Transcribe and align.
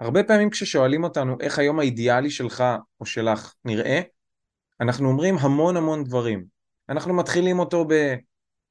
הרבה 0.00 0.22
פעמים 0.22 0.50
כששואלים 0.50 1.04
אותנו 1.04 1.36
איך 1.40 1.58
היום 1.58 1.78
האידיאלי 1.78 2.30
שלך 2.30 2.64
או 3.00 3.06
שלך 3.06 3.54
נראה, 3.64 4.00
אנחנו 4.80 5.08
אומרים 5.08 5.38
המון 5.38 5.76
המון 5.76 6.04
דברים. 6.04 6.44
אנחנו 6.88 7.14
מתחילים 7.14 7.58
אותו 7.58 7.84
ב... 7.88 8.14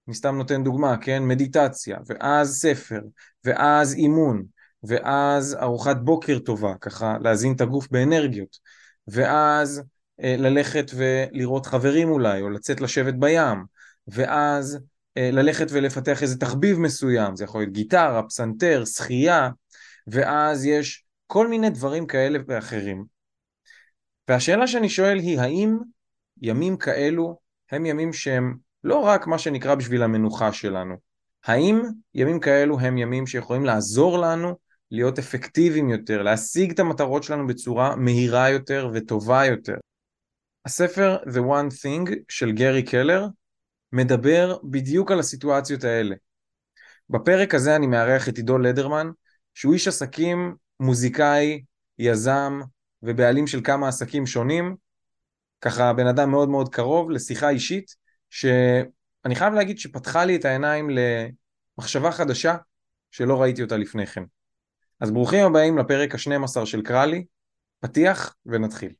אני 0.07 0.15
סתם 0.15 0.35
נותן 0.35 0.63
דוגמה, 0.63 0.97
כן? 0.97 1.23
מדיטציה, 1.23 1.97
ואז 2.07 2.55
ספר, 2.55 2.99
ואז 3.43 3.93
אימון, 3.93 4.43
ואז 4.83 5.57
ארוחת 5.61 5.97
בוקר 5.97 6.39
טובה, 6.39 6.73
ככה 6.81 7.17
להזין 7.21 7.53
את 7.55 7.61
הגוף 7.61 7.87
באנרגיות, 7.91 8.57
ואז 9.07 9.83
אה, 10.23 10.35
ללכת 10.37 10.91
ולראות 10.95 11.65
חברים 11.65 12.09
אולי, 12.09 12.41
או 12.41 12.49
לצאת 12.49 12.81
לשבת 12.81 13.13
בים, 13.13 13.65
ואז 14.07 14.79
אה, 15.17 15.29
ללכת 15.31 15.67
ולפתח 15.71 16.21
איזה 16.21 16.39
תחביב 16.39 16.79
מסוים, 16.79 17.35
זה 17.35 17.43
יכול 17.43 17.61
להיות 17.61 17.73
גיטרה, 17.73 18.23
פסנתר, 18.23 18.85
שחייה, 18.85 19.49
ואז 20.07 20.65
יש 20.65 21.04
כל 21.27 21.47
מיני 21.47 21.69
דברים 21.69 22.07
כאלה 22.07 22.39
ואחרים. 22.47 23.05
והשאלה 24.27 24.67
שאני 24.67 24.89
שואל 24.89 25.19
היא, 25.19 25.39
האם 25.39 25.77
ימים 26.41 26.77
כאלו 26.77 27.39
הם 27.71 27.85
ימים 27.85 28.13
שהם 28.13 28.57
לא 28.83 28.99
רק 28.99 29.27
מה 29.27 29.39
שנקרא 29.39 29.75
בשביל 29.75 30.03
המנוחה 30.03 30.53
שלנו, 30.53 30.95
האם 31.45 31.81
ימים 32.13 32.39
כאלו 32.39 32.79
הם 32.79 32.97
ימים 32.97 33.27
שיכולים 33.27 33.65
לעזור 33.65 34.17
לנו 34.17 34.55
להיות 34.91 35.19
אפקטיביים 35.19 35.89
יותר, 35.89 36.21
להשיג 36.21 36.71
את 36.71 36.79
המטרות 36.79 37.23
שלנו 37.23 37.47
בצורה 37.47 37.95
מהירה 37.95 38.49
יותר 38.49 38.89
וטובה 38.93 39.45
יותר? 39.45 39.75
הספר 40.65 41.17
The 41.23 41.39
One 41.39 41.73
Thing 41.83 42.11
של 42.29 42.51
גרי 42.51 42.83
קלר 42.83 43.27
מדבר 43.91 44.57
בדיוק 44.63 45.11
על 45.11 45.19
הסיטואציות 45.19 45.83
האלה. 45.83 46.15
בפרק 47.09 47.55
הזה 47.55 47.75
אני 47.75 47.87
מארח 47.87 48.29
את 48.29 48.37
עידו 48.37 48.57
לדרמן, 48.57 49.09
שהוא 49.53 49.73
איש 49.73 49.87
עסקים, 49.87 50.55
מוזיקאי, 50.79 51.61
יזם 51.99 52.59
ובעלים 53.03 53.47
של 53.47 53.61
כמה 53.63 53.87
עסקים 53.87 54.25
שונים, 54.25 54.75
ככה 55.61 55.93
בן 55.93 56.07
אדם 56.07 56.31
מאוד 56.31 56.49
מאוד 56.49 56.69
קרוב 56.69 57.11
לשיחה 57.11 57.49
אישית, 57.49 57.95
שאני 58.29 59.35
חייב 59.35 59.53
להגיד 59.53 59.79
שפתחה 59.79 60.25
לי 60.25 60.35
את 60.35 60.45
העיניים 60.45 60.89
למחשבה 60.89 62.11
חדשה 62.11 62.55
שלא 63.11 63.41
ראיתי 63.41 63.63
אותה 63.63 63.77
לפני 63.77 64.05
כן. 64.05 64.23
אז 64.99 65.11
ברוכים 65.11 65.45
הבאים 65.45 65.77
לפרק 65.77 66.15
ה-12 66.15 66.65
של 66.65 66.81
קרלי, 66.81 67.25
פתיח 67.79 68.35
ונתחיל. 68.45 68.93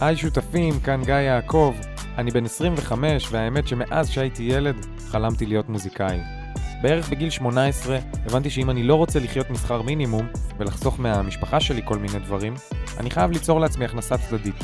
היי 0.00 0.16
שותפים, 0.16 0.80
כאן 0.84 1.04
גיא 1.04 1.14
יעקב. 1.14 1.74
אני 2.18 2.30
בן 2.30 2.44
25, 2.44 3.32
והאמת 3.32 3.68
שמאז 3.68 4.10
שהייתי 4.10 4.42
ילד 4.42 4.76
חלמתי 4.98 5.46
להיות 5.46 5.68
מוזיקאי. 5.68 6.35
בערך 6.82 7.10
בגיל 7.10 7.30
18 7.30 7.98
הבנתי 8.26 8.50
שאם 8.50 8.70
אני 8.70 8.82
לא 8.82 8.94
רוצה 8.94 9.20
לחיות 9.20 9.50
משכר 9.50 9.82
מינימום 9.82 10.26
ולחסוך 10.58 11.00
מהמשפחה 11.00 11.60
שלי 11.60 11.80
כל 11.84 11.98
מיני 11.98 12.18
דברים, 12.18 12.54
אני 13.00 13.10
חייב 13.10 13.30
ליצור 13.30 13.60
לעצמי 13.60 13.84
הכנסה 13.84 14.18
צדדית. 14.18 14.54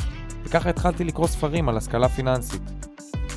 וככה 0.43 0.69
התחלתי 0.69 1.03
לקרוא 1.03 1.27
ספרים 1.27 1.69
על 1.69 1.77
השכלה 1.77 2.09
פיננסית. 2.09 2.61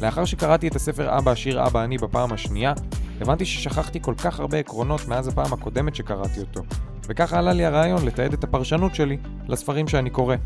לאחר 0.03 0.25
שקראתי 0.25 0.69
את 0.69 0.77
הספר 0.77 1.19
אבא 1.19 1.31
עשיר 1.31 1.67
אבא 1.67 1.85
אני 1.85 1.99
בפעם 1.99 2.33
השנייה, 2.33 2.73
הבנתי 3.21 3.45
ששכחתי 3.45 3.99
כל 4.03 4.15
כך 4.15 4.41
הרבה 4.41 4.59
עקרונות 4.59 5.09
מאז 5.09 5.29
הפעם 5.29 5.53
הקודמת 5.53 5.95
שקראתי 5.95 6.41
אותו, 6.41 6.63
וככה 7.09 7.39
עלה 7.39 7.53
לי 7.53 7.65
הרעיון 7.65 8.07
לתעד 8.07 8.33
את 8.33 8.45
הפרשנות 8.45 8.95
שלי 8.95 9.17
לספרים 9.49 9.89
שאני 9.89 10.11
קורא. 10.11 10.37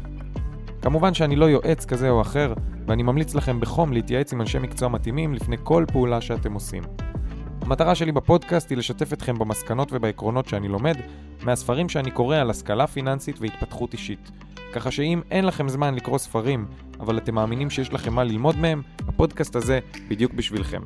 כמובן 0.83 1.15
שאני 1.15 1.37
לא 1.37 1.45
יועץ 1.45 1.85
כזה 1.85 2.11
או 2.11 2.21
אחר, 2.21 2.55
ואני 2.87 3.03
ממליץ 3.03 3.35
לכם 3.35 3.61
בחום 3.61 3.93
להתייעץ 3.93 4.33
עם 4.33 4.41
אנשי 4.41 4.59
מקצוע 4.59 4.89
מתאימים 4.89 5.35
לפני 5.35 5.57
כל 5.63 5.85
פעולה 5.93 6.21
שאתם 6.21 6.53
עושים. 6.53 6.83
המטרה 7.63 7.95
שלי 7.95 8.13
בפודקאסט 8.13 8.71
היא 8.71 8.79
לשתף 8.79 9.13
אתכם 9.13 9.39
במסקנות 9.39 9.89
ובעקרונות 9.93 10.49
שאני 10.49 10.69
לומד 10.69 10.97
מהספרים 11.43 11.89
שאני 11.89 12.11
קורא 12.11 12.37
על 12.37 12.51
השכלה 12.51 12.87
פיננסית 12.87 13.41
והתפתחות 13.41 13.93
אישית. 13.93 14.31
ככה 14.73 14.91
שאם 14.91 15.21
אין 15.31 15.45
לכם 15.45 15.69
זמן 15.69 15.95
לקרוא 15.95 16.19
ספרים, 16.19 16.67
אבל 17.01 17.19
אתם 17.19 17.35
מאמינים 17.35 17.71
שיש 17.71 17.93
לכם 17.93 18.13
מה 18.13 18.25
ללמוד 18.25 18.57
מהם, 18.57 18.83
הפודקאסט 19.09 19.57
הזה 19.57 19.81
בדיוק 20.09 20.33
בשבילכם. 20.33 20.83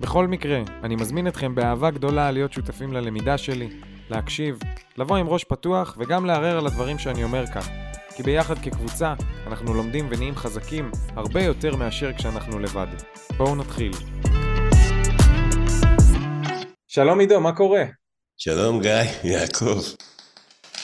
בכל 0.00 0.26
מקרה, 0.26 0.62
אני 0.82 0.96
מזמין 0.96 1.28
אתכם 1.28 1.54
באהבה 1.54 1.90
גדולה 1.90 2.30
להיות 2.30 2.52
שותפים 2.52 2.92
ללמידה 2.92 3.38
שלי, 3.38 3.68
להקשיב, 4.10 4.58
לבוא 4.96 5.16
עם 5.16 5.26
ראש 5.26 5.44
פתוח 5.44 5.96
וגם 5.98 6.26
לערער 6.26 6.58
על 6.58 6.66
הדברים 6.66 6.98
שאני 6.98 7.24
אומר 7.24 7.46
כאן. 7.46 7.62
כי 8.16 8.22
ביחד 8.22 8.58
כקבוצה 8.58 9.14
אנחנו 9.46 9.74
לומדים 9.74 10.06
ונהיים 10.10 10.36
חזקים 10.36 10.90
הרבה 11.16 11.42
יותר 11.42 11.76
מאשר 11.76 12.12
כשאנחנו 12.12 12.58
לבד. 12.58 12.86
בואו 13.36 13.54
נתחיל. 13.54 13.92
שלום 16.94 17.20
עידו, 17.20 17.40
מה 17.40 17.56
קורה? 17.56 17.84
שלום 18.36 18.80
גיא, 18.80 18.92
יעקב. 19.32 19.80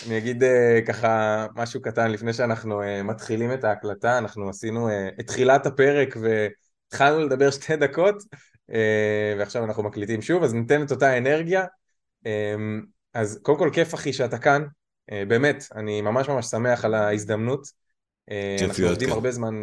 אני 0.06 0.18
אגיד 0.18 0.42
uh, 0.42 0.46
ככה 0.86 1.46
משהו 1.54 1.82
קטן 1.82 2.10
לפני 2.10 2.32
שאנחנו 2.32 2.82
uh, 2.82 3.02
מתחילים 3.02 3.52
את 3.52 3.64
ההקלטה, 3.64 4.18
אנחנו 4.18 4.48
עשינו 4.48 4.88
uh, 4.88 4.92
את 5.20 5.26
תחילת 5.26 5.66
הפרק 5.66 6.16
והתחלנו 6.20 7.26
לדבר 7.26 7.50
שתי 7.50 7.76
דקות 7.76 8.22
ועכשיו 9.38 9.64
אנחנו 9.64 9.82
מקליטים 9.82 10.22
שוב, 10.22 10.42
אז 10.42 10.54
ניתן 10.54 10.82
את 10.82 10.90
אותה 10.90 11.18
אנרגיה. 11.18 11.64
אז 13.14 13.40
קודם 13.42 13.58
כל 13.58 13.70
כיף 13.72 13.94
אחי 13.94 14.12
שאתה 14.12 14.38
כאן, 14.38 14.64
באמת, 15.10 15.64
אני 15.74 16.00
ממש 16.00 16.28
ממש 16.28 16.46
שמח 16.46 16.84
על 16.84 16.94
ההזדמנות. 16.94 17.66
אנחנו 18.64 18.86
עובדים 18.86 19.12
הרבה 19.12 19.30
זמן, 19.30 19.54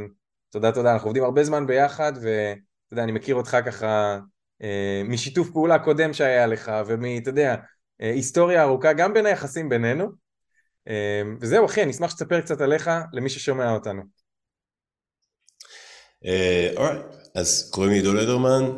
תודה 0.49 0.71
תודה, 0.71 0.93
אנחנו 0.93 1.07
עובדים 1.07 1.23
הרבה 1.23 1.43
זמן 1.43 1.67
ביחד 1.67 2.13
ואתה 2.15 2.59
יודע, 2.91 3.03
אני 3.03 3.11
מכיר 3.11 3.35
אותך 3.35 3.57
ככה 3.65 3.85
אה, 3.85 4.19
משיתוף 5.05 5.49
פעולה 5.49 5.79
קודם 5.79 6.13
שהיה 6.13 6.47
לך 6.47 6.71
ומ... 6.87 7.17
אתה 7.17 7.29
יודע, 7.29 7.55
אה, 8.01 8.11
היסטוריה 8.11 8.63
ארוכה 8.63 8.93
גם 8.93 9.13
בין 9.13 9.25
היחסים 9.25 9.69
בינינו 9.69 10.07
אה, 10.87 11.21
וזהו 11.41 11.65
אחי, 11.65 11.83
אני 11.83 11.91
אשמח 11.91 12.11
שתספר 12.11 12.41
קצת 12.41 12.61
עליך 12.61 12.89
למי 13.13 13.29
ששומע 13.29 13.71
אותנו. 13.71 14.01
אורי, 16.77 16.97
אז 17.35 17.69
קוראים 17.71 17.91
לי 17.91 17.97
עידו 17.97 18.13
לדרמן 18.13 18.77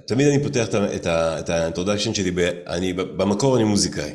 ותמיד 0.00 0.26
אני 0.28 0.42
פותח 0.42 0.66
את 1.04 1.48
ה 1.48 1.53
introduction 1.53 2.14
שלי, 2.14 2.30
אני 2.66 2.92
במקור 2.92 3.56
אני 3.56 3.64
מוזיקאי. 3.64 4.14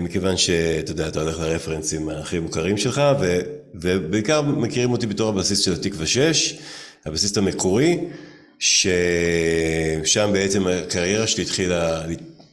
מכיוון 0.00 0.36
שאתה 0.36 0.90
יודע, 0.90 1.08
אתה 1.08 1.20
הולך 1.20 1.38
לרפרנסים 1.40 2.08
הכי 2.08 2.38
מוכרים 2.38 2.76
שלך, 2.76 3.02
ובעיקר 3.74 4.42
מכירים 4.42 4.92
אותי 4.92 5.06
בתור 5.06 5.28
הבסיסט 5.28 5.58
של 5.58 5.72
התקווה 5.72 6.06
6, 6.06 6.58
הבסיסט 7.06 7.38
המקורי, 7.38 7.98
ששם 8.60 10.30
בעצם 10.32 10.66
הקריירה 10.66 11.26
שלי 11.26 11.42
התחילה 11.42 12.02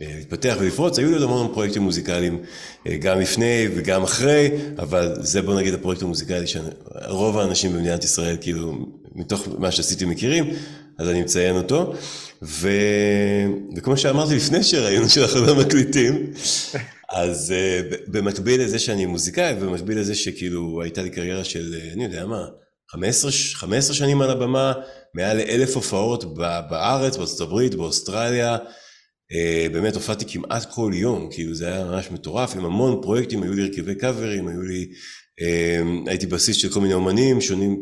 להתפתח 0.01 0.55
ולפרוץ, 0.59 0.99
היו 0.99 1.07
לי 1.07 1.13
עוד 1.13 1.23
המון 1.23 1.53
פרויקטים 1.53 1.81
מוזיקליים 1.81 2.43
אה, 2.87 2.97
גם 2.97 3.19
לפני 3.19 3.67
וגם 3.75 4.03
אחרי, 4.03 4.49
אבל 4.79 5.15
זה 5.19 5.41
בוא 5.41 5.59
נגיד 5.59 5.73
הפרויקט 5.73 6.01
המוזיקלי 6.01 6.47
שרוב 6.47 7.37
האנשים 7.37 7.73
במדינת 7.73 8.03
ישראל 8.03 8.37
כאילו 8.41 8.85
מתוך 9.15 9.47
מה 9.57 9.71
שעשיתי 9.71 10.05
מכירים, 10.05 10.53
אז 10.97 11.09
אני 11.09 11.21
מציין 11.21 11.55
אותו. 11.55 11.93
ו... 12.41 12.69
וכמו 13.75 13.97
שאמרתי 13.97 14.35
לפני 14.35 14.63
שראינו 14.63 15.09
שאנחנו 15.09 15.45
לא 15.45 15.55
מקליטים, 15.55 16.31
אז 17.09 17.53
uh, 17.53 17.95
במקביל 18.07 18.61
לזה 18.61 18.79
שאני 18.79 19.05
מוזיקאי, 19.05 19.53
ובמקביל 19.53 19.99
לזה 19.99 20.15
שכאילו 20.15 20.81
הייתה 20.81 21.01
לי 21.01 21.09
קריירה 21.09 21.43
של, 21.43 21.75
אה, 21.79 21.93
אני 21.93 22.03
יודע 22.03 22.25
מה, 22.25 22.45
15, 22.91 23.31
15 23.53 23.95
שנים 23.95 24.21
על 24.21 24.29
הבמה, 24.29 24.73
מעל 25.17 25.37
לאלף 25.37 25.75
הופעות 25.75 26.35
בארץ, 26.69 27.17
בארצות 27.17 27.41
הברית, 27.41 27.75
באוסטרליה. 27.75 28.57
אה, 29.31 29.67
באמת 29.71 29.95
הופעתי 29.95 30.25
כמעט 30.27 30.65
כל 30.73 30.91
יום, 30.93 31.29
כאילו 31.31 31.53
זה 31.55 31.67
היה 31.67 31.85
ממש 31.85 32.11
מטורף, 32.11 32.55
עם 32.55 32.65
המון 32.65 33.01
פרויקטים, 33.01 33.43
היו 33.43 33.53
לי 33.53 33.61
הרכבי 33.61 33.95
קאברים, 33.95 34.47
היו 34.47 34.61
לי, 34.61 34.87
אה, 35.41 35.81
הייתי 36.07 36.25
בסיס 36.25 36.57
של 36.57 36.69
כל 36.69 36.81
מיני 36.81 36.93
אומנים 36.93 37.41
שונים 37.41 37.81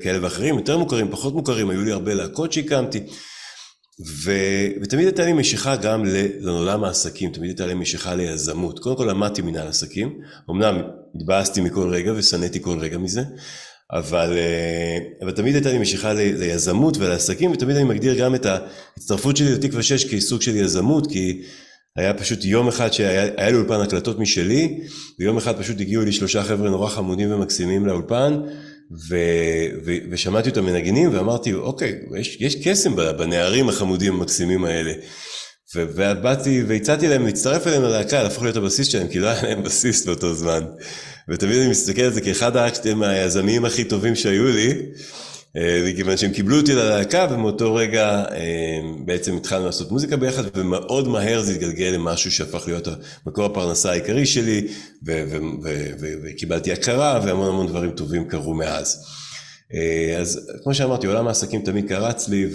כאלה 0.00 0.24
ואחרים, 0.24 0.58
יותר 0.58 0.78
מוכרים, 0.78 1.10
פחות 1.10 1.34
מוכרים, 1.34 1.70
היו 1.70 1.84
לי 1.84 1.92
הרבה 1.92 2.14
להקות 2.14 2.52
שהקמתי. 2.52 3.00
ו... 4.24 4.32
ותמיד 4.82 5.06
הייתה 5.06 5.24
לי 5.24 5.32
משיכה 5.32 5.76
גם 5.76 6.02
לעולם 6.40 6.84
העסקים, 6.84 7.32
תמיד 7.32 7.50
הייתה 7.50 7.66
לי 7.66 7.74
משיכה 7.74 8.14
ליזמות. 8.14 8.78
קודם 8.78 8.96
כל 8.96 9.04
למדתי 9.04 9.42
מנהל 9.42 9.68
עסקים, 9.68 10.20
אמנם 10.50 10.82
התבאסתי 11.14 11.60
מכל 11.60 11.88
רגע 11.90 12.12
ושנאתי 12.16 12.62
כל 12.62 12.78
רגע 12.78 12.98
מזה, 12.98 13.22
אבל, 13.92 14.38
אה, 14.38 14.98
אבל 15.22 15.30
תמיד 15.30 15.54
הייתה 15.54 15.72
לי 15.72 15.78
משיכה 15.78 16.12
ליזמות 16.12 16.96
ולעסקים 16.96 17.50
ותמיד 17.50 17.76
אני 17.76 17.84
מגדיר 17.84 18.14
גם 18.14 18.34
את 18.34 18.46
ההצטרפות 18.46 19.36
שלי 19.36 19.52
לתקווה 19.52 19.82
6 19.82 20.04
כעיסוק 20.04 20.42
של 20.42 20.56
יזמות 20.56 21.06
כי 21.10 21.42
היה 21.96 22.14
פשוט 22.14 22.44
יום 22.44 22.68
אחד 22.68 22.92
שהיה 22.92 23.50
לי 23.50 23.56
אולפן 23.56 23.80
הקלטות 23.80 24.18
משלי 24.18 24.80
ויום 25.18 25.36
אחד 25.36 25.58
פשוט 25.58 25.80
הגיעו 25.80 26.04
לי 26.04 26.12
שלושה 26.12 26.44
חבר'ה 26.44 26.70
נורא 26.70 26.88
חמודים 26.88 27.32
ומקסימים 27.32 27.86
לאולפן 27.86 28.40
ו, 29.10 29.16
ו, 29.84 29.92
ושמעתי 30.10 30.48
אותם 30.48 30.64
מנגנים 30.64 31.14
ואמרתי 31.14 31.52
אוקיי 31.52 31.94
יש, 32.18 32.36
יש 32.40 32.68
קסם 32.68 32.96
בנערים 32.96 33.68
החמודים 33.68 34.14
המקסימים 34.14 34.64
האלה. 34.64 34.92
ובאתי 35.76 36.62
והצעתי 36.68 37.08
להם 37.08 37.26
להצטרף 37.26 37.66
אליהם 37.66 37.82
ללהקה 37.82 38.22
להפוך 38.22 38.42
להיות 38.42 38.56
הבסיס 38.56 38.86
שלהם 38.86 39.08
כי 39.08 39.18
לא 39.18 39.26
היה 39.26 39.42
להם 39.42 39.62
בסיס 39.62 40.06
באותו 40.06 40.34
זמן 40.34 40.64
ותמיד 41.28 41.56
אני 41.56 41.70
מסתכל 41.70 42.02
על 42.02 42.12
זה 42.12 42.20
כאחד 42.20 42.56
האקטים 42.56 43.02
היזמיים 43.02 43.64
הכי 43.64 43.84
טובים 43.84 44.16
שהיו 44.16 44.48
לי, 44.48 44.74
מכיוון 45.92 46.16
שהם 46.16 46.32
קיבלו 46.32 46.56
אותי 46.56 46.74
ללהקה, 46.74 47.26
ומאותו 47.30 47.74
רגע 47.74 48.24
בעצם 49.04 49.36
התחלנו 49.36 49.66
לעשות 49.66 49.90
מוזיקה 49.90 50.16
ביחד, 50.16 50.42
ומאוד 50.54 51.08
מהר 51.08 51.42
זה 51.42 51.52
התגלגל 51.52 51.86
למשהו 51.86 52.30
שהפך 52.30 52.62
להיות 52.66 52.88
מקור 53.26 53.44
הפרנסה 53.44 53.90
העיקרי 53.90 54.26
שלי, 54.26 54.66
וקיבלתי 56.24 56.72
הכרה, 56.72 57.20
והמון 57.24 57.48
המון 57.48 57.66
דברים 57.66 57.90
טובים 57.90 58.28
קרו 58.28 58.54
מאז. 58.54 59.04
אז 60.20 60.50
כמו 60.62 60.74
שאמרתי, 60.74 61.06
עולם 61.06 61.28
העסקים 61.28 61.62
תמיד 61.62 61.88
קרץ 61.88 62.28
לי, 62.28 62.46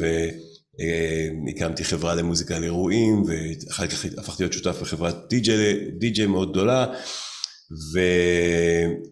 והקמתי 1.47 1.83
חברה 1.83 2.15
למוזיקה 2.15 2.55
על 2.55 2.63
אירועים, 2.63 3.23
ואחר 3.27 3.87
כך 3.87 4.05
הפכתי 4.17 4.43
להיות 4.43 4.53
שותף 4.53 4.81
בחברת 4.81 5.15
די.ג'יי 5.99 6.27
מאוד 6.27 6.51
גדולה. 6.51 6.85
ו... 7.71 8.00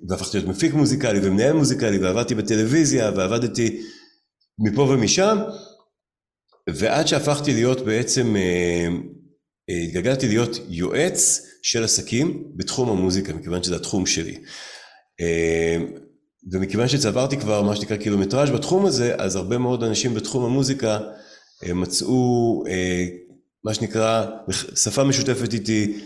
והפכתי 0.09 0.37
להיות 0.37 0.49
מפיק 0.49 0.73
מוזיקלי 0.73 1.19
ומנהל 1.23 1.53
מוזיקלי 1.53 1.97
ועבדתי 1.97 2.35
בטלוויזיה 2.35 3.11
ועבדתי 3.15 3.81
מפה 4.59 4.81
ומשם 4.81 5.37
ועד 6.69 7.07
שהפכתי 7.07 7.53
להיות 7.53 7.81
בעצם, 7.81 8.35
אה, 8.35 8.87
אה, 9.69 9.83
התגלגלתי 9.87 10.27
להיות 10.27 10.57
יועץ 10.69 11.47
של 11.61 11.83
עסקים 11.83 12.43
בתחום 12.55 12.89
המוזיקה 12.89 13.33
מכיוון 13.33 13.63
שזה 13.63 13.75
התחום 13.75 14.05
שלי. 14.05 14.37
אה, 15.21 15.77
ומכיוון 16.51 16.87
שצברתי 16.87 17.37
כבר 17.37 17.61
מה 17.61 17.75
שנקרא 17.75 17.97
קילומטראז' 17.97 18.49
בתחום 18.49 18.85
הזה 18.85 19.15
אז 19.15 19.35
הרבה 19.35 19.57
מאוד 19.57 19.83
אנשים 19.83 20.13
בתחום 20.13 20.45
המוזיקה 20.45 20.99
מצאו 21.75 22.63
מה 23.63 23.73
שנקרא 23.73 24.25
שפה 24.75 25.03
משותפת 25.03 25.53
איתי 25.53 25.99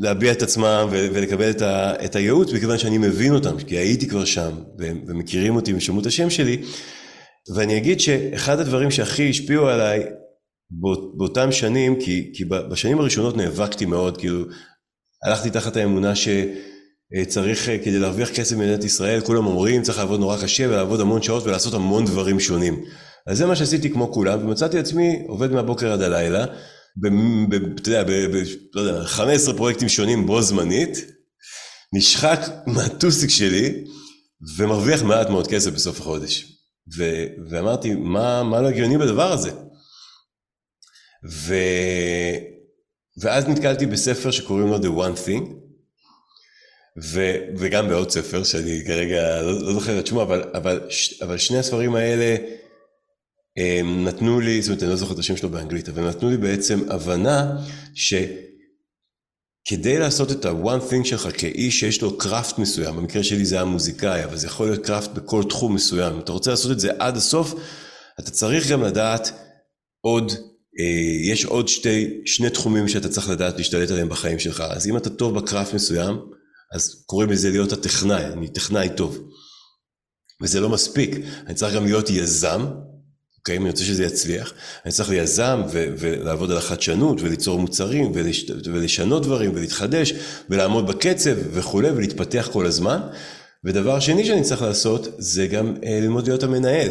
להביע 0.00 0.32
את 0.32 0.42
עצמם 0.42 0.88
ולקבל 0.90 1.50
את, 1.50 1.62
ה, 1.62 2.04
את 2.04 2.16
הייעוץ 2.16 2.52
מכיוון 2.52 2.78
שאני 2.78 2.98
מבין 2.98 3.34
אותם, 3.34 3.58
כי 3.58 3.76
הייתי 3.76 4.08
כבר 4.08 4.24
שם 4.24 4.50
ומכירים 4.78 5.56
אותי 5.56 5.74
ושמעו 5.74 6.00
את 6.00 6.06
השם 6.06 6.30
שלי 6.30 6.62
ואני 7.54 7.76
אגיד 7.76 8.00
שאחד 8.00 8.60
הדברים 8.60 8.90
שהכי 8.90 9.30
השפיעו 9.30 9.68
עליי 9.68 10.02
באותם 11.16 11.52
שנים, 11.52 12.00
כי, 12.00 12.30
כי 12.34 12.44
בשנים 12.44 12.98
הראשונות 12.98 13.36
נאבקתי 13.36 13.86
מאוד, 13.86 14.16
כאילו 14.16 14.44
הלכתי 15.24 15.50
תחת 15.50 15.76
האמונה 15.76 16.12
שצריך 16.14 17.70
כדי 17.84 17.98
להרוויח 17.98 18.30
כסף 18.30 18.56
במדינת 18.56 18.84
ישראל, 18.84 19.20
כולם 19.20 19.46
אומרים 19.46 19.82
צריך 19.82 19.98
לעבוד 19.98 20.20
נורא 20.20 20.42
קשה 20.42 20.68
ולעבוד 20.68 21.00
המון 21.00 21.22
שעות 21.22 21.46
ולעשות 21.46 21.74
המון 21.74 22.04
דברים 22.04 22.40
שונים. 22.40 22.84
אז 23.26 23.38
זה 23.38 23.46
מה 23.46 23.56
שעשיתי 23.56 23.90
כמו 23.90 24.12
כולם 24.12 24.44
ומצאתי 24.44 24.78
עצמי 24.78 25.22
עובד 25.28 25.52
מהבוקר 25.52 25.92
עד 25.92 26.02
הלילה 26.02 26.44
אתה 27.80 27.90
לא 28.74 28.80
יודע, 28.80 29.04
15 29.04 29.56
פרויקטים 29.56 29.88
שונים 29.88 30.26
בו 30.26 30.42
זמנית, 30.42 30.98
נשחק 31.92 32.40
מהטוסיק 32.66 33.30
שלי 33.30 33.84
ומרוויח 34.56 35.02
מעט 35.02 35.28
מאוד 35.28 35.46
כסף 35.46 35.70
בסוף 35.70 36.00
החודש. 36.00 36.60
ו, 36.96 37.24
ואמרתי, 37.50 37.94
מה, 37.94 38.42
מה 38.42 38.60
לא 38.60 38.68
הגיוני 38.68 38.98
בדבר 38.98 39.32
הזה? 39.32 39.50
ו, 41.30 41.54
ואז 43.22 43.48
נתקלתי 43.48 43.86
בספר 43.86 44.30
שקוראים 44.30 44.66
לו 44.66 44.76
The 44.76 44.80
One 44.80 45.26
Thing, 45.26 45.54
ו, 47.04 47.36
וגם 47.58 47.88
בעוד 47.88 48.10
ספר 48.10 48.44
שאני 48.44 48.82
כרגע 48.86 49.42
לא, 49.42 49.52
לא 49.52 49.72
זוכר 49.72 49.98
את 49.98 50.06
שמו, 50.06 50.22
אבל, 50.22 50.50
אבל, 50.54 50.80
אבל 51.22 51.38
שני 51.38 51.58
הספרים 51.58 51.94
האלה 51.94 52.36
נתנו 54.04 54.40
לי, 54.40 54.62
זאת 54.62 54.68
אומרת 54.68 54.82
אני 54.82 54.90
לא 54.90 54.96
זוכר 54.96 55.14
את 55.14 55.18
השם 55.18 55.36
שלו 55.36 55.48
באנגלית, 55.48 55.88
אבל 55.88 56.08
נתנו 56.08 56.30
לי 56.30 56.36
בעצם 56.36 56.90
הבנה 56.90 57.56
שכדי 57.94 58.38
לעשות 59.98 60.32
את 60.32 60.44
ה-one 60.44 60.90
thing 60.90 61.04
שלך 61.04 61.28
כאיש 61.38 61.80
שיש 61.80 62.02
לו 62.02 62.18
קראפט 62.18 62.58
מסוים, 62.58 62.96
במקרה 62.96 63.22
שלי 63.22 63.44
זה 63.44 63.54
היה 63.54 63.64
מוזיקאי, 63.64 64.24
אבל 64.24 64.36
זה 64.36 64.46
יכול 64.46 64.66
להיות 64.70 64.86
קראפט 64.86 65.10
בכל 65.10 65.42
תחום 65.48 65.74
מסוים, 65.74 66.14
אם 66.14 66.20
אתה 66.20 66.32
רוצה 66.32 66.50
לעשות 66.50 66.72
את 66.72 66.80
זה 66.80 66.90
עד 66.98 67.16
הסוף, 67.16 67.54
אתה 68.20 68.30
צריך 68.30 68.70
גם 68.70 68.82
לדעת 68.82 69.32
עוד, 70.00 70.32
אה, 70.80 71.32
יש 71.32 71.44
עוד 71.44 71.68
שתי, 71.68 72.20
שני 72.26 72.50
תחומים 72.50 72.88
שאתה 72.88 73.08
צריך 73.08 73.28
לדעת 73.28 73.56
להשתלט 73.56 73.90
עליהם 73.90 74.08
בחיים 74.08 74.38
שלך, 74.38 74.60
אז 74.70 74.86
אם 74.86 74.96
אתה 74.96 75.10
טוב 75.10 75.38
בקראפט 75.38 75.74
מסוים, 75.74 76.16
אז 76.74 77.04
קוראים 77.06 77.30
לזה 77.30 77.50
להיות 77.50 77.72
הטכנאי, 77.72 78.24
אני 78.24 78.48
טכנאי 78.48 78.88
טוב. 78.96 79.18
וזה 80.42 80.60
לא 80.60 80.68
מספיק, 80.68 81.16
אני 81.46 81.54
צריך 81.54 81.74
גם 81.74 81.84
להיות 81.84 82.10
יזם, 82.10 82.66
אוקיי? 83.40 83.56
אם 83.56 83.62
אני 83.62 83.70
רוצה 83.70 83.84
שזה 83.84 84.04
יצליח, 84.04 84.52
אני 84.84 84.92
צריך 84.92 85.10
ליזם 85.10 85.62
ו- 85.72 85.86
ולעבוד 85.98 86.50
על 86.50 86.56
החדשנות 86.56 87.20
וליצור 87.20 87.58
מוצרים 87.58 88.12
ולש- 88.14 88.50
ולשנות 88.64 89.22
דברים 89.22 89.54
ולהתחדש 89.54 90.12
ולעמוד 90.50 90.86
בקצב 90.86 91.36
וכולי 91.52 91.90
ולהתפתח 91.90 92.48
כל 92.52 92.66
הזמן. 92.66 93.00
ודבר 93.64 94.00
שני 94.00 94.24
שאני 94.24 94.42
צריך 94.42 94.62
לעשות 94.62 95.08
זה 95.18 95.46
גם 95.46 95.74
אה, 95.84 96.00
ללמוד 96.00 96.26
להיות 96.26 96.42
המנהל. 96.42 96.88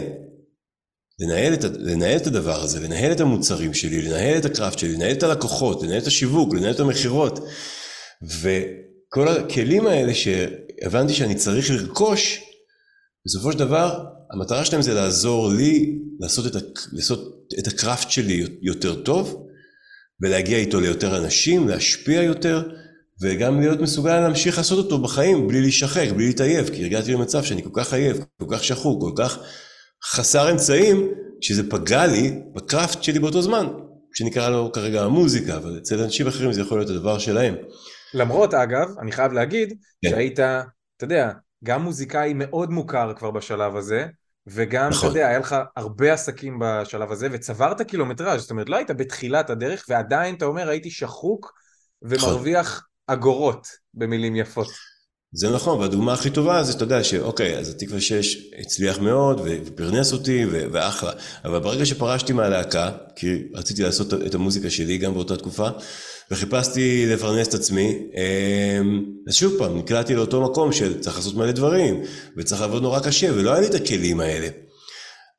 לנהל 1.19 1.53
את, 1.53 1.63
לנהל 1.63 2.17
את 2.17 2.27
הדבר 2.27 2.61
הזה, 2.63 2.79
לנהל 2.79 3.11
את 3.11 3.19
המוצרים 3.19 3.73
שלי, 3.73 4.01
לנהל 4.01 4.37
את 4.37 4.45
הקראפט 4.45 4.79
שלי, 4.79 4.93
לנהל 4.93 5.11
את 5.11 5.23
הלקוחות, 5.23 5.83
לנהל 5.83 5.97
את 5.97 6.07
השיווק, 6.07 6.53
לנהל 6.53 6.71
את 6.73 6.79
המכירות. 6.79 7.39
וכל 8.41 9.27
הכלים 9.27 9.87
האלה 9.87 10.13
שהבנתי 10.13 11.13
שאני 11.13 11.35
צריך 11.35 11.71
לרכוש, 11.71 12.41
בסופו 13.25 13.51
של 13.51 13.59
דבר 13.59 14.03
המטרה 14.31 14.65
שלהם 14.65 14.81
זה 14.81 14.93
לעזור 14.93 15.49
לי 15.53 15.99
לעשות 16.19 16.55
את, 16.55 16.79
לעשות 16.91 17.47
את 17.59 17.67
הקראפט 17.67 18.09
שלי 18.11 18.45
יותר 18.61 19.03
טוב 19.03 19.47
ולהגיע 20.21 20.57
איתו 20.57 20.79
ליותר 20.79 21.17
אנשים, 21.17 21.67
להשפיע 21.67 22.23
יותר 22.23 22.69
וגם 23.21 23.59
להיות 23.59 23.79
מסוגל 23.79 24.19
להמשיך 24.19 24.57
לעשות 24.57 24.85
אותו 24.85 25.01
בחיים 25.01 25.47
בלי 25.47 25.61
להישחק, 25.61 26.07
בלי 26.15 26.27
להתעייף 26.27 26.69
כי 26.69 26.85
הגעתי 26.85 27.13
למצב 27.13 27.43
שאני 27.43 27.63
כל 27.63 27.69
כך 27.73 27.93
עייף, 27.93 28.17
כל 28.39 28.45
כך 28.49 28.63
שחוק, 28.63 29.01
כל 29.01 29.11
כך 29.15 29.39
חסר 30.05 30.51
אמצעים 30.51 31.07
שזה 31.41 31.69
פגע 31.69 32.07
לי 32.07 32.39
בקראפט 32.53 33.03
שלי 33.03 33.19
באותו 33.19 33.41
זמן 33.41 33.67
שנקרא 34.13 34.49
לו 34.49 34.71
כרגע 34.71 35.03
המוזיקה 35.03 35.57
אבל 35.57 35.77
אצל 35.77 36.03
אנשים 36.03 36.27
אחרים 36.27 36.53
זה 36.53 36.61
יכול 36.61 36.79
להיות 36.79 36.89
הדבר 36.89 37.19
שלהם. 37.19 37.55
למרות 38.13 38.53
אגב, 38.53 38.87
אני 39.01 39.11
חייב 39.11 39.31
להגיד 39.31 39.69
כן. 40.03 40.09
שהיית, 40.09 40.39
אתה 40.39 41.03
יודע, 41.05 41.31
גם 41.63 41.83
מוזיקאי 41.83 42.33
מאוד 42.35 42.69
מוכר 42.69 43.13
כבר 43.17 43.31
בשלב 43.31 43.75
הזה, 43.75 44.05
וגם, 44.51 44.89
נכון. 44.89 45.09
אתה 45.09 45.17
יודע, 45.17 45.27
היה 45.27 45.39
לך 45.39 45.55
הרבה 45.75 46.13
עסקים 46.13 46.59
בשלב 46.61 47.11
הזה, 47.11 47.27
וצברת 47.31 47.81
קילומטראז', 47.81 48.41
זאת 48.41 48.51
אומרת, 48.51 48.69
לא 48.69 48.75
היית 48.75 48.91
בתחילת 48.91 49.49
הדרך, 49.49 49.85
ועדיין, 49.89 50.35
אתה 50.35 50.45
אומר, 50.45 50.69
הייתי 50.69 50.91
שחוק 50.91 51.53
ומרוויח 52.01 52.67
נכון. 52.67 52.83
אגורות, 53.07 53.67
במילים 53.93 54.35
יפות. 54.35 54.67
זה 55.31 55.49
נכון, 55.49 55.79
והדוגמה 55.79 56.13
הכי 56.13 56.29
טובה 56.29 56.63
זה, 56.63 56.73
אתה 56.73 56.83
יודע, 56.83 57.03
שאוקיי, 57.03 57.57
אז 57.57 57.69
התקווה 57.69 58.01
6 58.01 58.37
הצליח 58.59 58.99
מאוד, 58.99 59.41
ופרנס 59.45 60.13
אותי, 60.13 60.45
ואחלה. 60.71 61.11
אבל 61.45 61.59
ברגע 61.59 61.85
שפרשתי 61.85 62.33
מהלהקה, 62.33 62.91
כי 63.15 63.43
רציתי 63.53 63.83
לעשות 63.83 64.13
את 64.13 64.35
המוזיקה 64.35 64.69
שלי 64.69 64.97
גם 64.97 65.13
באותה 65.13 65.37
תקופה, 65.37 65.67
וחיפשתי 66.31 67.05
לפרנס 67.05 67.47
את 67.47 67.53
עצמי, 67.53 67.97
אמ, 68.15 69.05
אז 69.27 69.35
שוב 69.35 69.53
פעם, 69.57 69.77
נקלעתי 69.77 70.15
לאותו 70.15 70.41
מקום 70.51 70.71
של 70.71 70.99
צריך 70.99 71.15
לעשות 71.15 71.35
מלא 71.35 71.51
דברים, 71.51 72.01
וצריך 72.37 72.61
לעבוד 72.61 72.81
נורא 72.81 72.99
קשה, 72.99 73.33
ולא 73.33 73.51
היה 73.51 73.61
לי 73.61 73.67
את 73.67 73.73
הכלים 73.73 74.19
האלה. 74.19 74.47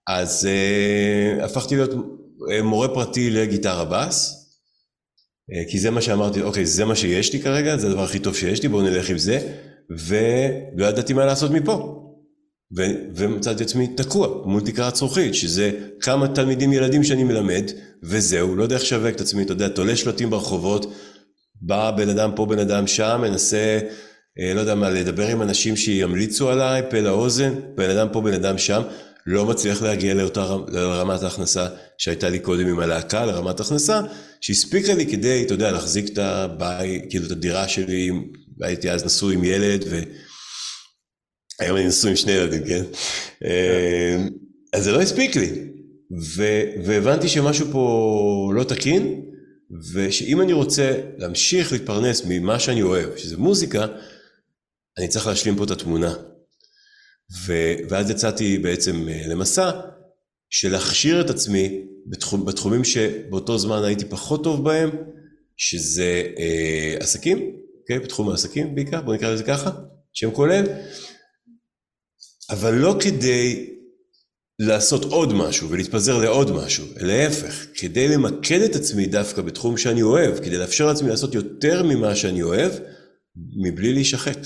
אז 0.09 0.49
uh, 0.49 1.45
הפכתי 1.45 1.77
להיות 1.77 1.91
אה, 2.53 2.63
מורה 2.63 2.89
פרטי 2.89 3.31
לגיטרה 3.31 3.85
בס, 3.85 4.47
uh, 5.51 5.71
כי 5.71 5.79
זה 5.79 5.91
מה 5.91 6.01
שאמרתי, 6.01 6.43
אוקיי, 6.43 6.67
זה 6.67 6.85
מה 6.85 6.97
שיש 6.97 7.33
לי 7.33 7.41
כרגע, 7.41 7.77
זה 7.77 7.87
הדבר 7.87 8.03
הכי 8.03 8.19
טוב 8.19 8.37
שיש 8.37 8.63
לי, 8.63 8.69
בואו 8.69 8.83
נלך 8.83 9.11
עם 9.11 9.19
זה, 9.19 9.53
ולא 9.91 10.87
ידעתי 10.87 11.13
מה 11.13 11.25
לעשות 11.25 11.51
מפה. 11.51 12.00
ומצאתי 13.17 13.63
עצמי 13.63 13.87
תקוע 13.87 14.29
מול 14.45 14.61
תקרת 14.61 14.97
זכוכית, 14.97 15.35
שזה 15.35 15.71
כמה 16.01 16.29
תלמידים 16.29 16.73
ילדים 16.73 17.05
שאני 17.05 17.25
מלמד, 17.25 17.71
וזהו, 18.03 18.57
לא 18.57 18.63
יודע 18.63 18.75
איך 18.75 18.83
לשווק 18.83 19.15
את 19.17 19.21
עצמי, 19.21 19.43
אתה 19.43 19.53
יודע, 19.53 19.69
תולה 19.69 19.97
שלטים 19.97 20.31
ברחובות, 20.31 20.93
בא 21.63 21.91
בן 21.91 22.09
אדם 22.09 22.31
פה, 22.37 22.47
בן 22.47 22.59
אדם 22.59 22.87
שם, 22.87 23.21
מנסה, 23.23 23.79
אה, 24.41 24.55
לא 24.55 24.61
יודע 24.61 24.75
מה, 24.75 24.91
לדבר 24.91 25.27
עם 25.27 25.43
אנשים 25.43 25.77
שימליצו 25.77 26.51
עליי, 26.51 26.83
פה 26.91 27.01
לאוזן, 27.01 27.55
בן 27.75 27.91
אדם 27.91 28.09
פה, 28.13 28.21
בן 28.21 28.35
אדם 28.35 28.59
שם, 28.59 28.83
לא 29.27 29.47
מצליח 29.47 29.83
להגיע 29.83 30.15
לאותה 30.15 30.57
לרמת 30.69 31.23
ההכנסה 31.23 31.67
שהייתה 31.99 32.29
לי 32.29 32.39
קודם 32.39 32.67
עם 32.67 32.79
הלהקה, 32.79 33.27
לרמת 33.27 33.61
הכנסה, 33.61 34.01
שהספיקה 34.41 34.95
לי 34.95 35.07
כדי, 35.07 35.43
אתה 35.43 35.55
יודע, 35.55 35.71
להחזיק 35.71 36.09
את 36.13 36.19
הבית, 36.19 37.05
כאילו 37.11 37.27
את 37.27 37.31
הדירה 37.31 37.69
שלי, 37.69 38.11
הייתי 38.61 38.91
אז 38.91 39.05
נשוי 39.05 39.35
עם 39.35 39.45
ילד, 39.45 39.85
ו... 39.91 40.01
היום 41.61 41.77
אני 41.77 41.87
נשוי 41.87 42.11
עם 42.11 42.17
שני 42.17 42.33
ילדים, 42.33 42.65
כן? 42.65 42.85
אה, 43.45 44.27
אז 44.73 44.85
זה 44.85 44.93
לא 44.93 45.01
הספיק 45.01 45.37
לי. 45.37 45.51
והבנתי 46.85 47.29
שמשהו 47.29 47.67
פה 47.73 48.53
לא 48.55 48.65
תקין, 48.65 49.23
ושאם 49.95 50.41
אני 50.41 50.53
רוצה 50.53 51.01
להמשיך 51.19 51.73
להתפרנס 51.73 52.23
ממה 52.29 52.59
שאני 52.59 52.83
אוהב, 52.83 53.17
שזה 53.17 53.37
מוזיקה, 53.37 53.87
אני 54.99 55.09
צריך 55.09 55.27
להשלים 55.27 55.57
פה 55.57 55.65
את 55.65 55.71
התמונה. 55.71 56.15
ו... 57.47 57.53
ואז 57.89 58.11
יצאתי 58.11 58.59
בעצם 58.59 59.09
אה, 59.09 59.23
למסע 59.27 59.71
של 60.51 60.73
להכשיר 60.73 61.21
את 61.21 61.31
עצמי 61.31 61.85
בתחום, 62.07 62.45
בתחומים 62.45 62.85
שבאותו 62.85 63.59
זמן 63.59 63.85
הייתי 63.85 64.05
פחות 64.05 64.45
טוב 64.45 64.65
בהם, 64.65 64.91
שזה 65.57 66.23
אה, 66.39 66.97
עסקים, 67.01 67.53
אוקיי? 67.81 67.99
בתחום 67.99 68.29
העסקים 68.29 68.75
בעיקר, 68.75 69.01
בוא 69.01 69.15
נקרא 69.15 69.33
לזה 69.33 69.45
ככה, 69.45 69.71
שם 70.13 70.31
כולל, 70.31 70.65
אבל 72.51 72.75
לא 72.75 72.97
כדי 73.03 73.77
לעשות 74.59 75.05
עוד 75.05 75.33
משהו 75.33 75.71
ולהתפזר 75.71 76.19
לעוד 76.19 76.51
משהו, 76.51 76.87
להפך, 76.97 77.67
כדי 77.75 78.09
למקד 78.09 78.61
את 78.61 78.77
עצמי 78.77 79.07
דווקא 79.07 79.43
בתחום 79.43 79.77
שאני 79.77 80.03
אוהב, 80.03 80.37
כדי 80.39 80.59
לאפשר 80.59 80.87
לעצמי 80.87 81.09
לעשות 81.09 81.35
יותר 81.35 81.83
ממה 81.83 82.15
שאני 82.15 82.43
אוהב, 82.43 82.73
מבלי 83.65 83.93
להישחק. 83.93 84.37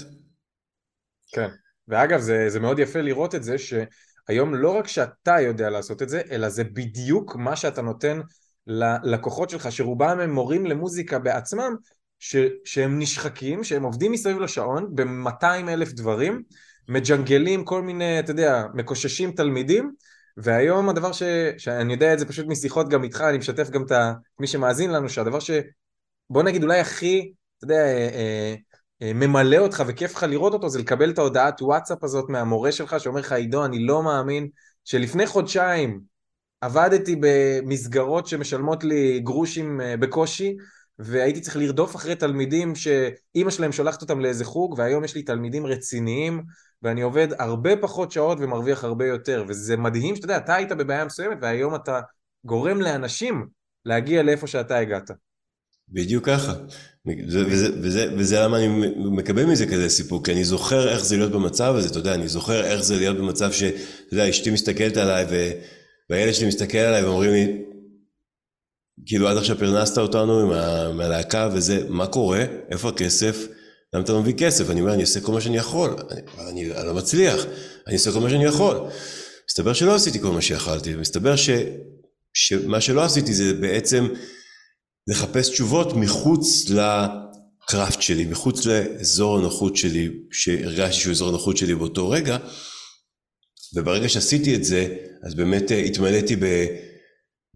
כן, 1.33 1.49
ואגב 1.89 2.21
זה, 2.21 2.45
זה 2.49 2.61
מאוד 2.61 2.79
יפה 2.79 3.01
לראות 3.01 3.35
את 3.35 3.43
זה 3.43 3.57
שהיום 3.59 4.55
לא 4.55 4.71
רק 4.71 4.89
שאתה 4.89 5.41
יודע 5.41 5.71
לעשות 5.71 6.03
את 6.03 6.09
זה, 6.09 6.23
אלא 6.31 6.49
זה 6.49 6.65
בדיוק 6.65 7.37
מה 7.37 7.57
שאתה 7.57 7.83
נותן 7.83 8.21
ללקוחות 8.67 9.51
שלך, 9.51 9.73
שרובם 9.73 10.21
הם 10.21 10.31
מורים 10.31 10.67
למוזיקה 10.67 11.19
בעצמם, 11.19 11.75
ש, 12.19 12.37
שהם 12.65 12.99
נשחקים, 12.99 13.65
שהם 13.65 13.83
עובדים 13.83 14.13
מסביב 14.13 14.39
לשעון 14.39 14.95
ב-200 14.95 15.69
אלף 15.69 15.93
דברים, 15.93 16.43
מג'נגלים 16.89 17.65
כל 17.65 17.83
מיני, 17.83 18.19
אתה 18.19 18.31
יודע, 18.31 18.65
מקוששים 18.75 19.33
תלמידים, 19.33 19.93
והיום 20.37 20.89
הדבר 20.89 21.13
ש... 21.13 21.23
שאני 21.59 21.93
יודע 21.93 22.13
את 22.13 22.19
זה 22.19 22.27
פשוט 22.27 22.47
משיחות 22.49 22.89
גם 22.89 23.05
איתך, 23.05 23.21
אני 23.21 23.39
משתף 23.39 23.71
גם 23.71 23.83
את 23.83 23.93
מי 24.41 24.47
שמאזין 24.47 24.91
לנו, 24.91 25.09
שהדבר 25.09 25.41
ש... 25.41 25.51
בוא 26.31 26.43
נגיד 26.43 26.63
אולי 26.63 26.81
הכי, 26.81 27.33
אתה 27.59 27.65
יודע, 27.65 27.85
אה, 27.85 28.09
אה, 28.15 28.55
אה, 29.03 29.13
ממלא 29.13 29.57
אותך 29.57 29.83
וכיף 29.87 30.15
לך 30.15 30.23
לראות 30.23 30.53
אותו, 30.53 30.69
זה 30.69 30.79
לקבל 30.79 31.11
את 31.11 31.19
ההודעת 31.19 31.63
וואטסאפ 31.63 32.05
הזאת 32.05 32.29
מהמורה 32.29 32.73
שלך, 32.73 33.01
שאומר 33.01 33.21
לך, 33.21 33.33
עידו, 33.33 33.65
אני 33.65 33.87
לא 33.87 34.03
מאמין 34.03 34.49
שלפני 34.85 35.27
חודשיים 35.27 36.01
עבדתי 36.61 37.17
במסגרות 37.21 38.27
שמשלמות 38.27 38.85
לי 38.85 39.21
גרושים 39.21 39.81
בקושי, 40.01 40.57
והייתי 40.99 41.41
צריך 41.41 41.57
לרדוף 41.57 41.97
אחרי 41.97 42.17
תלמידים 42.17 42.75
שאימא 42.75 43.51
שלהם 43.51 43.73
שולחת 43.73 44.03
אותם 44.03 44.21
לאיזה 44.21 44.45
חוג, 44.45 44.75
והיום 44.79 45.05
יש 45.05 45.15
לי 45.15 45.23
תלמידים 45.23 45.67
רציניים, 45.67 46.43
ואני 46.85 47.03
עובד 47.03 47.29
הרבה 47.39 47.77
פחות 47.77 48.13
שעות 48.13 48.39
ומרוויח 48.41 48.85
הרבה 48.85 49.07
יותר, 49.07 49.45
וזה 49.49 49.77
מדהים 49.77 50.17
שאתה 50.17 50.25
יודע, 50.25 50.37
אתה 50.37 50.55
היית 50.55 50.73
בבעיה 50.73 51.05
מסוימת, 51.05 51.39
והיום 51.43 51.75
אתה 51.75 52.01
גורם 52.45 52.81
לאנשים 52.81 53.47
להגיע 53.85 54.23
לאיפה 54.23 54.47
שאתה 54.47 54.79
הגעת. 54.79 55.11
בדיוק 55.89 56.27
ככה. 56.27 56.53
וזה, 57.07 57.47
וזה, 57.47 57.69
וזה, 57.83 58.15
וזה 58.19 58.41
למה 58.41 58.59
אני 58.59 58.69
מקבל 58.97 59.45
מזה 59.45 59.67
כזה 59.67 59.89
סיפור, 59.89 60.25
כי 60.25 60.33
אני 60.33 60.45
זוכר 60.45 60.89
איך 60.89 61.05
זה 61.05 61.17
להיות 61.17 61.33
במצב 61.33 61.75
הזה, 61.77 61.89
אתה 61.89 61.99
יודע, 61.99 62.15
אני 62.15 62.29
זוכר 62.29 62.65
איך 62.65 62.81
זה 62.81 62.97
להיות 62.97 63.17
במצב 63.17 63.53
ש... 63.53 63.63
אתה 63.63 64.15
יודע, 64.15 64.31
אשתי 64.31 64.51
מסתכלת 64.51 64.97
עליי, 64.97 65.27
והילד 66.11 66.33
שלי 66.33 66.49
מסתכל 66.49 66.79
עליי 66.79 67.05
ואומרים 67.05 67.31
לי, 67.31 67.63
כאילו 69.07 69.29
עד 69.29 69.37
עכשיו 69.37 69.59
פרנסת 69.59 69.99
אותנו 69.99 70.47
מהלהקה 70.95 71.49
וזה, 71.53 71.87
מה 71.89 72.07
קורה? 72.07 72.45
איפה 72.71 72.89
הכסף? 72.89 73.47
למה 73.95 74.05
אתה 74.05 74.13
לא 74.13 74.21
מביא 74.21 74.35
כסף? 74.39 74.71
אני 74.71 74.81
אומר, 74.81 74.95
אני 74.95 75.03
עושה 75.03 75.21
כל 75.21 75.33
מה 75.33 75.41
שאני 75.41 75.57
יכול, 75.57 75.97
אני, 76.11 76.21
אני, 76.39 76.73
אני 76.73 76.87
לא 76.87 76.95
מצליח, 76.95 77.45
אני 77.87 77.95
עושה 77.95 78.13
כל 78.13 78.21
מה 78.21 78.31
שאני 78.31 78.45
יכול. 78.45 78.77
מסתבר 79.49 79.73
שלא 79.73 79.95
עשיתי 79.95 80.21
כל 80.21 80.31
מה 80.31 80.41
שיכלתי, 80.41 80.97
ומסתבר 80.97 81.37
ש, 81.37 81.51
שמה 82.35 82.81
שלא 82.81 83.05
עשיתי 83.05 83.35
זה 83.35 83.55
בעצם 83.55 84.09
לחפש 85.09 85.49
תשובות 85.49 85.93
מחוץ 85.93 86.71
לקראפט 86.71 88.03
שלי, 88.03 88.25
מחוץ 88.25 88.67
לאזור 88.67 89.39
הנוחות 89.39 89.77
שלי, 89.77 90.09
שהרגשתי 90.33 91.01
שהוא 91.01 91.13
אזור 91.13 91.29
הנוחות 91.29 91.57
שלי 91.57 91.75
באותו 91.75 92.11
רגע, 92.11 92.39
וברגע 93.75 94.09
שעשיתי 94.09 94.55
את 94.55 94.65
זה, 94.65 94.97
אז 95.27 95.35
באמת 95.35 95.73
אה, 95.73 95.79
התמלאתי 95.79 96.37
ב... 96.37 96.45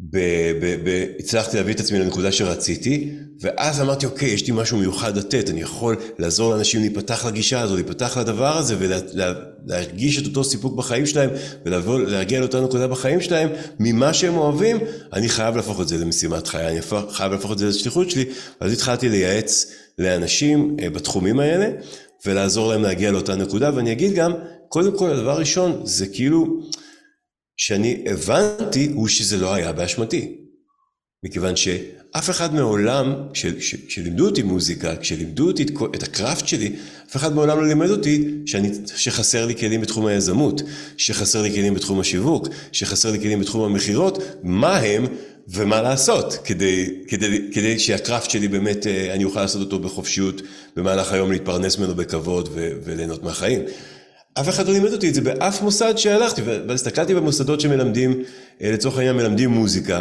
ב, 0.01 0.19
ב, 0.61 0.77
ב, 0.85 1.07
הצלחתי 1.19 1.57
להביא 1.57 1.75
את 1.75 1.81
עצמי 1.81 1.99
לנקודה 1.99 2.33
שרציתי, 2.33 3.11
ואז 3.41 3.81
אמרתי, 3.81 4.07
אוקיי, 4.07 4.29
יש 4.29 4.47
לי 4.47 4.53
משהו 4.57 4.79
מיוחד 4.79 5.17
לתת, 5.17 5.51
אני 5.51 5.61
יכול 5.61 5.97
לעזור 6.19 6.55
לאנשים 6.55 6.81
להיפתח 6.81 7.27
לגישה 7.27 7.61
הזו, 7.61 7.75
להיפתח 7.75 8.17
לדבר 8.17 8.57
הזה, 8.59 8.77
ולהרגיש 8.79 10.19
את 10.19 10.27
אותו 10.27 10.45
סיפוק 10.45 10.75
בחיים 10.75 11.07
שלהם, 11.07 11.31
ולהגיע 11.65 12.41
לאותה 12.41 12.61
נקודה 12.61 12.87
בחיים 12.87 13.21
שלהם, 13.21 13.49
ממה 13.81 14.15
שהם 14.15 14.37
אוהבים, 14.37 14.79
אני 15.13 15.29
חייב 15.29 15.57
להפוך 15.57 15.81
את 15.81 15.89
זה 15.89 15.99
למשימת 15.99 16.47
חיי, 16.47 16.69
אני 16.69 16.81
חייב 17.11 17.33
להפוך 17.33 17.53
את 17.53 17.59
זה 17.59 17.67
לשליחות 17.69 18.11
שלי, 18.11 18.25
ואז 18.61 18.73
התחלתי 18.73 19.09
לייעץ 19.09 19.73
לאנשים 19.99 20.77
אה, 20.83 20.91
בתחומים 20.91 21.41
האלה, 21.41 21.71
ולעזור 22.27 22.69
להם 22.69 22.83
להגיע 22.83 23.11
לאותה 23.11 23.35
נקודה, 23.35 23.71
ואני 23.75 23.93
אגיד 23.93 24.13
גם, 24.15 24.33
קודם 24.69 24.99
כל, 24.99 25.11
הדבר 25.11 25.31
הראשון, 25.31 25.81
זה 25.85 26.07
כאילו, 26.07 26.61
שאני 27.59 28.05
הבנתי 28.07 28.91
הוא 28.95 29.09
שזה 29.09 29.37
לא 29.37 29.55
היה 29.55 29.73
באשמתי. 29.73 30.35
מכיוון 31.25 31.57
שאף 31.57 32.31
אחד 32.31 32.55
מעולם, 32.55 33.15
כשלימדו 33.89 34.27
אותי 34.27 34.43
מוזיקה, 34.43 34.97
כשלימדו 34.97 35.47
אותי 35.47 35.63
את, 35.63 35.71
את 35.95 36.03
הקראפט 36.03 36.49
שלי, 36.49 36.73
אף 37.11 37.17
אחד 37.17 37.35
מעולם 37.35 37.59
לא 37.61 37.67
לימד 37.67 37.91
אותי 37.91 38.35
שאני, 38.47 38.71
שחסר 38.97 39.47
לי 39.47 39.57
כלים 39.57 39.81
בתחום 39.81 40.07
היזמות, 40.07 40.63
שחסר 40.97 41.43
לי 41.43 41.51
כלים 41.51 41.75
בתחום 41.75 42.01
השיווק, 42.01 42.49
שחסר 42.73 43.11
לי 43.11 43.21
כלים 43.21 43.41
בתחום 43.41 43.63
המכירות, 43.63 44.23
מה 44.43 44.77
הם 44.77 45.07
ומה 45.49 45.83
לעשות 45.83 46.39
כדי, 46.45 46.87
כדי, 47.09 47.51
כדי 47.53 47.79
שהקראפט 47.79 48.31
שלי 48.31 48.49
באמת, 48.49 48.87
אה, 48.87 49.15
אני 49.15 49.25
אוכל 49.25 49.41
לעשות 49.41 49.61
אותו 49.61 49.79
בחופשיות 49.79 50.43
במהלך 50.77 51.13
היום, 51.13 51.33
להתפרנס 51.33 51.79
ממנו 51.79 51.95
בכבוד 51.95 52.49
וליהנות 52.85 53.23
מהחיים. 53.23 53.61
אף 54.35 54.49
אחד 54.49 54.67
לא 54.67 54.73
לימד 54.73 54.93
אותי 54.93 55.09
את 55.09 55.15
זה 55.15 55.21
באף 55.21 55.63
מוסד 55.63 55.97
שהלכתי, 55.97 56.43
והסתכלתי 56.69 57.15
במוסדות 57.15 57.61
שמלמדים, 57.61 58.23
אה, 58.63 58.73
לצורך 58.73 58.97
העניין 58.99 59.17
מלמדים 59.17 59.51
מוזיקה. 59.51 60.01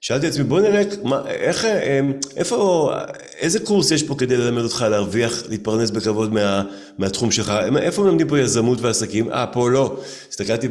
שאלתי 0.00 0.26
את 0.26 0.32
עצמי, 0.32 0.44
בוא 0.44 0.60
נראה 0.60 0.82
מה, 1.02 1.22
איך, 1.26 1.64
אה, 1.64 2.00
איפה, 2.36 2.90
איזה 3.38 3.60
קורס 3.60 3.90
יש 3.90 4.02
פה 4.02 4.14
כדי 4.18 4.36
ללמד 4.36 4.62
אותך 4.62 4.86
להרוויח, 4.90 5.42
להתפרנס 5.48 5.90
בכבוד 5.90 6.32
מה, 6.32 6.62
מהתחום 6.98 7.30
שלך? 7.30 7.52
איפה 7.78 8.02
מלמדים 8.02 8.28
פה 8.28 8.38
יזמות 8.38 8.80
ועסקים? 8.80 9.30
אה, 9.32 9.46
פה 9.46 9.70
לא. 9.70 10.00
הסתכלתי 10.30 10.68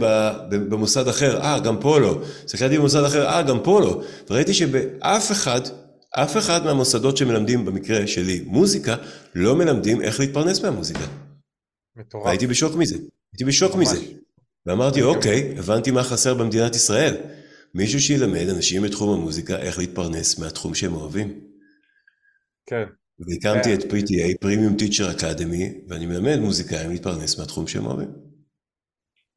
במוסד 0.49 1.07
אחר, 1.07 1.41
אה, 1.41 1.59
גם 1.59 1.77
פה 1.77 1.99
לא. 1.99 2.21
הסתכלתי 2.45 2.77
במוסד 2.77 3.03
אחר, 3.03 3.25
אה, 3.25 3.41
גם 3.41 3.59
פה 3.59 3.81
לא. 3.81 4.01
וראיתי 4.29 4.53
שבאף 4.53 5.31
אחד, 5.31 5.61
אף 6.11 6.37
אחד 6.37 6.65
מהמוסדות 6.65 7.17
שמלמדים, 7.17 7.65
במקרה 7.65 8.07
שלי, 8.07 8.43
מוזיקה, 8.45 8.95
לא 9.35 9.55
מלמדים 9.55 10.01
איך 10.01 10.19
להתפרנס 10.19 10.63
מהמוזיקה. 10.63 11.05
מטורף. 11.95 12.27
הייתי 12.27 12.47
בשוק 12.47 12.75
מזה, 12.75 12.95
הייתי 13.33 13.45
בשוק 13.45 13.75
ממש. 13.75 13.87
מזה. 13.87 14.05
ואמרתי, 14.65 15.01
אוקיי, 15.01 15.55
הבנתי 15.57 15.91
מה 15.91 16.03
חסר 16.03 16.33
במדינת 16.33 16.75
ישראל. 16.75 17.15
מישהו 17.73 17.99
שילמד 17.99 18.49
אנשים 18.55 18.81
בתחום 18.81 19.19
המוזיקה 19.19 19.57
איך 19.57 19.77
להתפרנס 19.77 20.39
מהתחום 20.39 20.75
שהם 20.75 20.93
אוהבים. 20.93 21.39
כן. 22.65 22.83
והקמתי 23.19 23.69
כן. 23.69 23.79
את 23.79 23.83
PTA, 23.83 24.45
Premium 24.45 24.81
Teacher 24.81 25.19
Academy, 25.19 25.89
ואני 25.89 26.05
מלמד 26.05 26.39
מוזיקאים 26.39 26.89
להתפרנס 26.89 27.39
מהתחום 27.39 27.67
שהם 27.67 27.85
אוהבים. 27.85 28.11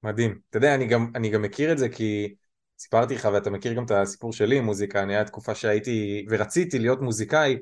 מדהים. 0.02 0.38
אתה 0.50 0.58
יודע, 0.58 0.74
אני 0.74 0.86
גם, 0.86 1.12
אני 1.14 1.30
גם 1.30 1.42
מכיר 1.42 1.72
את 1.72 1.78
זה 1.78 1.88
כי 1.88 2.34
סיפרתי 2.78 3.14
לך, 3.14 3.28
ואתה 3.32 3.50
מכיר 3.50 3.72
גם 3.72 3.84
את 3.84 3.90
הסיפור 3.90 4.32
שלי 4.32 4.58
עם 4.58 4.64
מוזיקה, 4.64 5.02
אני 5.02 5.14
היה 5.14 5.24
תקופה 5.24 5.54
שהייתי 5.54 6.26
ורציתי 6.30 6.78
להיות 6.78 7.02
מוזיקאי, 7.02 7.56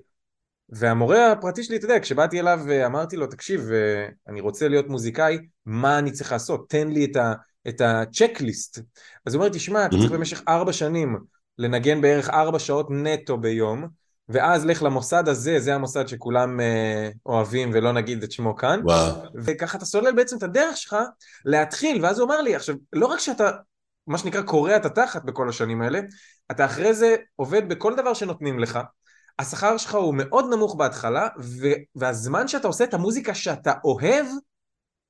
והמורה 0.70 1.32
הפרטי 1.32 1.62
שלי, 1.62 1.76
אתה 1.76 1.84
יודע, 1.84 2.00
כשבאתי 2.00 2.40
אליו 2.40 2.60
ואמרתי 2.66 3.16
לו, 3.16 3.26
תקשיב, 3.26 3.70
אני 4.28 4.40
רוצה 4.40 4.68
להיות 4.68 4.88
מוזיקאי, 4.88 5.38
מה 5.66 5.98
אני 5.98 6.12
צריך 6.12 6.32
לעשות? 6.32 6.70
תן 6.70 6.88
לי 6.88 7.04
את, 7.04 7.16
ה, 7.16 7.32
את 7.68 7.80
הצ'קליסט. 7.80 8.78
אז 9.26 9.34
הוא 9.34 9.42
אומר, 9.42 9.52
תשמע, 9.52 9.86
אתה 9.86 9.96
צריך 9.96 10.12
במשך 10.12 10.42
ארבע 10.48 10.72
שנים 10.72 11.18
לנגן 11.58 12.00
בערך 12.00 12.30
ארבע 12.30 12.58
שעות 12.58 12.86
נטו 12.90 13.36
ביום, 13.36 13.88
ואז 14.28 14.66
לך 14.66 14.82
למוסד 14.82 15.28
הזה, 15.28 15.60
זה 15.60 15.74
המוסד 15.74 16.08
שכולם 16.08 16.60
אה, 16.60 17.10
אוהבים 17.26 17.70
ולא 17.74 17.92
נגיד 17.92 18.22
את 18.22 18.32
שמו 18.32 18.56
כאן. 18.56 18.80
וואו. 18.84 19.14
וככה 19.34 19.78
אתה 19.78 19.84
סולל 19.84 20.12
בעצם 20.12 20.36
את 20.36 20.42
הדרך 20.42 20.76
שלך 20.76 20.96
להתחיל, 21.44 22.04
ואז 22.04 22.18
הוא 22.18 22.26
אמר 22.26 22.40
לי, 22.40 22.54
עכשיו, 22.54 22.74
לא 22.92 23.06
רק 23.06 23.18
שאתה, 23.18 23.50
מה 24.06 24.18
שנקרא, 24.18 24.42
קורע 24.42 24.76
את 24.76 24.84
התחת 24.84 25.24
בכל 25.24 25.48
השנים 25.48 25.82
האלה, 25.82 26.00
אתה 26.50 26.64
אחרי 26.64 26.94
זה 26.94 27.16
עובד 27.36 27.68
בכל 27.68 27.96
דבר 27.96 28.14
שנותנים 28.14 28.58
לך, 28.58 28.78
השכר 29.38 29.76
שלך 29.76 29.94
הוא 29.94 30.14
מאוד 30.14 30.44
נמוך 30.50 30.74
בהתחלה, 30.74 31.28
ו- 31.40 31.72
והזמן 31.94 32.48
שאתה 32.48 32.68
עושה 32.68 32.84
את 32.84 32.94
המוזיקה 32.94 33.34
שאתה 33.34 33.72
אוהב, 33.84 34.26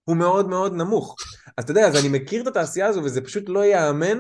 הוא 0.05 0.17
מאוד 0.17 0.49
מאוד 0.49 0.75
נמוך. 0.75 1.17
אז 1.57 1.65
אתה 1.65 1.71
יודע, 1.71 1.87
אז 1.87 1.97
אני 1.97 2.19
מכיר 2.19 2.43
את 2.43 2.47
התעשייה 2.47 2.87
הזו, 2.87 3.03
וזה 3.05 3.21
פשוט 3.21 3.45
לא 3.49 3.65
ייאמן, 3.65 4.19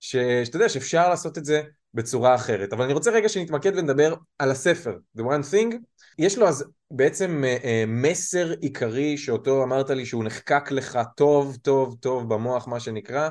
שאתה 0.00 0.56
יודע, 0.56 0.68
שאפשר 0.68 1.08
לעשות 1.08 1.38
את 1.38 1.44
זה 1.44 1.62
בצורה 1.94 2.34
אחרת. 2.34 2.72
אבל 2.72 2.84
אני 2.84 2.92
רוצה 2.92 3.10
רגע 3.10 3.28
שנתמקד 3.28 3.72
ונדבר 3.76 4.14
על 4.38 4.50
הספר, 4.50 4.96
The 5.18 5.20
One 5.20 5.52
Thing. 5.52 5.76
יש 6.18 6.38
לו 6.38 6.48
אז 6.48 6.64
בעצם 6.90 7.44
uh, 7.44 7.62
uh, 7.62 7.66
מסר 7.86 8.50
עיקרי 8.60 9.18
שאותו 9.18 9.64
אמרת 9.64 9.90
לי 9.90 10.06
שהוא 10.06 10.24
נחקק 10.24 10.70
לך 10.70 10.98
טוב 11.16 11.56
טוב 11.62 11.96
טוב 12.00 12.34
במוח, 12.34 12.68
מה 12.68 12.80
שנקרא. 12.80 13.28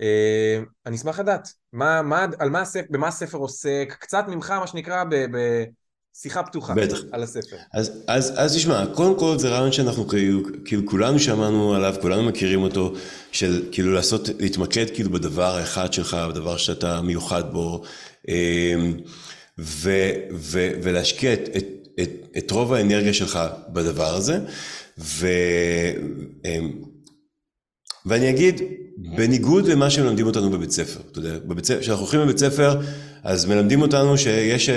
אה, 0.00 0.60
אני 0.86 0.96
אשמח 0.96 1.20
לדעת, 1.20 1.48
מה, 1.72 2.02
מה, 2.02 2.26
על 2.38 2.50
מה 2.50 2.60
הספר, 2.60 2.86
במה 2.90 3.08
הספר 3.08 3.38
עוסק, 3.38 3.96
קצת 4.00 4.24
ממך 4.28 4.50
מה 4.50 4.66
שנקרא 4.66 5.04
בשיחה 5.04 6.42
פתוחה 6.42 6.74
בטח. 6.74 6.98
על 7.12 7.22
הספר. 7.22 7.56
אז, 7.72 8.04
אז, 8.06 8.32
אז 8.36 8.56
תשמע, 8.56 8.84
קודם 8.94 9.18
כל 9.18 9.38
זה 9.38 9.48
רעיון 9.48 9.72
שאנחנו 9.72 10.08
כאילו, 10.08 10.40
כאילו 10.64 10.86
כולנו 10.86 11.18
שמענו 11.18 11.74
עליו, 11.74 11.94
כולנו 12.00 12.22
מכירים 12.22 12.62
אותו, 12.62 12.92
של 13.32 13.68
כאילו 13.72 13.92
לעשות, 13.92 14.28
להתמקד 14.38 14.86
כאילו 14.94 15.10
בדבר 15.10 15.56
האחד 15.56 15.92
שלך, 15.92 16.16
בדבר 16.28 16.56
שאתה 16.56 17.00
מיוחד 17.00 17.52
בו, 17.52 17.82
אה, 18.28 18.74
ו, 19.58 19.90
ו, 20.32 20.70
ולהשקיע 20.82 21.32
את, 21.32 21.48
את, 21.56 21.66
את, 22.00 22.10
את 22.38 22.50
רוב 22.50 22.72
האנרגיה 22.72 23.14
שלך 23.14 23.38
בדבר 23.68 24.14
הזה, 24.14 24.38
ו... 24.98 25.26
אה, 26.44 26.58
ואני 28.06 28.30
אגיד, 28.30 28.60
בניגוד 29.02 29.66
למה 29.66 29.90
שמלמדים 29.90 30.26
אותנו 30.26 30.50
בבית 30.50 30.70
ספר, 30.70 31.00
אתה 31.12 31.18
יודע, 31.18 31.38
כשאנחנו 31.80 32.04
הולכים 32.04 32.20
לבית 32.20 32.38
ספר, 32.38 32.80
אז 33.24 33.46
מלמדים 33.46 33.82
אותנו 33.82 34.18
שיש 34.18 34.68
אה, 34.68 34.74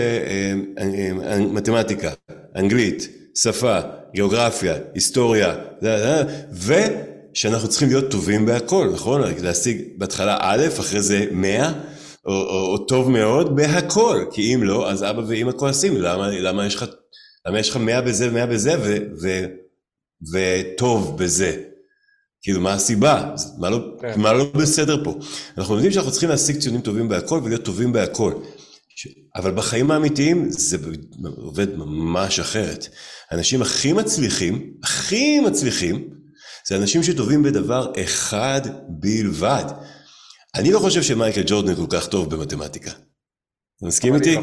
אה, 0.78 1.12
אה, 1.26 1.40
מתמטיקה, 1.40 2.12
אנגלית, 2.56 3.08
שפה, 3.38 3.80
גיאוגרפיה, 4.14 4.76
היסטוריה, 4.94 5.56
ושאנחנו 6.54 7.68
צריכים 7.68 7.90
להיות 7.90 8.12
טובים 8.12 8.46
בהכל, 8.46 8.90
נכון? 8.94 9.22
להשיג 9.42 9.82
בהתחלה 9.98 10.38
א', 10.42 10.68
אחרי 10.80 11.02
זה 11.02 11.26
100, 11.32 11.74
או, 12.26 12.32
או, 12.34 12.72
או 12.72 12.78
טוב 12.78 13.12
מאוד 13.12 13.56
בהכל, 13.56 14.26
כי 14.32 14.56
אם 14.56 14.64
לא, 14.64 14.92
אז 14.92 15.04
אבא 15.04 15.22
ואמא 15.28 15.52
כועסים, 15.52 15.98
למה, 15.98 16.30
למה 16.30 16.66
יש 16.66 16.76
לך, 16.76 16.86
למה 17.48 17.60
יש 17.60 17.70
לך 17.70 17.78
100 17.78 18.02
בזה 18.02 18.30
ו-100 18.34 18.46
בזה 18.46 18.76
ו, 18.80 18.98
ו, 19.22 19.46
וטוב 20.34 21.18
בזה? 21.24 21.73
כאילו, 22.44 22.62
מה 22.62 22.74
הסיבה? 22.74 23.36
מה 23.58 23.70
לא, 23.70 23.80
כן. 24.02 24.22
מה 24.22 24.34
לא 24.34 24.52
בסדר 24.56 25.04
פה? 25.04 25.16
אנחנו 25.58 25.74
יודעים 25.74 25.92
שאנחנו 25.92 26.12
צריכים 26.12 26.30
להשיג 26.30 26.60
ציונים 26.60 26.82
טובים 26.82 27.10
בהכל 27.10 27.42
ולהיות 27.44 27.64
טובים 27.64 27.94
בהכל. 27.94 28.34
אבל 29.36 29.52
בחיים 29.52 29.92
האמיתיים 29.92 30.46
זה 30.50 30.78
עובד 31.38 31.76
ממש 31.78 32.40
אחרת. 32.40 32.88
האנשים 33.32 33.62
הכי 33.62 33.94
מצליחים, 33.94 34.74
הכי 34.84 35.40
מצליחים, 35.40 36.10
זה 36.68 36.76
אנשים 36.76 37.04
שטובים 37.04 37.44
בדבר 37.44 37.92
אחד 38.04 38.62
בלבד. 38.90 39.66
אני 40.56 40.72
לא 40.72 40.80
חושב 40.80 41.04
שמייקל 41.04 41.44
ג'ורדן 41.46 41.76
כל 41.76 41.86
כך 41.90 42.08
טוב 42.08 42.36
במתמטיקה. 42.36 42.92
אתה 43.78 43.86
מסכים 43.86 44.16
איתי? 44.16 44.36
לא. 44.36 44.42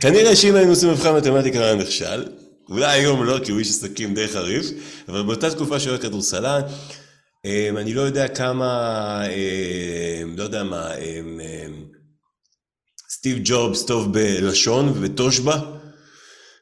כנראה 0.00 0.36
שאם 0.36 0.54
היינו 0.54 0.70
עושים 0.70 0.90
מבחן 0.90 1.16
מתמטיקה 1.16 1.58
היה 1.64 1.74
נכשל. 1.74 2.28
אולי 2.68 2.92
היום 2.92 3.24
לא, 3.24 3.38
כי 3.44 3.52
הוא 3.52 3.58
איש 3.58 3.68
עסקים 3.68 4.14
די 4.14 4.28
חריף, 4.28 4.66
אבל 5.08 5.22
באותה 5.22 5.50
תקופה 5.50 5.80
שהוא 5.80 5.90
היה 5.90 6.02
כדורסלן, 6.02 6.60
אני 7.76 7.94
לא 7.94 8.00
יודע 8.00 8.28
כמה, 8.28 9.22
אמ, 9.26 10.36
לא 10.36 10.42
יודע 10.42 10.64
מה, 10.64 10.94
אמ, 10.94 11.40
סטיב 13.10 13.38
ג'ובס 13.44 13.84
טוב 13.84 14.12
בלשון 14.12 14.88
ובתושבע, 14.88 15.56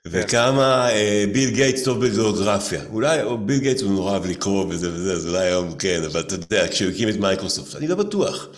וכמה 0.06 0.90
אה, 0.90 1.24
ביל 1.32 1.50
גייטס 1.50 1.82
טוב 1.82 2.06
בגיאוגרפיה. 2.06 2.82
אולי, 2.92 3.22
או 3.22 3.38
ביל 3.38 3.58
גייטס 3.58 3.82
הוא 3.82 3.92
נורא 3.92 4.10
אוהב 4.10 4.26
לקרוא 4.26 4.66
וזה 4.68 4.92
וזה, 4.92 5.12
אז 5.12 5.26
אולי 5.26 5.46
היום 5.46 5.74
כן, 5.78 6.02
אבל 6.06 6.20
אתה 6.20 6.34
יודע, 6.34 6.68
כשהוא 6.68 6.90
הקים 6.90 7.08
את 7.08 7.16
מייקרוסופט, 7.16 7.76
אני 7.76 7.88
לא 7.88 7.94
בטוח. 7.94 8.48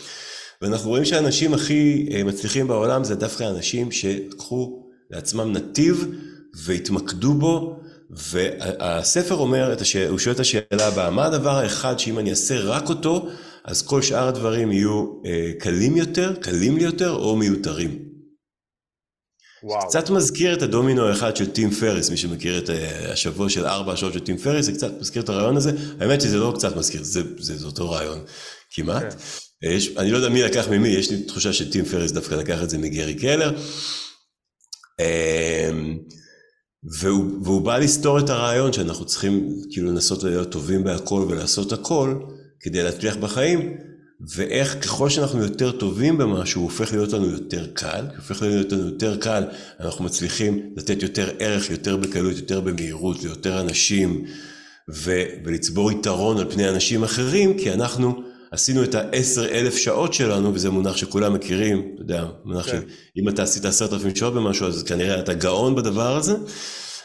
ואנחנו 0.63 0.91
רואים 0.91 1.05
שהאנשים 1.05 1.55
הכי 1.55 2.09
אה, 2.13 2.25
מצליחים 2.25 2.69
בעולם 2.69 3.05
זה 3.05 3.15
דווקא 3.15 3.45
אנשים 3.45 3.93
שלקחו 3.93 4.83
לעצמם 5.11 5.53
נתיב 5.53 6.07
והתמקדו 6.65 7.35
בו 7.35 7.81
והספר 8.13 9.35
אומר. 9.35 9.75
הוא 10.09 10.19
שואל 10.19 10.35
את 10.35 10.41
השאלה 10.41 10.87
הבאה, 10.87 11.11
מה 11.11 11.27
הדבר 11.27 11.51
האחד 11.51 11.99
שאם 11.99 12.19
אני 12.19 12.31
אעשה 12.31 12.61
רק 12.61 12.89
אותו, 12.89 13.29
אז 13.65 13.83
כל 13.83 14.03
שאר 14.03 14.29
הדברים 14.29 14.73
יהיו 14.73 15.07
אה, 15.27 15.51
קלים 15.59 15.97
יותר, 15.97 16.35
קלים 16.41 16.77
לי 16.77 16.85
יותר 16.85 17.11
או 17.11 17.37
מיותרים. 17.37 18.13
וואו. 19.65 19.89
קצת 19.89 20.11
מזכיר 20.11 20.55
את 20.55 20.63
הדומינו 20.63 21.09
האחד 21.09 21.37
של 21.37 21.51
טים 21.51 21.71
פריס, 21.71 22.11
מי 22.11 22.17
שמכיר 22.17 22.59
את 22.59 22.71
אה, 22.71 23.13
השבוע 23.13 23.49
של 23.49 23.67
ארבע 23.67 23.93
השעות 23.93 24.13
של 24.13 24.21
טים 24.21 24.37
פריס, 24.37 24.67
זה 24.67 24.73
קצת 24.73 25.01
מזכיר 25.01 25.23
את 25.23 25.29
הרעיון 25.29 25.57
הזה, 25.57 25.73
האמת 26.01 26.21
שזה 26.21 26.37
לא 26.37 26.53
קצת 26.57 26.77
מזכיר, 26.77 27.03
זה, 27.03 27.23
זה, 27.39 27.57
זה 27.57 27.67
אותו 27.67 27.91
רעיון 27.91 28.25
כמעט. 28.71 29.03
Okay. 29.03 29.17
כן. 29.63 29.71
יש, 29.71 29.97
אני 29.97 30.11
לא 30.11 30.17
יודע 30.17 30.29
מי 30.29 30.43
לקח 30.43 30.69
ממי, 30.69 30.89
יש 30.89 31.11
לי 31.11 31.23
תחושה 31.23 31.53
שטים 31.53 31.85
פריס 31.85 32.13
דווקא 32.13 32.35
לקח 32.35 32.63
את 32.63 32.71
זה 32.71 32.79
מגרי 32.79 33.15
קלר. 33.15 33.53
והוא, 36.85 37.25
והוא 37.43 37.63
בא 37.63 37.79
לסתור 37.79 38.19
את 38.19 38.31
הרעיון 38.31 38.73
שאנחנו 38.73 39.05
צריכים 39.05 39.57
כאילו 39.71 39.91
לנסות 39.91 40.23
להיות 40.23 40.53
טובים 40.53 40.85
בהכל 40.85 41.27
ולעשות 41.29 41.73
הכל 41.73 42.15
כדי 42.61 42.83
להצליח 42.83 43.17
בחיים, 43.17 43.77
ואיך 44.37 44.85
ככל 44.85 45.09
שאנחנו 45.09 45.43
יותר 45.43 45.73
טובים 45.73 46.19
במשהו, 46.19 46.61
הוא 46.61 46.71
הופך 46.71 46.93
להיות 46.93 47.13
לנו 47.13 47.27
יותר 47.27 47.67
קל, 47.75 48.05
הוא 48.09 48.17
הופך 48.17 48.43
להיות 48.43 48.73
לנו 48.73 48.87
יותר 48.87 49.17
קל, 49.17 49.45
אנחנו 49.81 50.05
מצליחים 50.05 50.73
לתת 50.77 51.03
יותר 51.03 51.31
ערך, 51.39 51.71
יותר 51.71 51.97
בקלות, 51.97 52.37
יותר 52.37 52.61
במהירות, 52.61 53.23
ליותר 53.23 53.61
אנשים, 53.61 54.25
ו, 54.95 55.23
ולצבור 55.45 55.93
יתרון 55.93 56.39
על 56.39 56.51
פני 56.51 56.69
אנשים 56.69 57.03
אחרים, 57.03 57.59
כי 57.59 57.73
אנחנו 57.73 58.23
עשינו 58.53 58.85
את 58.85 58.95
העשר 58.95 59.45
אלף 59.45 59.77
שעות 59.77 60.15
שלנו, 60.15 60.55
וזה 60.55 60.71
מונח 60.71 60.97
שכולם 60.97 61.35
מכירים, 61.35 61.93
אתה 61.95 62.03
יודע, 62.03 62.27
מונח 62.45 62.71
כן. 62.71 62.81
שאם 63.17 63.29
אתה 63.29 63.43
עשית 63.43 63.65
עשרת 63.65 63.93
אלפים 63.93 64.17
שעות 64.17 64.35
במשהו, 64.35 64.67
אז 64.67 64.83
כנראה 64.83 65.21
אתה 65.21 65.35
גאון 65.35 65.75
בדבר 65.75 66.17
הזה. 66.17 66.35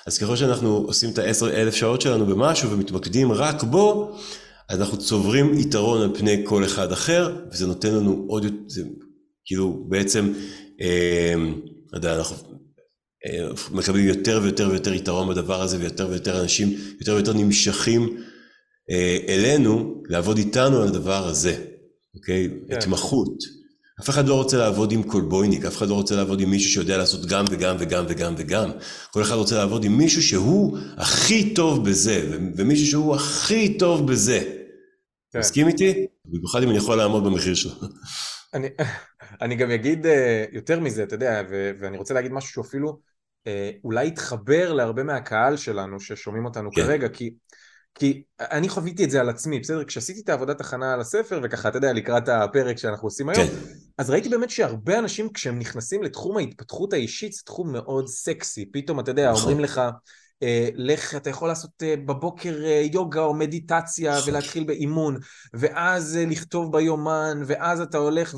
אז 0.07 0.17
ככל 0.17 0.36
שאנחנו 0.36 0.69
עושים 0.69 1.10
את 1.10 1.17
העשר 1.17 1.49
אלף 1.49 1.75
שעות 1.75 2.01
שלנו 2.01 2.25
במשהו 2.25 2.71
ומתמקדים 2.71 3.31
רק 3.31 3.63
בו, 3.63 4.17
אז 4.69 4.79
אנחנו 4.79 4.97
צוברים 4.97 5.57
יתרון 5.57 6.01
על 6.01 6.10
פני 6.17 6.41
כל 6.43 6.65
אחד 6.65 6.91
אחר, 6.91 7.36
וזה 7.51 7.67
נותן 7.67 7.95
לנו 7.95 8.25
עוד 8.27 8.43
יותר, 8.43 8.83
כאילו 9.45 9.86
בעצם, 9.89 10.33
אה, 10.81 11.33
יודע, 11.93 12.15
אנחנו 12.15 12.36
אה, 13.25 13.47
מקבלים 13.71 14.07
יותר 14.07 14.39
ויותר 14.43 14.69
ויותר 14.71 14.93
יתרון 14.93 15.29
בדבר 15.29 15.62
הזה, 15.62 15.77
ויותר 15.79 16.07
ויותר 16.10 16.41
אנשים, 16.41 16.73
יותר 16.99 17.13
ויותר 17.13 17.33
נמשכים 17.33 18.17
אלינו 19.30 20.04
לעבוד 20.10 20.38
איתנו 20.38 20.82
על 20.82 20.88
הדבר 20.88 21.28
הזה, 21.28 21.65
אוקיי? 22.15 22.50
כן. 22.67 22.78
התמחות. 22.78 23.58
אף 24.02 24.10
אחד 24.10 24.28
לא 24.28 24.34
רוצה 24.34 24.58
לעבוד 24.58 24.91
עם 24.91 25.04
קולבויניק, 25.04 25.65
אף 25.65 25.78
אחד 25.78 25.88
לא 25.88 25.93
רוצה 25.93 26.15
לעבוד 26.15 26.41
עם 26.41 26.50
מישהו 26.50 26.71
שיודע 26.71 26.97
לעשות 26.97 27.26
גם 27.26 27.45
וגם 27.50 27.76
וגם 27.80 28.06
וגם 28.10 28.34
וגם. 28.38 28.69
כל 29.12 29.21
אחד 29.21 29.36
רוצה 29.36 29.58
לעבוד 29.58 29.84
עם 29.84 29.97
מישהו 29.97 30.23
שהוא 30.23 30.78
הכי 30.97 31.54
טוב 31.54 31.89
בזה, 31.89 32.38
ומישהו 32.56 32.88
שהוא 32.88 33.15
הכי 33.15 33.78
טוב 33.78 34.12
בזה. 34.12 34.39
כן. 35.32 35.39
מסכים 35.39 35.67
איתי? 35.67 36.08
במיוחד 36.26 36.63
אם 36.63 36.69
אני 36.69 36.78
יכול 36.78 36.97
לעמוד 36.97 37.23
במחיר 37.23 37.56
שלו. 37.56 37.71
אני, 38.54 38.67
אני 39.41 39.56
גם 39.56 39.71
אגיד 39.71 40.06
אה, 40.06 40.45
יותר 40.52 40.80
מזה, 40.80 41.04
אתה 41.04 41.15
יודע, 41.15 41.41
ואני 41.80 41.97
רוצה 41.97 42.13
להגיד 42.13 42.32
משהו 42.32 42.63
שאפילו 42.63 43.00
אה, 43.47 43.71
אולי 43.84 44.08
יתחבר 44.08 44.73
להרבה 44.73 45.04
מהקהל 45.04 45.58
שלנו 45.58 46.00
ששומעים 46.00 46.45
אותנו 46.45 46.71
כן. 46.71 46.84
כרגע, 46.84 47.10
כי 47.10 47.34
כי 47.99 48.23
אני 48.39 48.69
חוויתי 48.69 49.03
את 49.03 49.12
זה 49.12 49.21
על 49.21 49.29
עצמי, 49.29 49.60
בסדר? 49.60 49.83
כשעשיתי 49.83 50.21
את 50.21 50.29
העבודת 50.29 50.62
הכנה 50.62 50.93
על 50.93 51.01
הספר, 51.01 51.39
וככה, 51.43 51.69
אתה 51.69 51.77
יודע, 51.77 51.93
לקראת 51.93 52.29
הפרק 52.29 52.77
שאנחנו 52.77 53.07
עושים 53.07 53.29
היום, 53.29 53.47
כן. 53.47 53.53
אז 53.97 54.10
ראיתי 54.10 54.29
באמת 54.29 54.49
שהרבה 54.49 54.99
אנשים, 54.99 55.29
כשהם 55.33 55.60
נכנסים 55.60 56.03
לתחום 56.03 56.38
ההתפתחות 56.38 56.93
האישית, 56.93 57.33
זה 57.33 57.41
תחום 57.45 57.71
מאוד 57.71 58.07
סקסי. 58.07 58.65
פתאום, 58.71 58.99
אתה 58.99 59.12
יודע, 59.12 59.31
נכון. 59.31 59.41
אומרים 59.41 59.60
לך, 59.60 59.81
לך, 60.76 61.15
אתה 61.15 61.30
יכול 61.30 61.47
לעשות 61.47 61.84
אה, 61.84 61.95
בבוקר 62.06 62.63
אה, 62.65 62.82
יוגה 62.93 63.21
או 63.21 63.34
מדיטציה. 63.34 64.19
ולהתחיל 64.26 64.63
באימון, 64.63 65.17
ואז 65.54 66.19
לכתוב 66.28 66.71
ביומן, 66.71 67.41
ואז 67.45 67.82
אתה 67.82 67.97
הולך 67.97 68.36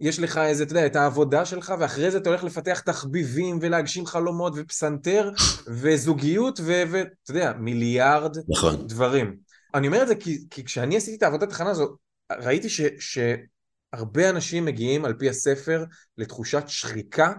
ויש 0.00 0.18
לך 0.18 0.38
איזה, 0.38 0.62
אתה 0.62 0.72
יודע, 0.72 0.86
את 0.86 0.96
העבודה 0.96 1.44
שלך, 1.44 1.74
ואחרי 1.78 2.10
זה 2.10 2.18
אתה 2.18 2.28
הולך 2.30 2.44
לפתח 2.44 2.80
תחביבים 2.80 3.58
ולהגשים 3.62 4.06
חלומות 4.06 4.52
ופסנתר 4.56 5.30
וזוגיות, 5.66 6.60
ואתה 6.64 7.30
יודע, 7.30 7.52
מיליארד 7.58 8.36
נכון. 8.48 8.86
דברים. 8.86 9.36
אני 9.74 9.86
אומר 9.86 10.02
את 10.02 10.08
זה 10.08 10.14
כי, 10.14 10.38
כי 10.50 10.64
כשאני 10.64 10.96
עשיתי 10.96 11.16
את 11.16 11.22
העבודת 11.22 11.52
הכנה 11.52 11.70
הזו, 11.70 11.96
ראיתי 12.32 12.68
ש, 12.68 12.80
שהרבה 12.98 14.30
אנשים 14.30 14.64
מגיעים 14.64 15.04
על 15.04 15.14
פי 15.14 15.28
הספר 15.28 15.84
לתחושת 16.18 16.64
שחיקה, 16.66 17.32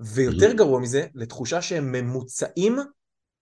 ויותר 0.00 0.52
גרוע 0.52 0.80
מזה, 0.80 1.06
לתחושה 1.14 1.62
שהם 1.62 1.92
ממוצעים 1.92 2.78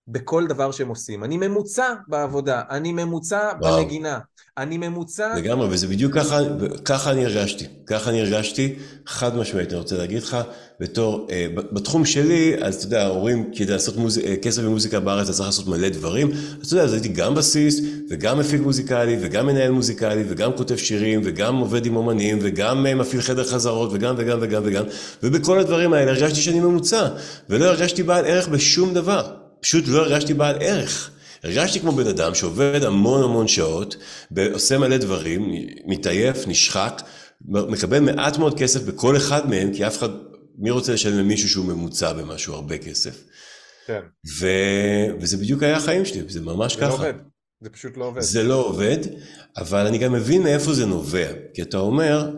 בכל 0.09 0.47
דבר 0.47 0.71
שהם 0.71 0.89
עושים. 0.89 1.25
אני 1.25 1.37
ממוצע 1.37 1.95
בעבודה, 2.09 2.63
אני 2.71 2.93
ממוצע 2.93 3.51
וואו. 3.61 3.77
בנגינה, 3.77 4.19
אני 4.59 4.79
ממוצע... 4.79 5.35
לגמרי, 5.37 5.69
וזה 5.71 5.87
בדיוק 5.87 6.15
ככה, 6.15 6.39
ככה 6.85 7.11
אני 7.11 7.25
הרגשתי. 7.25 7.67
ככה 7.87 8.11
אני 8.11 8.21
הרגשתי, 8.21 8.75
חד 9.07 9.37
משמעית, 9.37 9.71
אני 9.71 9.79
רוצה 9.79 9.97
להגיד 9.97 10.23
לך, 10.23 10.37
בתור, 10.81 11.27
אה, 11.31 11.47
בתחום 11.73 12.05
שלי, 12.05 12.57
אז 12.61 12.75
אתה 12.75 12.85
יודע, 12.85 13.09
אומרים, 13.09 13.51
כדי 13.55 13.73
לעשות 13.73 13.97
מוז... 13.97 14.19
אה, 14.19 14.37
כסף 14.43 14.63
במוזיקה 14.63 15.01
בארץ, 15.01 15.25
אתה 15.25 15.33
צריך 15.33 15.49
לעשות 15.49 15.67
מלא 15.67 15.89
דברים. 15.89 16.31
אז 16.31 16.67
אתה 16.67 16.75
יודע, 16.75 16.85
אז 16.85 16.93
הייתי 16.93 17.09
גם 17.09 17.35
בסיס, 17.35 17.81
וגם 18.11 18.39
מפיק 18.39 18.61
מוזיקלי, 18.61 19.17
וגם 19.21 19.47
מנהל 19.47 19.71
מוזיקלי, 19.71 20.25
וגם 20.29 20.53
כותב 20.57 20.77
שירים, 20.77 21.21
וגם 21.25 21.57
עובד 21.57 21.87
עם 21.87 21.97
אומנים, 21.97 22.39
וגם 22.41 22.87
אה, 22.87 22.95
מפעיל 22.95 23.23
חדר 23.23 23.45
חזרות, 23.45 23.91
וגם 23.93 24.15
וגם 24.19 24.39
וגם 24.41 24.63
וגם, 24.65 24.85
ובכל 25.23 25.59
הדברים 25.59 25.93
האלה 25.93 26.11
הרגשתי 26.11 26.41
שאני 26.41 26.61
ממוצע, 26.61 27.09
ולא 27.49 27.65
הרגשתי 27.65 28.03
בעל 28.03 28.25
ערך 28.25 28.49
בשום 28.49 28.95
דבר. 28.95 29.38
פשוט 29.61 29.85
לא 29.89 29.99
הרגשתי 29.99 30.35
בעל 30.35 30.57
ערך. 30.61 31.11
הרגשתי 31.45 31.81
כמו 31.81 31.93
בן 31.93 32.07
אדם 32.07 32.35
שעובד 32.35 32.81
המון 32.83 33.23
המון 33.23 33.49
שעות, 33.49 33.97
עושה 34.53 34.79
מלא 34.79 34.97
דברים, 34.97 35.53
מתעייף, 35.87 36.47
נשחק, 36.47 37.03
מקבל 37.49 38.01
מעט 38.01 38.39
מאוד 38.39 38.59
כסף 38.59 38.83
בכל 38.83 39.17
אחד 39.17 39.51
מהם, 39.51 39.75
כי 39.75 39.87
אף 39.87 39.99
אחד, 39.99 40.09
מי 40.59 40.71
רוצה 40.71 40.93
לשלם 40.93 41.19
למישהו 41.19 41.49
שהוא 41.49 41.67
ממוצע 41.67 42.13
במשהו 42.13 42.55
הרבה 42.55 42.79
כסף? 42.79 43.25
כן. 43.87 44.01
ו... 44.41 44.49
וזה 45.21 45.37
בדיוק 45.37 45.63
היה 45.63 45.77
החיים 45.77 46.05
שלי, 46.05 46.23
זה 46.29 46.41
ממש 46.41 46.75
זה 46.75 46.81
לא 46.81 46.87
ככה. 46.87 46.97
זה 46.97 47.03
לא 47.03 47.09
עובד, 47.09 47.19
זה 47.61 47.71
פשוט 47.71 47.97
לא 47.97 48.05
עובד. 48.05 48.21
זה 48.21 48.43
לא 48.43 48.55
עובד, 48.55 48.99
אבל 49.57 49.87
אני 49.87 49.99
גם 49.99 50.13
מבין 50.13 50.43
מאיפה 50.43 50.73
זה 50.73 50.87
נובע, 50.87 51.29
כי 51.55 51.63
אתה 51.63 51.79
אומר, 51.79 52.31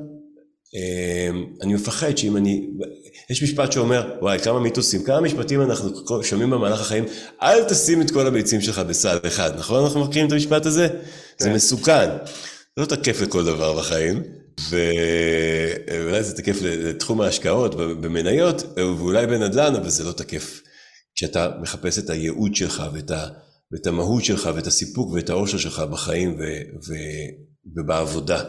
אמ, 0.75 1.47
אני 1.63 1.75
מפחד 1.75 2.17
שאם 2.17 2.37
אני, 2.37 2.71
יש 3.31 3.43
משפט 3.43 3.73
שאומר, 3.73 4.13
וואי, 4.21 4.39
כמה 4.39 4.61
מיתוסים, 4.61 5.03
כמה 5.03 5.21
משפטים 5.21 5.63
אנחנו 5.63 6.23
שומעים 6.23 6.51
במהלך 6.51 6.81
החיים, 6.81 7.05
אל 7.43 7.65
תשים 7.65 8.03
את 8.03 8.11
כל 8.11 8.27
הביצים 8.27 8.61
שלך 8.61 8.79
בסל 8.79 9.19
אחד, 9.27 9.51
נכון? 9.59 9.85
אנחנו 9.85 10.05
מכירים 10.05 10.27
את 10.27 10.33
המשפט 10.33 10.67
הזה? 10.67 10.89
כן. 10.89 10.97
זה 11.39 11.51
מסוכן. 11.51 12.09
זה 12.77 12.83
לא 12.83 12.87
תקף 12.87 13.21
לכל 13.21 13.45
דבר 13.45 13.79
בחיים, 13.79 14.23
ואולי 14.71 16.23
זה 16.23 16.37
תקף 16.37 16.57
לתחום 16.63 17.21
ההשקעות 17.21 17.75
במניות, 17.75 18.63
ואולי 18.77 19.27
בנדל"ן, 19.27 19.75
אבל 19.75 19.89
זה 19.89 20.05
לא 20.05 20.13
תקף 20.13 20.61
כשאתה 21.15 21.49
מחפש 21.61 21.99
את 21.99 22.11
הייעוד 22.11 22.55
שלך 22.55 22.83
ואת, 22.93 23.11
ה, 23.11 23.27
ואת 23.73 23.87
המהות 23.87 24.25
שלך 24.25 24.51
ואת 24.55 24.67
הסיפוק 24.67 25.13
ואת 25.13 25.31
האושר 25.31 25.59
שלך 25.59 25.81
בחיים 25.81 26.37
ו, 26.39 26.43
ו, 26.89 26.95
ובעבודה. 27.77 28.45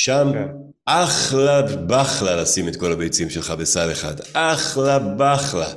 שם 0.00 0.30
כן. 0.32 0.48
אחלה 0.86 1.62
בחלה 1.62 2.36
לשים 2.36 2.68
את 2.68 2.76
כל 2.76 2.92
הביצים 2.92 3.30
שלך 3.30 3.50
בסל 3.50 3.92
אחד, 3.92 4.14
אחלה 4.32 4.98
בחלה. 4.98 5.68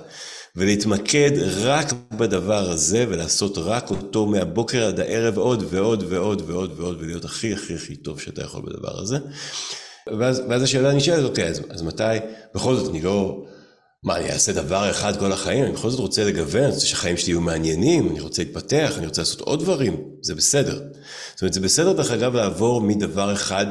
ולהתמקד 0.55 1.31
רק 1.61 1.93
בדבר 2.17 2.69
הזה 2.69 3.05
ולעשות 3.09 3.57
רק 3.57 3.89
אותו 3.89 4.25
מהבוקר 4.25 4.87
עד 4.87 4.99
הערב 4.99 5.37
עוד 5.37 5.63
ועוד 5.69 6.03
ועוד 6.09 6.43
ועוד 6.47 6.79
ועוד 6.79 6.97
ולהיות 7.01 7.25
הכי 7.25 7.53
הכי 7.53 7.75
הכי 7.75 7.95
טוב 7.95 8.19
שאתה 8.19 8.41
יכול 8.41 8.61
בדבר 8.65 8.99
הזה. 9.01 9.17
ואז, 10.19 10.43
ואז 10.49 10.63
השאלה 10.63 10.93
נשאלת, 10.93 11.23
אוקיי, 11.23 11.47
אז, 11.47 11.61
אז 11.69 11.81
מתי, 11.81 12.03
בכל 12.55 12.75
זאת 12.75 12.89
אני 12.89 13.01
לא, 13.01 13.43
מה, 14.03 14.17
אני 14.17 14.31
אעשה 14.31 14.51
דבר 14.51 14.89
אחד 14.91 15.19
כל 15.19 15.31
החיים? 15.31 15.63
אני 15.63 15.71
בכל 15.73 15.89
זאת 15.89 15.99
רוצה 15.99 16.23
לגוון, 16.23 16.63
אני 16.63 16.73
רוצה 16.73 16.85
שהחיים 16.85 17.17
שלי 17.17 17.31
יהיו 17.31 17.41
מעניינים, 17.41 18.09
אני 18.09 18.19
רוצה 18.19 18.43
להתפתח, 18.43 18.93
אני 18.97 19.05
רוצה 19.05 19.21
לעשות 19.21 19.41
עוד 19.41 19.59
דברים, 19.59 20.03
זה 20.21 20.35
בסדר. 20.35 20.81
זאת 21.31 21.41
אומרת, 21.41 21.53
זה 21.53 21.59
בסדר, 21.59 21.93
דרך 21.93 22.11
אגב, 22.11 22.35
לעבור 22.35 22.81
מדבר 22.81 23.33
אחד 23.33 23.65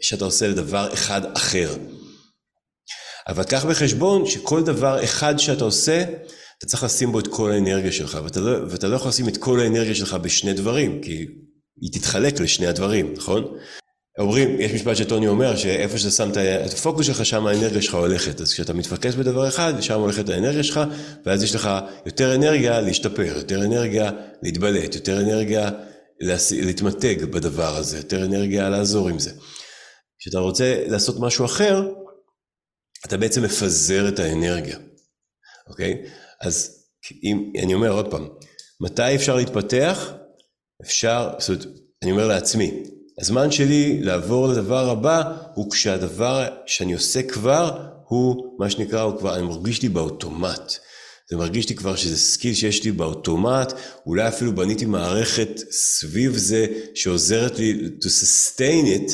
שאתה 0.00 0.24
עושה 0.24 0.48
לדבר 0.48 0.92
אחד 0.92 1.20
אחר. 1.36 1.76
אבל 3.28 3.44
קח 3.44 3.64
בחשבון 3.64 4.26
שכל 4.26 4.62
דבר 4.62 5.04
אחד 5.04 5.38
שאתה 5.38 5.64
עושה, 5.64 6.04
אתה 6.58 6.66
צריך 6.66 6.84
לשים 6.84 7.12
בו 7.12 7.18
את 7.18 7.26
כל 7.26 7.52
האנרגיה 7.52 7.92
שלך, 7.92 8.18
ואתה 8.24 8.40
לא, 8.40 8.58
ואתה 8.70 8.88
לא 8.88 8.96
יכול 8.96 9.08
לשים 9.08 9.28
את 9.28 9.36
כל 9.36 9.60
האנרגיה 9.60 9.94
שלך 9.94 10.14
בשני 10.14 10.52
דברים, 10.52 11.02
כי 11.02 11.26
היא 11.80 11.92
תתחלק 11.92 12.40
לשני 12.40 12.66
הדברים, 12.66 13.14
נכון? 13.16 13.56
אומרים, 14.18 14.60
יש 14.60 14.72
משפט 14.72 14.96
שטוני 14.96 15.28
אומר, 15.28 15.56
שאיפה 15.56 15.98
שאתה 15.98 16.10
שם 16.10 16.30
את 16.66 16.72
הפוקוס 16.72 17.06
שלך, 17.06 17.26
שם 17.26 17.46
האנרגיה 17.46 17.82
שלך 17.82 17.94
הולכת. 17.94 18.40
אז 18.40 18.52
כשאתה 18.52 18.72
מתפקס 18.72 19.14
בדבר 19.14 19.48
אחד, 19.48 19.80
שם 19.80 20.00
הולכת 20.00 20.28
האנרגיה 20.28 20.62
שלך, 20.62 20.80
ואז 21.26 21.42
יש 21.42 21.54
לך 21.54 21.70
יותר 22.06 22.34
אנרגיה 22.34 22.80
להשתפר, 22.80 23.36
יותר 23.36 23.64
אנרגיה 23.64 24.10
להתבלט, 24.42 24.94
יותר 24.94 25.20
אנרגיה 25.20 25.70
להתמתג 26.50 27.24
בדבר 27.24 27.76
הזה, 27.76 27.96
יותר 27.96 28.24
אנרגיה 28.24 28.68
לעזור 28.68 29.08
עם 29.08 29.18
זה. 29.18 29.30
כשאתה 30.18 30.38
רוצה 30.38 30.84
לעשות 30.86 31.16
משהו 31.20 31.44
אחר, 31.44 31.92
אתה 33.06 33.16
בעצם 33.16 33.42
מפזר 33.42 34.08
את 34.08 34.18
האנרגיה, 34.18 34.78
אוקיי? 35.68 36.02
אז 36.40 36.84
אם, 37.24 37.52
אני 37.62 37.74
אומר 37.74 37.90
עוד 37.90 38.10
פעם, 38.10 38.28
מתי 38.80 39.14
אפשר 39.14 39.36
להתפתח? 39.36 40.12
אפשר, 40.82 41.30
זאת 41.38 41.48
אומרת, 41.48 41.66
אני 42.02 42.12
אומר 42.12 42.28
לעצמי, 42.28 42.82
הזמן 43.20 43.50
שלי 43.50 43.98
לעבור 44.02 44.48
לדבר 44.48 44.90
הבא 44.90 45.22
הוא 45.54 45.70
כשהדבר 45.70 46.48
שאני 46.66 46.94
עושה 46.94 47.22
כבר 47.22 47.86
הוא 48.08 48.56
מה 48.58 48.70
שנקרא, 48.70 49.00
הוא 49.00 49.18
כבר, 49.18 49.36
אני 49.36 49.42
מרגיש 49.42 49.82
לי 49.82 49.88
באוטומט. 49.88 50.72
זה 51.30 51.36
מרגיש 51.36 51.68
לי 51.68 51.74
כבר 51.74 51.96
שזה 51.96 52.18
skill 52.18 52.54
שיש 52.54 52.84
לי 52.84 52.92
באוטומט, 52.92 53.72
אולי 54.06 54.28
אפילו 54.28 54.54
בניתי 54.54 54.84
מערכת 54.84 55.48
סביב 55.70 56.36
זה 56.36 56.66
שעוזרת 56.94 57.58
לי 57.58 57.88
to 58.02 58.06
sustain 58.06 58.86
it, 58.86 59.12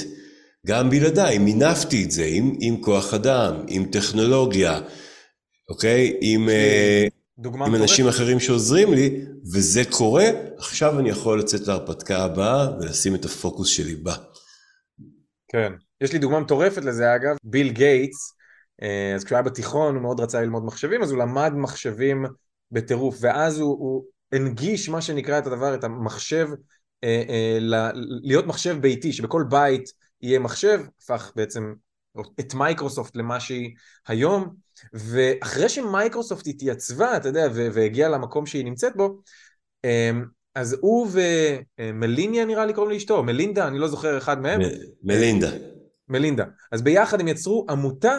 גם 0.66 0.90
בלעדיי, 0.90 1.38
מינפתי 1.38 2.04
את 2.04 2.10
זה 2.10 2.24
עם, 2.24 2.56
עם 2.60 2.82
כוח 2.82 3.14
אדם, 3.14 3.64
עם 3.68 3.84
טכנולוגיה, 3.84 4.80
אוקיי? 5.68 6.16
עם, 6.20 6.48
אה, 7.46 7.66
עם 7.66 7.74
אנשים 7.74 8.09
אחרים 8.09 8.40
שעוזרים 8.40 8.92
לי, 8.92 9.24
וזה 9.52 9.83
קורה, 9.90 10.24
עכשיו 10.59 10.98
אני 10.98 11.11
יכול 11.11 11.38
לצאת 11.38 11.66
להרפתקה 11.66 12.24
הבאה 12.24 12.78
ולשים 12.81 13.14
את 13.14 13.24
הפוקוס 13.24 13.68
שלי 13.68 13.94
בה. 13.94 14.14
כן, 15.48 15.72
יש 16.00 16.12
לי 16.12 16.18
דוגמה 16.18 16.40
מטורפת 16.40 16.85
לזה 16.85 17.14
אגב, 17.14 17.37
ביל 17.44 17.70
גייטס, 17.70 18.35
אה, 18.83 19.14
אז 19.14 19.24
כשהוא 19.24 19.37
היה 19.37 19.42
בתיכון 19.42 19.94
הוא 19.94 20.02
מאוד 20.02 20.20
רצה 20.20 20.40
ללמוד 20.40 20.64
מחשבים, 20.64 21.02
אז 21.02 21.11
הוא 21.11 21.18
למד 21.18 21.52
מחשבים 21.55 22.26
בטירוף, 22.70 23.16
ואז 23.20 23.59
הוא, 23.59 23.78
הוא 23.78 24.05
הנגיש 24.33 24.88
מה 24.88 25.02
שנקרא 25.02 25.38
את 25.38 25.46
הדבר, 25.46 25.74
את 25.74 25.85
המחשב, 25.85 26.48
אה, 27.05 27.22
אה, 27.28 27.59
להיות 28.22 28.46
מחשב 28.46 28.76
ביתי, 28.81 29.12
שבכל 29.12 29.44
בית 29.48 29.85
יהיה 30.22 30.38
מחשב, 30.38 30.81
הפך 31.02 31.33
בעצם 31.37 31.74
את 32.40 32.55
מייקרוסופט 32.55 33.16
למה 33.16 33.40
שהיא 33.40 33.74
היום, 34.07 34.55
ואחרי 34.92 35.68
שמייקרוסופט 35.68 36.46
התייצבה, 36.46 37.16
אתה 37.16 37.28
יודע, 37.28 37.48
והגיעה 37.52 38.08
למקום 38.08 38.46
שהיא 38.46 38.64
נמצאת 38.64 38.96
בו, 38.96 39.20
אמ, 39.84 40.24
אז 40.54 40.76
הוא 40.80 41.08
ומליניה 41.78 42.44
נראה 42.44 42.66
לי 42.66 42.72
קוראים 42.72 42.92
לאשתו, 42.92 43.22
מלינדה, 43.22 43.68
אני 43.68 43.78
לא 43.78 43.88
זוכר 43.88 44.18
אחד 44.18 44.40
מהם. 44.40 44.60
מלינדה. 45.02 45.50
מלינדה. 46.08 46.44
אז 46.72 46.82
ביחד 46.82 47.20
הם 47.20 47.28
יצרו 47.28 47.66
עמותה 47.70 48.18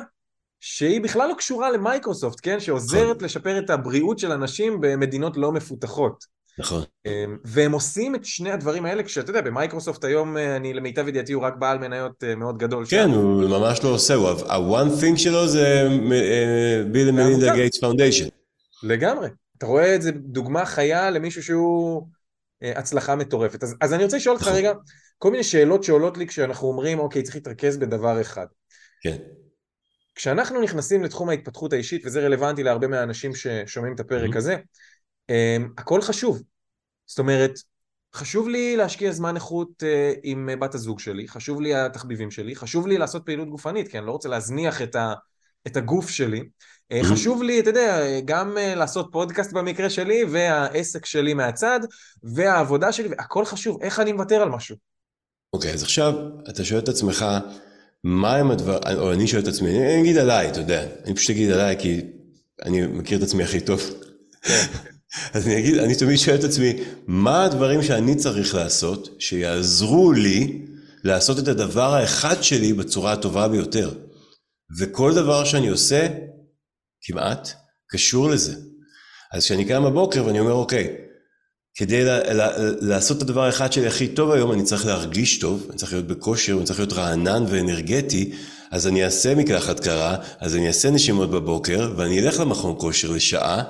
שהיא 0.60 1.02
בכלל 1.02 1.30
לא 1.30 1.34
קשורה 1.34 1.72
למייקרוסופט, 1.72 2.40
כן? 2.44 2.60
שעוזרת 2.60 3.16
נכון. 3.16 3.26
לשפר 3.26 3.60
את 3.60 3.70
הבריאות 3.70 4.20
של 4.20 4.32
אנשים 4.32 4.82
במדינות 4.82 5.38
לא 5.38 5.52
מפותחות. 5.52 6.26
נכון. 6.60 6.84
אמ, 7.06 7.38
והם 7.44 7.72
עושים 7.72 8.16
את 8.16 8.26
שני 8.26 8.52
הדברים 8.52 8.86
האלה, 8.86 9.04
כשאתה 9.04 9.30
יודע, 9.30 9.42
במייקרוסופט 9.42 10.04
היום, 10.04 10.38
אה, 10.38 10.56
אני 10.56 10.74
למיטב 10.74 11.08
ידיעתי, 11.08 11.34
הוא 11.34 11.44
רק 11.44 11.56
בעל 11.56 11.78
מניות 11.78 12.24
אה, 12.24 12.36
מאוד 12.36 12.58
גדול. 12.58 12.86
כן, 12.86 13.08
שם. 13.08 13.12
הוא 13.12 13.50
ממש 13.50 13.84
לא 13.84 13.90
עושה, 13.90 14.14
הוא 14.14 14.30
ה-one 14.30 15.02
thing 15.02 15.18
שלו 15.18 15.48
זה 15.48 15.88
ביל 16.92 17.12
מלינדה 17.12 17.54
גייטס 17.54 17.80
Foundation. 17.80 18.28
לגמרי. 18.84 19.28
אתה 19.58 19.66
רואה 19.66 19.96
את 19.96 20.02
זה 20.02 20.12
דוגמה 20.12 20.66
חיה 20.66 21.10
למישהו 21.10 21.44
שהוא 21.44 22.08
אה, 22.64 22.72
הצלחה 22.76 23.16
מטורפת. 23.16 23.64
אז, 23.64 23.76
אז 23.82 23.94
אני 23.94 24.04
רוצה 24.04 24.18
לשאול 24.18 24.36
אותך 24.36 24.48
נכון. 24.48 24.58
רגע, 24.58 24.74
כל 25.18 25.32
מיני 25.32 25.44
שאלות 25.44 25.84
שעולות 25.84 26.18
לי 26.18 26.28
כשאנחנו 26.28 26.68
אומרים, 26.68 27.00
אוקיי, 27.00 27.24
צריך 27.24 27.36
להתרכז 27.36 27.78
בדבר 27.78 28.22
אחד. 28.22 28.46
כן. 29.02 29.18
כשאנחנו 30.16 30.62
נכנסים 30.62 31.04
לתחום 31.04 31.30
ההתפתחות 31.30 31.74
האישית, 31.74 32.06
וזה 32.06 32.26
רלוונטי 32.26 32.64
להרבה 32.64 32.88
מהאנשים 32.88 33.32
ששומעים 33.36 33.96
את 33.96 34.00
הפרק 34.00 34.34
mm-hmm. 34.34 34.38
הזה, 34.38 34.56
הכל 35.78 36.02
חשוב. 36.02 36.42
זאת 37.06 37.20
אומרת, 37.20 37.52
חשוב 38.16 38.50
לי 38.50 38.78
להשקיע 38.78 39.12
זמן 39.12 39.36
איכות 39.36 39.84
uh, 39.84 40.20
עם 40.24 40.50
בת 40.60 40.76
הזוג 40.76 41.00
שלי, 41.00 41.28
חשוב 41.28 41.62
לי 41.62 41.76
התחביבים 41.76 42.32
שלי, 42.32 42.56
חשוב 42.56 42.88
לי 42.88 42.98
לעשות 42.98 43.26
פעילות 43.26 43.50
גופנית, 43.50 43.88
כי 43.88 43.98
אני 43.98 44.06
לא 44.06 44.12
רוצה 44.12 44.30
להזניח 44.30 44.82
את, 44.82 44.96
ה, 44.96 45.14
את 45.68 45.78
הגוף 45.78 46.10
שלי. 46.10 46.42
Uh, 46.94 47.06
חשוב 47.06 47.44
לי, 47.44 47.60
אתה 47.60 47.70
יודע, 47.70 48.20
גם 48.26 48.58
לעשות 48.76 49.10
פודקאסט 49.12 49.54
במקרה 49.54 49.90
שלי, 49.90 50.24
והעסק 50.24 51.06
שלי 51.06 51.34
מהצד, 51.34 51.80
והעבודה 52.24 52.92
שלי, 52.92 53.08
והכל 53.08 53.46
חשוב, 53.46 53.78
איך 53.82 54.00
אני 54.00 54.14
מוותר 54.14 54.42
על 54.42 54.50
משהו. 54.50 54.76
אוקיי, 55.54 55.72
okay, 55.72 55.74
אז 55.74 55.84
עכשיו 55.84 56.14
אתה 56.50 56.66
שואל 56.66 56.80
את 56.80 56.90
עצמך, 56.90 57.26
מה 58.04 58.36
הם 58.36 58.52
הדבר, 58.52 58.80
או 58.98 59.14
אני 59.14 59.28
שואל 59.28 59.42
את 59.42 59.48
עצמי, 59.48 59.70
אני 59.70 60.02
אגיד 60.02 60.18
עליי, 60.18 60.50
אתה 60.50 60.60
יודע, 60.60 60.88
אני 61.06 61.16
פשוט 61.16 61.30
אגיד 61.30 61.52
עליי, 61.52 61.76
כי 61.80 62.02
אני 62.66 62.88
מכיר 62.88 63.18
את 63.18 63.24
עצמי 63.24 63.44
הכי 63.44 63.62
טוב. 63.62 63.82
אז 65.34 65.48
אני 65.48 65.60
אגיד, 65.60 65.78
אני 65.78 65.96
תמיד 65.96 66.18
שואל 66.18 66.36
את 66.36 66.44
עצמי, 66.44 66.74
מה 67.08 67.44
הדברים 67.44 67.84
שאני 67.84 68.16
צריך 68.16 68.56
לעשות 68.56 69.10
שיעזרו 69.20 70.12
לי 70.12 70.62
לעשות 71.04 71.40
את 71.40 71.48
הדבר 71.48 71.94
האחד 71.94 72.44
שלי 72.44 72.74
בצורה 72.74 73.14
הטובה 73.14 73.48
ביותר? 73.48 73.92
וכל 74.80 75.14
דבר 75.14 75.44
שאני 75.44 75.68
עושה, 75.68 76.08
כמעט, 77.02 77.50
קשור 77.90 78.30
לזה. 78.30 78.56
אז 79.34 79.44
כשאני 79.44 79.66
קם 79.66 79.84
בבוקר 79.84 80.26
ואני 80.26 80.40
אומר, 80.40 80.54
אוקיי, 80.54 80.96
כדי 81.76 82.06
ל- 82.06 82.42
ל- 82.42 82.76
לעשות 82.82 83.18
את 83.18 83.22
הדבר 83.22 83.44
האחד 83.44 83.74
שלי 83.74 83.88
הכי 83.88 84.08
טוב 84.08 84.32
היום, 84.32 84.52
אני 84.52 84.64
צריך 84.64 84.86
להרגיש 84.86 85.40
טוב, 85.40 85.68
אני 85.70 85.78
צריך 85.78 85.94
להיות 85.94 86.08
בכושר, 86.08 86.54
אני 86.54 86.64
צריך 86.66 86.80
להיות 86.80 86.94
רענן 86.94 87.46
ואנרגטי, 87.50 88.32
אז 88.72 88.88
אני 88.88 89.06
אעשה 89.06 89.36
מקלחת 89.36 89.80
קרה, 89.80 90.18
אז 90.40 90.56
אני 90.56 90.68
אעשה 90.68 90.90
נשימות 90.90 91.32
בבוקר, 91.32 91.94
ואני 91.98 92.20
אלך 92.20 92.40
למכון 92.40 92.76
כושר 92.80 93.12
לשעה, 93.12 93.64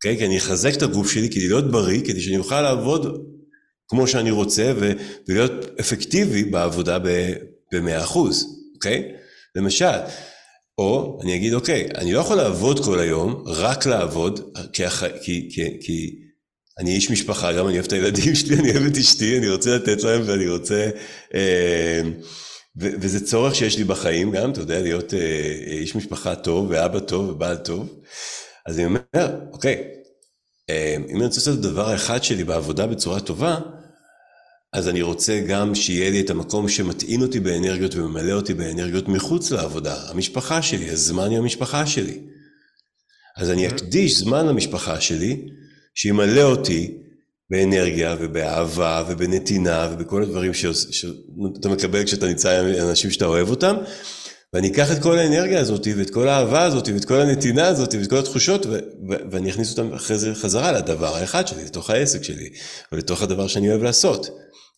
אוקיי? 0.00 0.18
כי 0.18 0.26
אני 0.26 0.38
אחזק 0.38 0.74
את 0.76 0.82
הגוף 0.82 1.10
שלי 1.10 1.28
כדי 1.30 1.48
להיות 1.48 1.70
בריא, 1.70 2.00
כדי 2.00 2.20
שאני 2.20 2.38
אוכל 2.38 2.60
לעבוד 2.60 3.24
כמו 3.88 4.06
שאני 4.06 4.30
רוצה 4.30 4.72
ו- 4.76 4.92
ולהיות 5.28 5.52
אפקטיבי 5.80 6.44
בעבודה 6.44 6.98
ב-100%, 6.98 8.18
אוקיי? 8.74 9.12
למשל, 9.56 9.98
או 10.78 11.18
אני 11.22 11.36
אגיד, 11.36 11.54
אוקיי, 11.54 11.88
אני 11.94 12.12
לא 12.12 12.20
יכול 12.20 12.36
לעבוד 12.36 12.84
כל 12.84 12.98
היום, 12.98 13.42
רק 13.46 13.86
לעבוד, 13.86 14.56
כי, 14.72 14.84
כי, 15.22 15.48
כי, 15.50 15.78
כי 15.80 16.16
אני 16.78 16.94
איש 16.94 17.10
משפחה, 17.10 17.52
גם 17.52 17.66
אני 17.68 17.74
אוהב 17.74 17.86
את 17.86 17.92
הילדים 17.92 18.34
שלי, 18.34 18.56
אני 18.56 18.70
אוהב 18.70 18.86
את 18.86 18.96
אשתי, 18.96 19.38
אני 19.38 19.48
רוצה 19.48 19.76
לתת 19.76 20.02
להם 20.02 20.22
ואני 20.26 20.48
רוצה... 20.48 20.90
אה, 21.34 22.02
ו- 22.80 22.90
וזה 23.00 23.26
צורך 23.26 23.54
שיש 23.54 23.78
לי 23.78 23.84
בחיים 23.84 24.30
גם, 24.30 24.50
אתה 24.50 24.60
יודע, 24.60 24.80
להיות 24.80 25.14
אה, 25.14 25.54
איש 25.66 25.96
משפחה 25.96 26.34
טוב 26.34 26.66
ואבא 26.70 26.98
טוב 26.98 27.28
ובעל 27.28 27.56
טוב. 27.56 28.00
אז 28.66 28.78
אני 28.78 28.84
אומר, 28.86 29.38
אוקיי, 29.52 29.84
אה, 30.70 30.96
אם 31.10 31.16
אני 31.16 31.24
רוצה 31.24 31.40
לעשות 31.40 31.58
את 31.58 31.64
הדבר 31.64 31.88
האחד 31.88 32.24
שלי 32.24 32.44
בעבודה 32.44 32.86
בצורה 32.86 33.20
טובה, 33.20 33.58
אז 34.72 34.88
אני 34.88 35.02
רוצה 35.02 35.40
גם 35.48 35.74
שיהיה 35.74 36.10
לי 36.10 36.20
את 36.20 36.30
המקום 36.30 36.68
שמטעין 36.68 37.22
אותי 37.22 37.40
באנרגיות 37.40 37.94
וממלא 37.94 38.32
אותי 38.32 38.54
באנרגיות 38.54 39.08
מחוץ 39.08 39.50
לעבודה, 39.50 40.10
המשפחה 40.10 40.62
שלי, 40.62 40.90
הזמן 40.90 41.30
עם 41.30 41.42
המשפחה 41.42 41.86
שלי. 41.86 42.18
אז 43.36 43.50
אני 43.50 43.68
אקדיש 43.68 44.18
זמן 44.18 44.46
למשפחה 44.46 45.00
שלי, 45.00 45.48
שימלא 45.94 46.42
אותי 46.42 46.98
באנרגיה 47.50 48.16
ובאהבה 48.20 49.04
ובנתינה 49.08 49.88
ובכל 49.92 50.22
הדברים 50.22 50.54
שאתה 50.54 51.68
מקבל 51.68 52.04
כשאתה 52.04 52.26
נמצא 52.26 52.60
עם 52.60 52.88
אנשים 52.88 53.10
שאתה 53.10 53.26
אוהב 53.26 53.50
אותם. 53.50 53.76
ואני 54.52 54.68
אקח 54.68 54.92
את 54.92 55.02
כל 55.02 55.18
האנרגיה 55.18 55.60
הזאת 55.60 55.86
ואת 55.96 56.10
כל 56.10 56.28
האהבה 56.28 56.62
הזאת 56.62 56.88
ואת 56.88 57.04
כל 57.04 57.20
הנתינה 57.20 57.66
הזאת 57.66 57.94
ואת 57.94 58.10
כל 58.10 58.18
התחושות 58.18 58.66
ואני 59.30 59.50
אכניס 59.50 59.70
אותם 59.70 59.92
אחרי 59.92 60.18
זה 60.18 60.34
חזרה 60.34 60.72
לדבר 60.72 61.16
האחד 61.16 61.48
שלי, 61.48 61.64
לתוך 61.64 61.90
העסק 61.90 62.22
שלי 62.22 62.50
ולתוך 62.92 63.22
הדבר 63.22 63.46
שאני 63.46 63.70
אוהב 63.70 63.82
לעשות, 63.82 64.30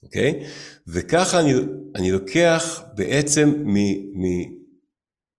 אוקיי? 0.02 0.44
וככה 0.88 1.40
אני, 1.40 1.54
אני 1.96 2.12
לוקח 2.12 2.82
בעצם 2.94 3.54
מ, 3.64 3.76
מ, 4.24 4.26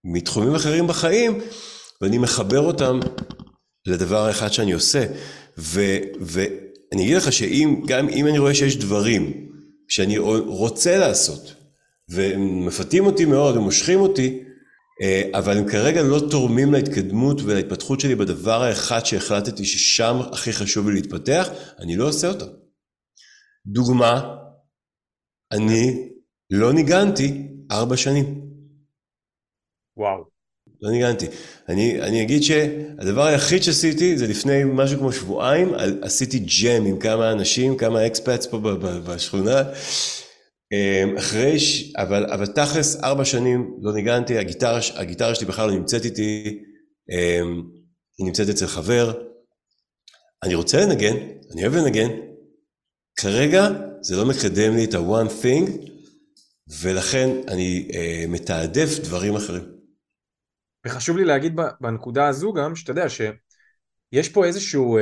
מתחומים 0.04 0.56
אחרים 0.56 0.88
בחיים 0.88 1.40
ואני 2.02 2.18
מחבר 2.18 2.60
אותם 2.60 3.00
לדבר 3.88 4.26
האחד 4.26 4.54
שאני 4.54 4.72
עושה. 4.72 5.06
ו, 5.58 5.98
ואני 6.20 7.04
אגיד 7.04 7.18
לך 7.18 7.34
שאם, 7.34 7.82
גם 7.88 8.10
אם 8.10 8.28
אני 8.28 8.40
רואה 8.40 8.54
שיש 8.54 8.78
דברים 8.78 9.50
שאני 9.88 10.18
רוצה 10.48 10.98
לעשות, 10.98 11.54
והם 12.14 12.66
מפתים 12.66 13.06
אותי 13.06 13.26
מאוד, 13.26 13.56
הם 13.56 13.62
מושכים 13.62 14.00
אותי, 14.00 14.44
אה, 15.02 15.30
אבל 15.34 15.58
הם 15.58 15.68
כרגע 15.70 16.04
לא 16.04 16.20
תורמים 16.32 16.74
להתקדמות 16.74 17.42
ולהתפתחות 17.42 18.00
שלי 18.00 18.16
בדבר 18.16 18.64
האחד 18.64 19.06
שהחלטתי 19.06 19.66
ששם 19.66 20.20
הכי 20.32 20.54
חשוב 20.54 20.90
לי 20.90 20.96
להתפתח, 20.96 21.50
אני 21.80 21.96
לא 21.96 22.08
עושה 22.08 22.28
אותו. 22.28 22.46
דוגמה, 23.66 24.36
אני 25.52 26.10
לא 26.50 26.74
ניגנתי 26.74 27.48
ארבע 27.72 27.98
שנים. 27.98 28.42
וואו. 29.98 30.34
לא 30.82 30.92
ניגנתי. 30.92 31.26
אני, 31.70 32.02
אני 32.02 32.22
אגיד 32.22 32.44
שהדבר 32.44 33.26
היחיד 33.26 33.64
שעשיתי 33.64 34.18
זה 34.18 34.28
לפני 34.28 34.64
משהו 34.64 35.00
כמו 35.00 35.12
שבועיים, 35.12 35.74
עשיתי 36.02 36.40
ג'ם 36.40 36.86
עם 36.86 37.00
כמה 37.00 37.32
אנשים, 37.32 37.78
כמה 37.78 38.08
אקספטס 38.08 38.48
פה 38.48 38.60
בשכונה, 39.06 39.62
אחרי, 41.18 41.60
ש... 41.60 41.94
אבל, 41.96 42.26
אבל 42.26 42.46
תכלס 42.46 43.04
ארבע 43.04 43.26
שנים 43.26 43.78
לא 43.82 43.94
ניגנתי, 43.94 44.38
הגיטרה, 44.38 44.80
הגיטרה 44.96 45.36
שלי 45.36 45.48
בכלל 45.48 45.70
לא 45.70 45.76
נמצאת 45.76 46.06
איתי, 46.06 46.64
אמ, 47.12 47.62
היא 48.18 48.28
נמצאת 48.28 48.50
אצל 48.50 48.68
חבר. 48.68 49.14
אני 50.44 50.56
רוצה 50.56 50.86
לנגן, 50.86 51.16
אני 51.54 51.62
אוהב 51.62 51.76
לנגן, 51.76 52.10
כרגע 53.16 53.68
זה 54.02 54.16
לא 54.16 54.26
מקדם 54.26 54.76
לי 54.76 54.86
את 54.86 54.94
ה-one 54.94 55.30
thing, 55.44 55.90
ולכן 56.82 57.30
אני 57.48 57.88
uh, 57.90 58.28
מתעדף 58.28 59.00
דברים 59.04 59.36
אחרים. 59.36 59.64
וחשוב 60.86 61.18
לי 61.18 61.26
להגיד 61.26 61.56
בנקודה 61.82 62.28
הזו 62.28 62.54
גם, 62.54 62.76
שאתה 62.76 62.92
יודע 62.92 63.10
שיש 63.10 64.30
פה 64.30 64.46
איזשהו 64.46 65.00
uh, 65.00 65.02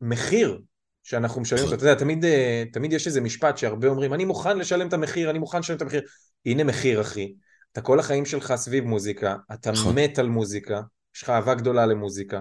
מחיר 0.00 0.62
שאנחנו 1.08 1.40
משלמים 1.40 1.64
אותו, 1.64 1.74
אתה 1.74 1.84
יודע, 1.84 1.94
תמיד, 1.94 2.24
אה, 2.24 2.64
תמיד 2.72 2.92
יש 2.92 3.06
איזה 3.06 3.20
משפט 3.20 3.58
שהרבה 3.58 3.88
אומרים, 3.88 4.14
אני 4.14 4.24
מוכן 4.24 4.58
לשלם 4.58 4.88
את 4.88 4.92
המחיר, 4.92 5.30
אני 5.30 5.38
מוכן 5.38 5.58
לשלם 5.58 5.76
את 5.76 5.82
המחיר. 5.82 6.00
הנה 6.46 6.64
מחיר, 6.64 7.00
אחי. 7.00 7.32
אתה 7.72 7.80
כל 7.80 8.00
החיים 8.00 8.26
שלך 8.26 8.54
סביב 8.56 8.84
מוזיקה, 8.84 9.36
אתה 9.54 9.70
נכון. 9.70 9.94
מת 9.98 10.18
על 10.18 10.28
מוזיקה, 10.28 10.80
יש 11.16 11.22
לך 11.22 11.30
אהבה 11.30 11.54
גדולה 11.54 11.86
למוזיקה, 11.86 12.40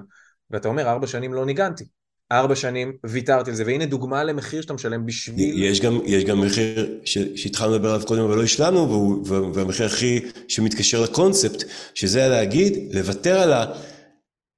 ואתה 0.52 0.68
אומר, 0.68 0.90
ארבע 0.90 1.08
שנים 1.08 1.34
לא 1.34 1.46
ניגנתי. 1.46 1.84
ארבע 2.32 2.56
שנים 2.56 2.94
ויתרתי 3.06 3.50
על 3.50 3.56
זה, 3.56 3.64
והנה 3.66 3.86
דוגמה 3.86 4.24
למחיר 4.24 4.62
שאתה 4.62 4.74
משלם 4.74 5.06
בשביל... 5.06 5.64
יש 5.64 5.82
גם, 5.82 6.00
יש 6.06 6.24
גם 6.24 6.42
מחיר 6.42 7.00
שהתחלנו 7.36 7.76
לדבר 7.76 7.90
עליו 7.90 8.08
קודם 8.08 8.24
אבל 8.24 8.38
לא 8.38 8.44
השלמנו, 8.44 9.24
והמחיר 9.54 9.86
הכי 9.86 10.26
שמתקשר 10.48 11.02
לקונספט, 11.02 11.64
שזה 11.96 12.28
להגיד, 12.28 12.96
לוותר 12.96 13.40
על 13.40 13.54
ה... 13.54 13.66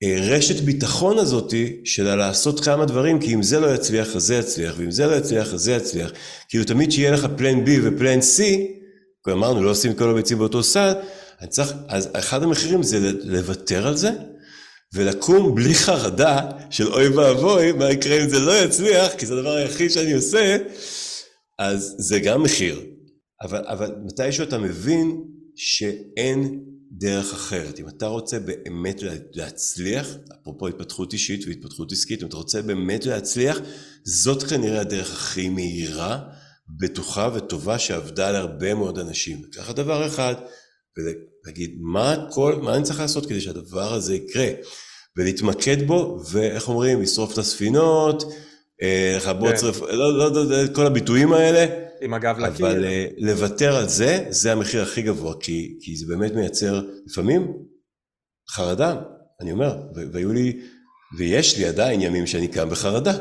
אה, 0.04 0.18
רשת 0.22 0.64
ביטחון 0.64 1.18
הזאתי 1.18 1.82
של 1.84 2.16
לעשות 2.16 2.60
כמה 2.60 2.86
דברים, 2.86 3.20
כי 3.20 3.34
אם 3.34 3.44
זה 3.44 3.60
לא 3.60 3.76
יצליח 3.76 4.16
אז 4.16 4.24
זה 4.24 4.36
יצליח, 4.36 4.76
ואם 4.78 4.92
זה 4.92 5.08
לא 5.08 5.16
יצליח 5.16 5.54
אז 5.54 5.62
זה 5.62 5.72
יצליח. 5.72 6.12
כאילו 6.50 6.64
תמיד 6.64 6.92
שיהיה 6.92 7.12
לך 7.12 7.28
פלן 7.38 7.66
B 7.66 7.70
ופלן 7.84 8.20
C, 8.20 8.42
כבר 9.24 9.34
אמרנו 9.34 9.64
לא 9.64 9.70
עושים 9.70 9.94
כל 9.94 10.10
הביצים 10.10 10.38
באותו 10.38 10.64
סל, 10.64 10.94
צריך, 11.50 11.74
אז 11.88 12.10
אחד 12.14 12.44
המחירים 12.44 12.84
זה 12.84 13.12
לוותר 13.24 13.88
על 13.88 13.98
זה, 13.98 14.12
ולקום 14.94 15.56
בלי 15.56 15.76
חרדה 15.76 16.42
של 16.70 16.88
אוי 16.88 17.08
ואבוי, 17.08 17.72
מה 17.72 17.92
יקרה 17.92 18.24
אם 18.24 18.30
זה 18.30 18.40
לא 18.40 18.64
יצליח, 18.64 19.14
כי 19.18 19.26
זה 19.26 19.34
הדבר 19.34 19.56
היחיד 19.56 19.92
שאני 19.92 20.14
עושה, 20.14 20.58
אז 21.60 21.96
זה 21.98 22.20
גם 22.20 22.44
מחיר. 22.44 22.82
אבל, 23.42 23.64
אבל 23.68 23.96
מתישהו 24.06 24.44
אתה 24.44 24.58
מבין 24.58 25.24
שאין 25.56 26.60
דרך 27.00 27.34
אחרת. 27.34 27.80
אם 27.80 27.88
אתה 27.88 28.08
רוצה 28.08 28.40
באמת 28.40 29.04
להצליח, 29.34 30.08
אפרופו 30.42 30.68
התפתחות 30.68 31.14
אישית 31.14 31.48
והתפתחות 31.48 31.92
עסקית, 31.92 32.22
אם 32.24 32.28
אתה 32.28 32.38
רוצה 32.38 32.62
באמת 32.62 33.06
להצליח, 33.06 33.60
זאת 34.04 34.44
כנראה 34.44 34.82
הדרך 34.82 35.12
הכי 35.12 35.50
מהירה, 35.50 36.20
בטוחה 36.70 37.30
וטובה 37.34 37.80
שעבדה 37.80 38.32
להרבה 38.32 38.74
מאוד 38.74 39.00
אנשים. 39.00 39.42
לקחת 39.44 39.76
דבר 39.76 40.08
אחד 40.08 40.36
ולהגיד 40.98 41.78
מה 41.80 42.28
כל, 42.32 42.56
מה 42.62 42.76
אני 42.76 42.84
צריך 42.84 43.00
לעשות 43.00 43.26
כדי 43.26 43.42
שהדבר 43.42 43.94
הזה 43.94 44.16
יקרה, 44.16 44.48
ולהתמקד 45.18 45.88
בו, 45.88 46.20
ואיך 46.32 46.70
אומרים, 46.70 47.02
לשרוף 47.02 47.34
את 47.34 47.38
הספינות, 47.38 48.24
לכבות 49.18 49.56
כן. 49.56 49.96
לא, 49.96 50.18
לא, 50.18 50.32
לא, 50.32 50.74
כל 50.74 50.86
הביטויים 50.86 51.34
האלה. 51.34 51.87
עם 52.02 52.14
הגב 52.14 52.40
לקיר. 52.40 52.68
אבל 52.68 52.86
אה, 52.86 53.06
לוותר 53.18 53.76
על 53.76 53.90
זה, 53.90 54.26
זה 54.30 54.52
המחיר 54.52 54.84
הכי 54.84 55.02
גבוה, 55.02 55.34
כי, 55.40 55.78
כי 55.82 55.96
זה 55.96 56.06
באמת 56.08 56.32
מייצר 56.34 56.82
לפעמים 57.06 57.54
חרדה, 58.52 58.96
אני 59.42 59.52
אומר, 59.52 59.78
והיו 60.14 60.34
לי, 60.34 60.60
ויש 61.18 61.58
לי 61.58 61.66
עדיין 61.66 62.02
ימים 62.02 62.28
שאני 62.28 62.48
קם 62.48 62.70
בחרדה. 62.70 63.14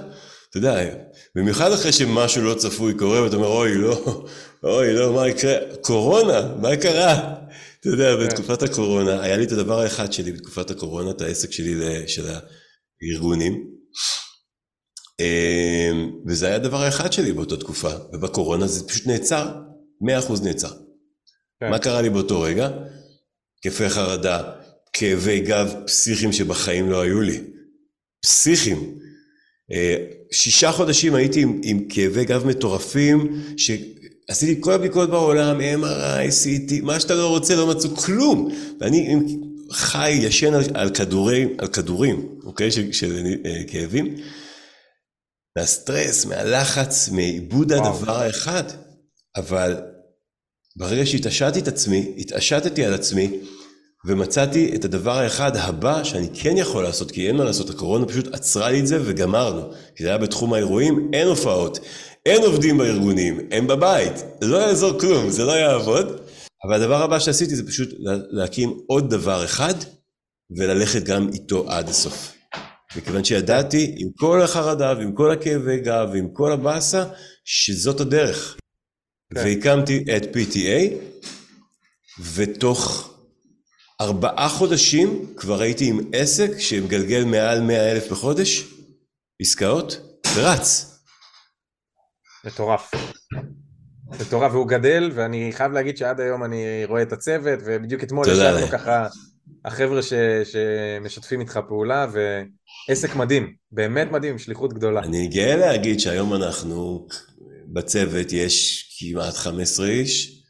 אתה 0.51 0.59
יודע, 0.59 0.95
במיוחד 1.35 1.73
אחרי 1.73 1.93
שמשהו 1.93 2.43
לא 2.43 2.55
צפוי 2.55 2.95
קורה, 2.95 3.23
ואתה 3.23 3.37
אומר, 3.37 3.49
אוי, 3.49 3.75
לא, 3.75 4.25
אוי, 4.65 4.93
לא, 4.93 5.13
מה 5.13 5.29
יקרה? 5.29 5.55
קורונה, 5.81 6.55
מה 6.61 6.77
קרה? 6.77 7.35
אתה 7.81 7.89
יודע, 7.89 8.17
כן. 8.17 8.27
בתקופת 8.27 8.63
הקורונה, 8.63 9.23
היה 9.23 9.37
לי 9.37 9.45
את 9.45 9.53
הדבר 9.53 9.81
האחד 9.81 10.13
שלי 10.13 10.33
בתקופת 10.33 10.71
הקורונה, 10.71 11.11
את 11.11 11.21
העסק 11.21 11.53
שלי 11.53 11.75
של 12.07 12.25
הארגונים, 13.03 13.65
וזה 16.27 16.47
היה 16.47 16.57
הדבר 16.57 16.83
האחד 16.83 17.13
שלי 17.13 17.33
באותה 17.33 17.57
תקופה, 17.57 17.91
ובקורונה 18.13 18.67
זה 18.67 18.89
פשוט 18.89 19.07
נעצר, 19.07 19.55
100% 20.03 20.07
נעצר. 20.43 20.73
כן. 21.61 21.71
מה 21.71 21.79
קרה 21.79 22.03
לי 22.03 22.11
באותו 22.11 22.41
רגע? 22.41 22.69
התקפי 23.59 23.89
חרדה, 23.89 24.43
כאבי 24.93 25.41
גב 25.41 25.75
פסיכיים 25.87 26.33
שבחיים 26.33 26.91
לא 26.91 27.01
היו 27.01 27.21
לי. 27.21 27.41
פסיכיים. 28.23 28.99
אה, 29.73 29.97
שישה 30.33 30.73
חודשים 30.73 31.15
הייתי 31.15 31.43
עם, 31.43 31.61
עם 31.65 31.89
כאבי 31.89 32.25
גב 32.25 32.47
מטורפים, 32.47 33.43
שעשיתי 33.57 34.61
כל 34.61 34.73
הבדיקות 34.73 35.11
בעולם, 35.11 35.61
MRI, 35.61 36.29
CT, 36.45 36.83
מה 36.83 37.01
שאתה 37.01 37.15
לא 37.15 37.29
רוצה, 37.29 37.57
לא 37.57 37.67
מצאו 37.67 37.97
כלום. 37.97 38.51
ואני 38.81 39.17
חי, 39.71 40.11
ישן 40.11 40.55
על, 40.55 40.63
על, 40.75 40.91
כדורי, 40.91 41.47
על 41.59 41.69
כדורים, 41.69 42.29
אוקיי, 42.45 42.71
של, 42.71 42.93
של 42.93 43.35
אה, 43.47 43.63
כאבים. 43.67 44.15
מהסטרס, 45.57 46.25
מהלחץ, 46.25 47.09
מעיבוד 47.09 47.73
הדבר 47.73 48.17
האחד. 48.17 48.63
אבל 49.37 49.77
ברגע 50.77 51.07
שהתעשתי 51.07 51.59
את 51.59 51.69
עצמי, 51.69 52.15
התעשתתי 52.19 52.85
על 52.85 52.95
עצמי, 52.95 53.41
ומצאתי 54.07 54.73
את 54.75 54.85
הדבר 54.85 55.19
האחד 55.19 55.57
הבא 55.57 56.05
שאני 56.05 56.29
כן 56.35 56.57
יכול 56.57 56.85
לעשות, 56.85 57.11
כי 57.11 57.29
אין 57.29 57.37
מה 57.37 57.45
לעשות, 57.45 57.71
הקורונה 57.71 58.07
פשוט 58.07 58.35
עצרה 58.35 58.71
לי 58.71 58.81
את 58.81 58.87
זה 58.87 58.99
וגמרנו. 59.05 59.71
כי 59.97 60.03
זה 60.03 60.09
היה 60.09 60.19
בתחום 60.19 60.53
האירועים, 60.53 61.11
אין 61.13 61.29
הופעות, 61.29 61.79
אין 62.27 62.43
עובדים 62.43 62.79
בארגונים, 62.79 63.41
הם 63.53 63.67
בבית, 63.67 64.13
לא 64.43 64.57
יעזור 64.57 65.01
כלום, 65.01 65.31
זה 65.31 65.45
לא 65.45 65.53
יעבוד. 65.53 66.21
אבל 66.67 66.75
הדבר 66.75 67.03
הבא 67.03 67.19
שעשיתי 67.19 67.57
זה 67.57 67.67
פשוט 67.67 67.89
להקים 68.31 68.79
עוד 68.87 69.11
דבר 69.11 69.45
אחד, 69.45 69.75
וללכת 70.57 71.03
גם 71.03 71.29
איתו 71.33 71.71
עד 71.71 71.89
הסוף. 71.89 72.36
מכיוון 72.97 73.25
שידעתי 73.25 73.95
עם 73.99 74.09
כל 74.17 74.43
החרדה 74.43 74.95
ועם 74.99 75.13
כל 75.15 75.31
הכאבי 75.31 75.81
גב 75.81 76.09
ועם 76.13 76.29
כל 76.33 76.53
הבאסה, 76.53 77.05
שזאת 77.45 78.01
הדרך. 78.01 78.57
כן. 79.35 79.41
והקמתי 79.41 80.05
את 80.17 80.23
PTA, 80.23 80.95
ותוך 82.35 83.13
ארבעה 84.01 84.49
חודשים 84.49 85.35
כבר 85.37 85.61
הייתי 85.63 85.89
עם 85.89 86.01
עסק 86.13 86.59
שמגלגל 86.59 87.25
מעל 87.25 87.61
מאה 87.61 87.93
אלף 87.93 88.11
בחודש, 88.11 88.65
עסקאות, 89.41 90.21
ורץ. 90.35 90.93
מטורף. 92.45 92.91
מטורף, 94.21 94.53
והוא 94.53 94.69
גדל, 94.69 95.11
ואני 95.15 95.51
חייב 95.53 95.73
להגיד 95.73 95.97
שעד 95.97 96.21
היום 96.21 96.45
אני 96.45 96.85
רואה 96.85 97.03
את 97.03 97.13
הצוות, 97.13 97.59
ובדיוק 97.65 98.03
אתמול 98.03 98.27
ישבנו 98.29 98.67
ככה, 98.73 99.07
החבר'ה 99.65 100.03
ש, 100.03 100.13
שמשתפים 100.45 101.41
איתך 101.41 101.61
פעולה, 101.69 102.07
ו... 102.13 102.43
עסק 102.89 103.17
מדהים, 103.17 103.55
באמת 103.73 104.11
מדהים, 104.11 104.39
שליחות 104.39 104.73
גדולה. 104.73 105.01
אני 105.01 105.29
גאה 105.29 105.57
להגיד 105.57 106.01
שהיום 106.01 106.35
אנחנו, 106.35 107.07
בצוות 107.67 108.33
יש 108.33 108.87
כמעט 108.99 109.35
15 109.35 109.87
איש, 109.87 110.43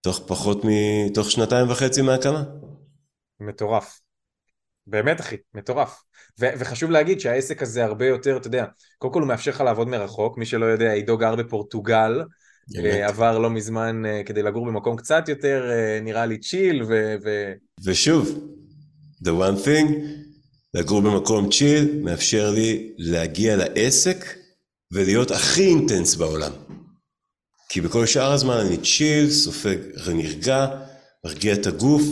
תוך 0.00 0.22
פחות 0.26 0.64
מ... 0.64 0.68
תוך 1.14 1.30
שנתיים 1.30 1.70
וחצי 1.70 2.02
מהקמה. 2.02 2.44
מטורף. 3.40 4.00
באמת 4.86 5.20
אחי, 5.20 5.36
מטורף. 5.54 6.02
ו- 6.40 6.52
וחשוב 6.58 6.90
להגיד 6.90 7.20
שהעסק 7.20 7.62
הזה 7.62 7.84
הרבה 7.84 8.06
יותר, 8.06 8.36
אתה 8.36 8.46
יודע, 8.46 8.64
קודם 8.98 9.12
כל 9.12 9.20
הוא 9.20 9.28
מאפשר 9.28 9.50
לך 9.50 9.60
לעבוד 9.60 9.88
מרחוק, 9.88 10.38
מי 10.38 10.46
שלא 10.46 10.66
יודע, 10.66 10.92
עידו 10.92 11.18
גר 11.18 11.36
בפורטוגל. 11.36 12.22
עבר 13.06 13.38
לא 13.38 13.50
מזמן 13.50 14.02
כדי 14.26 14.42
לגור 14.42 14.66
במקום 14.66 14.96
קצת 14.96 15.28
יותר, 15.28 15.70
נראה 16.02 16.26
לי 16.26 16.38
צ'יל, 16.38 16.82
ו... 16.82 17.14
ו- 17.24 17.52
ושוב, 17.84 18.54
the 19.24 19.28
one 19.28 19.64
thing, 19.66 19.92
לגור 20.74 21.02
במקום 21.02 21.50
צ'יל 21.50 22.00
מאפשר 22.02 22.50
לי 22.50 22.92
להגיע 22.98 23.56
לעסק 23.56 24.24
ולהיות 24.92 25.30
הכי 25.30 25.66
אינטנס 25.66 26.14
בעולם. 26.14 26.52
כי 27.68 27.80
בכל 27.80 28.06
שאר 28.06 28.32
הזמן 28.32 28.56
אני 28.66 28.76
צ'יל, 28.76 29.30
סופג 29.30 29.76
נרגע, 30.14 30.66
מרגיע 31.24 31.54
את 31.54 31.66
הגוף, 31.66 32.02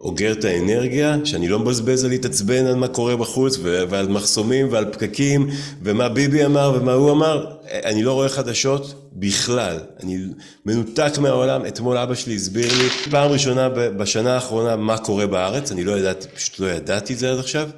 אוגר 0.00 0.32
את 0.32 0.44
האנרגיה, 0.44 1.16
שאני 1.24 1.48
לא 1.48 1.58
מבזבז 1.58 2.04
על 2.04 2.10
להתעצבן 2.10 2.66
על 2.66 2.74
מה 2.74 2.88
קורה 2.88 3.16
בחוץ 3.16 3.58
ועל 3.62 4.08
מחסומים 4.08 4.72
ועל 4.72 4.92
פקקים 4.92 5.48
ומה 5.82 6.08
ביבי 6.08 6.44
אמר 6.44 6.72
ומה 6.76 6.92
הוא 6.92 7.10
אמר. 7.10 7.56
אני 7.84 8.02
לא 8.02 8.12
רואה 8.12 8.28
חדשות 8.28 9.10
בכלל. 9.12 9.78
אני 10.02 10.18
מנותק 10.66 11.12
מהעולם. 11.20 11.66
אתמול 11.66 11.96
אבא 11.96 12.14
שלי 12.14 12.34
הסביר 12.34 12.68
לי 12.78 13.10
פעם 13.10 13.30
ראשונה 13.30 13.68
בשנה 13.68 14.34
האחרונה 14.34 14.76
מה 14.76 14.98
קורה 14.98 15.26
בארץ. 15.26 15.72
אני 15.72 15.84
לא 15.84 15.98
ידעתי, 15.98 16.28
פשוט 16.28 16.60
לא 16.60 16.66
ידעתי 16.66 17.12
את 17.12 17.18
זה 17.18 17.32
עד 17.32 17.38
עכשיו. 17.38 17.68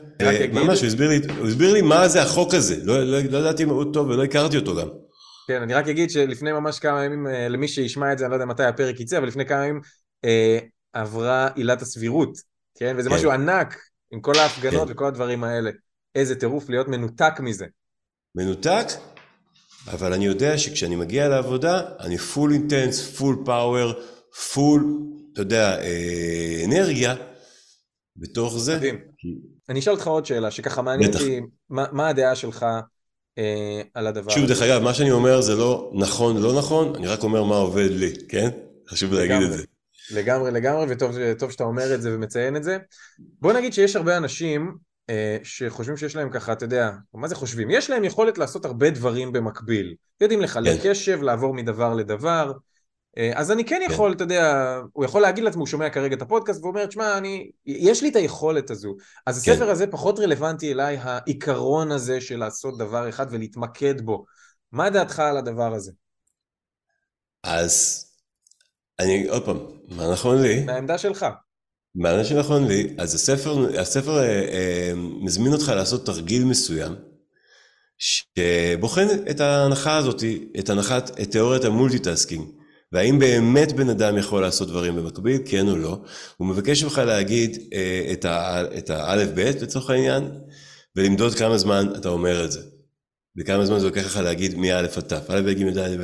ממש, 0.53 0.81
הוא 0.81 0.87
הסביר 0.87 1.09
לי, 1.09 1.21
הוא 1.39 1.49
הסביר 1.49 1.73
לי 1.73 1.83
מה 1.83 2.09
זה 2.09 2.23
החוק 2.23 2.55
הזה. 2.55 2.77
לא, 2.85 3.05
לא, 3.05 3.19
לא 3.31 3.39
ידעתי 3.39 3.65
מאוד 3.65 3.91
טוב 3.93 4.09
ולא 4.09 4.25
הכרתי 4.25 4.57
אותו 4.57 4.77
גם. 4.77 4.89
כן, 5.49 5.63
אני 5.63 5.75
רק 5.75 5.89
אגיד 5.89 6.11
שלפני 6.11 6.53
ממש 6.53 6.79
כמה 6.79 7.05
ימים, 7.05 7.27
אה, 7.27 7.49
למי 7.49 7.69
שישמע 7.69 8.13
את 8.13 8.19
זה, 8.19 8.25
אני 8.25 8.31
לא 8.31 8.37
יודע 8.37 8.47
מתי 8.47 8.65
הפרק 8.65 9.01
יצא, 9.01 9.19
אבל 9.19 9.27
לפני 9.27 9.47
כמה 9.47 9.67
ימים 9.67 9.81
אה, 10.25 10.59
עברה 10.93 11.49
עילת 11.55 11.83
הסבירות, 11.83 12.39
כן? 12.79 12.95
וזה 12.99 13.09
כן. 13.09 13.15
משהו 13.15 13.31
ענק, 13.31 13.79
עם 14.11 14.21
כל 14.21 14.39
ההפגנות 14.39 14.89
כן. 14.89 14.93
וכל 14.93 15.07
הדברים 15.07 15.45
האלה. 15.45 15.71
איזה 16.15 16.35
טירוף 16.35 16.69
להיות 16.69 16.89
מנותק 16.89 17.41
מזה. 17.41 17.67
מנותק, 18.35 18.87
אבל 19.87 20.13
אני 20.13 20.27
יודע 20.27 20.59
שכשאני 20.59 20.97
מגיע 20.97 21.29
לעבודה, 21.29 21.83
אני 22.01 22.19
full 22.19 22.53
intense, 22.53 23.17
full 23.17 23.43
power, 23.45 23.93
full, 24.53 24.99
אתה 25.33 25.41
יודע, 25.41 25.81
אה, 25.83 26.63
אנרגיה, 26.65 27.15
בתוך 28.17 28.59
זה. 28.59 28.77
מדהים. 28.77 28.99
אני 29.69 29.81
אשאל 29.81 29.93
אותך 29.93 30.07
עוד 30.07 30.27
שאלה, 30.27 30.51
שככה 30.51 30.83
מעניין 30.83 31.15
אותי, 31.15 31.41
מה, 31.71 31.85
מה 31.93 32.09
הדעה 32.09 32.37
שלך 32.37 32.67
אה, 33.39 33.83
על 33.95 34.07
הדבר 34.07 34.33
הזה? 34.33 34.41
שוב, 34.41 34.49
דרך 34.49 34.63
אגב, 34.63 34.83
מה 34.83 34.95
שאני 34.95 35.11
אומר 35.11 35.41
זה 35.41 35.55
לא 35.55 35.93
נכון, 35.95 36.43
לא 36.43 36.59
נכון, 36.59 36.95
אני 36.95 37.07
רק 37.07 37.23
אומר 37.23 37.45
מה 37.45 37.57
עובד 37.57 37.91
לי, 37.91 38.13
כן? 38.29 38.49
חשוב 38.89 39.13
להגיד 39.13 39.43
את 39.47 39.53
זה. 39.53 39.65
לגמרי, 40.13 40.51
לגמרי, 40.51 40.87
וטוב 40.89 41.51
שאתה 41.51 41.65
אומר 41.65 41.95
את 41.95 42.03
זה 42.03 42.15
ומציין 42.15 42.57
את 42.57 42.65
זה. 42.65 42.79
בוא 43.19 43.53
נגיד 43.53 43.73
שיש 43.73 43.97
הרבה 43.97 44.17
אנשים 44.17 44.77
אה, 45.11 45.37
שחושבים 45.43 45.97
שיש 45.97 46.17
להם 46.17 46.31
ככה, 46.31 46.53
אתה 46.53 46.65
יודע, 46.65 46.91
מה 47.15 47.29
זה 47.29 47.35
חושבים? 47.35 47.71
יש 47.71 47.91
להם 47.91 48.05
יכולת 48.05 48.39
לעשות 48.39 48.65
הרבה 48.65 48.91
דברים 48.91 49.33
במקביל. 49.33 49.95
יודעים 50.21 50.41
לחלק 50.41 50.81
כן. 50.83 50.91
קשב, 50.91 51.23
לעבור 51.23 51.55
מדבר 51.55 51.95
לדבר. 51.95 52.53
אה, 53.19 53.33
אז 53.35 53.51
אני 53.51 53.65
כן 53.65 53.81
יכול, 53.91 54.11
כן. 54.11 54.17
אתה 54.17 54.25
יודע, 54.25 54.77
הוא 54.93 55.05
יכול 55.05 55.23
להגיד 55.23 55.45
לעצמו, 55.45 55.61
הוא 55.61 55.67
שומע 55.67 55.91
כרגע 55.91 56.17
את 56.17 56.23
הפודקאסט 56.23 56.63
ואומר, 56.63 56.87
תשמע, 56.87 57.19
אני, 57.19 57.51
יש 57.67 58.03
לי 58.03 58.09
את 58.09 58.17
היכולת 58.17 58.71
הזו. 58.71 58.97
אז 59.27 59.45
כן. 59.45 59.53
הספר 59.53 59.71
הזה 59.71 59.87
פחות 59.87 60.19
רלוונטי 60.19 60.73
אליי, 60.73 60.99
העיקרון 61.01 61.93
הזה 61.93 62.21
של 62.21 62.39
לעשות 62.39 62.79
דבר 62.79 63.09
אחד 63.09 63.27
ולהתמקד 63.31 64.01
בו. 64.01 64.25
מה 64.73 64.91
דעתך 64.91 65.19
על 65.19 65.37
הדבר 65.37 65.75
הזה? 65.75 65.93
אז 67.43 68.07
אני, 69.03 69.29
עוד 69.29 69.45
פעם, 69.45 69.59
מה 69.89 70.13
נכון 70.13 70.43
לי? 70.43 70.65
מהעמדה 70.65 70.99
שלך. 70.99 71.27
מה 71.95 72.25
שנכון 72.25 72.69
לי, 72.69 72.89
אז 72.99 73.15
הספר, 73.15 73.81
הספר 73.81 74.19
אה, 74.19 74.25
אה, 74.25 74.93
מזמין 74.97 75.53
אותך 75.53 75.69
לעשות 75.69 76.07
תרגיל 76.07 76.45
מסוים, 76.45 76.95
שבוחן 77.99 79.07
את 79.31 79.41
ההנחה 79.41 79.97
הזאת, 79.97 80.25
את 80.59 80.71
הנחת, 80.71 81.21
את 81.21 81.31
תיאוריית 81.31 81.65
ה 81.65 81.70
multitasking. 81.70 82.45
והאם 82.93 83.19
באמת 83.19 83.73
בן 83.73 83.89
אדם 83.89 84.19
יכול 84.19 84.43
לעשות 84.43 84.69
דברים 84.69 84.97
במקביל, 84.97 85.43
כן 85.45 85.69
או 85.69 85.77
לא. 85.77 86.01
הוא 86.37 86.49
מבקש 86.49 86.85
ממך 86.85 86.99
להגיד 86.99 87.59
אה, 87.73 88.15
את 88.79 88.91
האלף-בית 88.91 89.63
לצורך 89.63 89.91
העניין, 89.91 90.31
ולמדוד 90.97 91.35
כמה 91.35 91.59
זמן 91.59 91.89
אתה 91.97 92.09
אומר 92.09 92.45
את 92.45 92.53
זה. 92.53 92.61
וכמה 93.39 93.67
זמן 93.67 93.79
זה 93.79 93.87
לוקח 93.87 94.07
לך 94.07 94.17
להגיד 94.17 94.59
מא' 94.59 94.79
עד 94.79 94.87
ת', 94.87 95.13
א', 95.13 95.41
ב', 95.41 95.51
ג', 95.51 95.79
ד', 95.79 95.97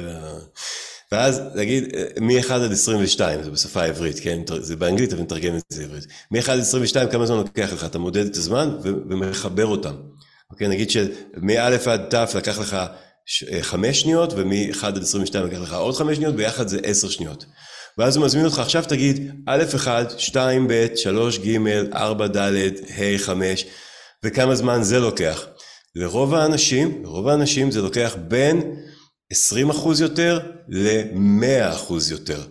ואז 1.13 1.41
להגיד 1.55 1.85
מ-1 2.21 2.53
עד 2.53 2.73
22, 2.73 3.43
זה 3.43 3.51
בשפה 3.51 3.83
העברית, 3.83 4.21
כן? 4.21 4.41
זה 4.61 4.77
באנגלית, 4.77 5.13
אבל 5.13 5.23
נתרגם 5.23 5.57
את 5.57 5.63
זה 5.69 5.83
לעברית. 5.83 6.07
מ-1 6.31 6.51
עד 6.51 6.59
22, 6.59 7.09
כמה 7.09 7.27
זמן 7.27 7.37
לוקח 7.37 7.73
לך? 7.73 7.85
אתה 7.85 7.99
מודד 7.99 8.27
את 8.27 8.37
הזמן 8.37 8.77
ומחבר 8.83 9.67
אותם. 9.67 9.95
אוקיי, 10.51 10.69
נגיד 10.69 10.91
שמא' 10.91 11.61
עד 11.87 12.15
ת' 12.15 12.35
לקח 12.35 12.59
לך 12.59 12.77
5 13.61 14.01
שניות, 14.01 14.33
ומ-1 14.37 14.87
עד 14.87 14.99
22 15.03 15.47
לקח 15.47 15.59
לך 15.59 15.73
עוד 15.73 15.95
5 15.95 16.17
שניות, 16.17 16.35
ביחד 16.35 16.69
זה 16.69 16.79
10 16.83 17.09
שניות. 17.09 17.45
ואז 17.99 18.17
הוא 18.17 18.25
מזמין 18.25 18.45
אותך, 18.45 18.59
עכשיו 18.59 18.85
תגיד 18.89 19.33
א' 19.47 19.63
1, 19.75 20.21
2 20.21 20.69
ב', 20.69 20.87
3 20.95 21.39
ג', 21.39 21.59
4 21.95 22.27
ד', 22.27 22.39
ה' 22.99 23.19
5, 23.19 23.67
וכמה 24.25 24.55
זמן 24.55 24.83
זה 24.83 24.99
לוקח. 24.99 25.47
לרוב 25.95 26.35
האנשים, 26.35 27.03
לרוב 27.05 27.29
האנשים 27.29 27.71
זה 27.71 27.83
לוקח 27.83 28.17
בין 28.29 28.77
20% 29.33 29.37
יותר 30.01 30.41
ל-100% 30.69 31.93
יותר. 32.11 32.43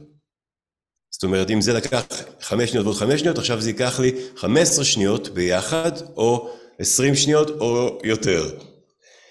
זאת 1.12 1.24
אומרת, 1.24 1.50
אם 1.50 1.62
זה 1.62 1.74
לקח 1.74 2.06
5 2.42 2.70
שניות 2.70 2.86
ועוד 2.86 2.98
5 2.98 3.20
שניות, 3.20 3.38
עכשיו 3.38 3.62
זה 3.62 3.70
ייקח 3.70 4.00
לי 4.00 4.12
15 4.36 4.86
שניות 4.86 5.30
ביחד, 5.30 5.92
או 6.18 6.50
20 6.80 7.16
שניות 7.16 7.50
או 7.50 8.00
יותר. 8.04 8.50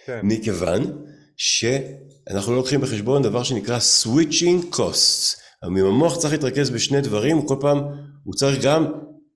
כן. 0.07 0.21
מכיוון 0.23 1.03
שאנחנו 1.37 2.53
לא 2.53 2.59
לוקחים 2.59 2.81
בחשבון 2.81 3.23
דבר 3.23 3.43
שנקרא 3.43 3.79
switching 3.79 4.77
costs. 4.77 5.37
המוח 5.63 6.17
צריך 6.17 6.33
להתרכז 6.33 6.71
בשני 6.71 7.01
דברים, 7.01 7.47
כל 7.47 7.57
פעם 7.61 7.79
הוא 8.25 8.35
צריך 8.35 8.65
גם 8.65 8.87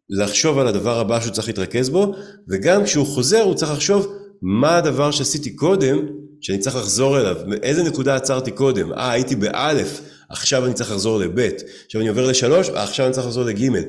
לחשוב 0.09 0.59
על 0.59 0.69
הדבר 0.69 0.99
הבא 0.99 1.21
שהוא 1.21 1.33
צריך 1.33 1.49
להתרכז 1.49 1.91
בו, 1.91 2.15
וגם 2.49 2.85
כשהוא 2.85 3.07
חוזר 3.07 3.41
הוא 3.43 3.55
צריך 3.55 3.73
לחשוב 3.73 4.13
מה 4.43 4.77
הדבר 4.77 5.11
שעשיתי 5.11 5.57
קודם 5.57 6.07
שאני 6.41 6.59
צריך 6.59 6.77
לחזור 6.77 7.21
אליו, 7.21 7.37
איזה 7.63 7.83
נקודה 7.83 8.17
עצרתי 8.17 8.51
קודם, 8.51 8.93
אה 8.93 9.11
הייתי 9.11 9.37
באלף, 9.37 10.01
עכשיו 10.29 10.67
אני 10.67 10.75
צריך 10.75 10.91
לחזור 10.91 11.19
לבית, 11.19 11.63
עכשיו 11.87 12.01
אני 12.01 12.09
עובר 12.09 12.27
לשלוש, 12.27 12.69
אה, 12.69 12.83
עכשיו 12.83 13.07
אני 13.07 13.15
צריך 13.15 13.27
לחזור 13.27 13.45
לגימל. 13.45 13.83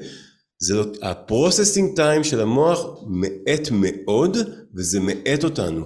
זה 0.60 0.76
לא, 0.76 0.86
הפרוססינג 1.02 1.96
טיים 1.96 2.24
של 2.24 2.42
המוח 2.42 2.86
מאט 3.08 3.70
מאוד, 3.72 4.38
וזה 4.76 5.00
מאט 5.00 5.44
אותנו. 5.44 5.86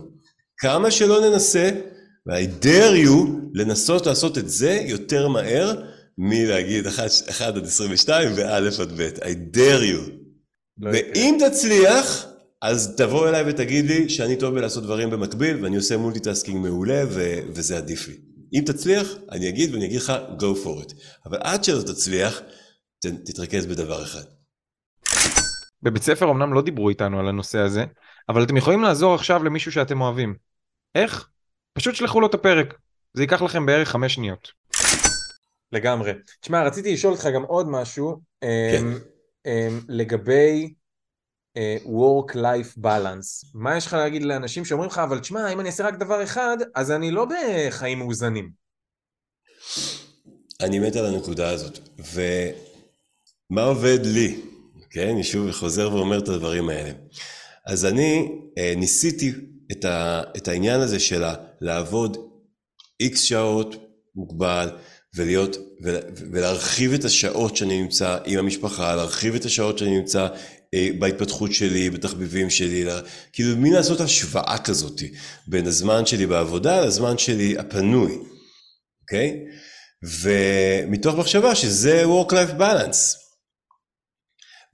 כמה 0.58 0.92
שלא 0.92 1.30
ננסה, 1.30 1.70
ו-I 2.28 2.66
dare 2.66 3.08
you 3.08 3.12
לנסות 3.54 4.06
לעשות 4.06 4.38
את 4.38 4.50
זה 4.50 4.82
יותר 4.86 5.28
מהר 5.28 5.74
מלהגיד 6.18 6.88
1 6.88 7.42
עד 7.42 7.66
22 7.66 8.32
ו-א' 8.36 8.70
עד 8.82 9.02
ב', 9.02 9.10
I 9.22 9.56
dare 9.56 9.84
you. 9.84 10.12
לא 10.80 10.92
ואם 10.94 11.38
תצליח, 11.48 12.26
אז 12.62 12.96
תבוא 12.98 13.30
אליי 13.30 13.44
ותגיד 13.50 13.86
לי 13.86 14.10
שאני 14.10 14.36
טוב 14.36 14.56
בלעשות 14.56 14.84
דברים 14.84 15.10
במקביל 15.10 15.64
ואני 15.64 15.76
עושה 15.76 15.98
multitasking 15.98 16.58
מעולה 16.66 17.04
ו- 17.10 17.40
וזה 17.50 17.78
עדיף 17.78 18.08
לי. 18.08 18.18
אם 18.54 18.64
תצליח, 18.66 19.08
אני 19.32 19.50
אגיד 19.50 19.74
ואני 19.74 19.86
אגיד 19.86 19.98
לך 20.02 20.14
go 20.40 20.66
for 20.66 20.84
it. 20.84 20.94
אבל 21.26 21.38
עד 21.42 21.64
שלא 21.64 21.82
תצליח, 21.82 22.42
ת- 23.00 23.06
תתרכז 23.26 23.66
בדבר 23.66 24.04
אחד. 24.04 24.24
בבית 25.84 26.04
ספר 26.04 26.32
אמנם 26.32 26.54
לא 26.54 26.62
דיברו 26.62 26.90
איתנו 26.90 27.20
על 27.20 27.28
הנושא 27.28 27.60
הזה, 27.60 27.86
אבל 28.30 28.44
אתם 28.44 28.58
יכולים 28.58 28.82
לעזור 28.82 29.16
עכשיו 29.16 29.44
למישהו 29.44 29.72
שאתם 29.72 30.02
אוהבים. 30.02 30.36
איך? 30.96 31.28
פשוט 31.74 31.96
שלחו 31.96 32.22
לו 32.22 32.28
את 32.28 32.34
הפרק. 32.34 32.74
זה 33.14 33.24
ייקח 33.24 33.42
לכם 33.42 33.66
בערך 33.66 33.90
חמש 33.90 34.14
שניות. 34.14 34.52
לגמרי. 35.72 36.12
תשמע, 36.42 36.64
רציתי 36.64 36.94
לשאול 36.94 37.14
אותך 37.14 37.28
גם 37.36 37.44
עוד 37.44 37.68
משהו. 37.70 38.22
כן. 38.42 38.48
אמ, 38.88 38.98
אמ, 39.46 39.80
לגבי 39.90 40.74
Work-Life 41.86 42.78
Balance. 42.84 43.48
מה 43.54 43.78
יש 43.78 43.86
לך 43.86 43.94
להגיד 43.94 44.24
לאנשים 44.24 44.66
שאומרים 44.66 44.90
לך, 44.90 44.98
אבל 44.98 45.20
תשמע, 45.20 45.54
אם 45.54 45.60
אני 45.60 45.70
אעשה 45.70 45.88
רק 45.88 45.94
דבר 45.94 46.24
אחד, 46.24 46.58
אז 46.76 46.92
אני 46.92 47.12
לא 47.12 47.26
בחיים 47.26 48.00
מאוזנים. 48.00 48.52
אני 50.62 50.80
מת 50.80 50.96
על 50.96 51.06
הנקודה 51.06 51.50
הזאת. 51.50 51.80
ומה 52.00 53.64
עובד 53.64 54.00
לי? 54.04 54.42
כן, 54.90 55.10
אני 55.10 55.24
שוב 55.24 55.52
חוזר 55.52 55.94
ואומר 55.94 56.20
את 56.20 56.28
הדברים 56.28 56.70
האלה. 56.70 56.92
אז 57.68 57.86
אני 57.86 58.32
אה, 58.58 58.74
ניסיתי 58.78 59.34
את, 59.72 59.86
ה, 59.86 60.22
את 60.38 60.48
העניין 60.48 60.82
הזה 60.82 61.00
של 61.00 61.24
לעבוד 61.62 62.18
איקס 63.00 63.22
שעות 63.22 63.76
מוגבל, 64.16 64.70
ולהיות, 65.16 65.58
ולהרחיב 66.32 66.94
את 66.94 67.06
השעות 67.06 67.58
שאני 67.58 67.82
נמצא 67.82 68.18
עם 68.26 68.40
המשפחה, 68.40 68.96
להרחיב 68.96 69.36
את 69.36 69.46
השעות 69.46 69.78
שאני 69.78 69.98
נמצא 70.00 70.22
אה, 70.24 70.30
בהתפתחות 71.00 71.54
שלי, 71.54 71.90
בתחביבים 71.90 72.50
שלי, 72.50 72.86
כאילו 73.34 73.58
מי 73.58 73.72
לעשות 73.72 74.02
השוואה 74.02 74.58
כזאת 74.64 75.02
בין 75.48 75.68
הזמן 75.68 76.06
שלי 76.06 76.28
בעבודה 76.28 76.86
לזמן 76.86 77.18
שלי 77.18 77.58
הפנוי, 77.58 78.18
אוקיי? 79.02 79.40
ומתוך 80.04 81.16
מחשבה 81.16 81.56
שזה 81.56 82.04
Work-Life 82.04 82.60
Balance. 82.60 83.26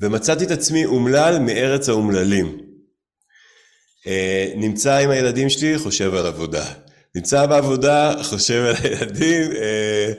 ומצאתי 0.01 0.43
את 0.43 0.51
עצמי 0.51 0.85
אומלל 0.85 1.39
מארץ 1.39 1.89
האומללים. 1.89 2.57
אה, 4.07 4.53
נמצא 4.55 4.97
עם 4.97 5.09
הילדים 5.09 5.49
שלי, 5.49 5.77
חושב 5.77 6.13
על 6.13 6.25
עבודה. 6.25 6.65
נמצא 7.15 7.45
בעבודה, 7.45 8.13
חושב 8.23 8.63
על 8.67 8.75
הילדים, 8.83 9.51
אה, 9.51 10.13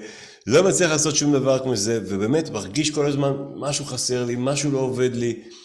לא 0.46 0.62
מצליח 0.62 0.90
לעשות 0.90 1.16
שום 1.16 1.32
דבר 1.32 1.58
כמו 1.58 1.76
זה, 1.76 2.00
ובאמת 2.08 2.50
מרגיש 2.50 2.90
כל 2.90 3.06
הזמן, 3.06 3.32
משהו 3.56 3.84
חסר 3.84 4.24
לי, 4.24 4.34
משהו 4.38 4.70
לא 4.70 4.78
עובד 4.78 5.14
לי, 5.14 5.42
אה, 5.42 5.61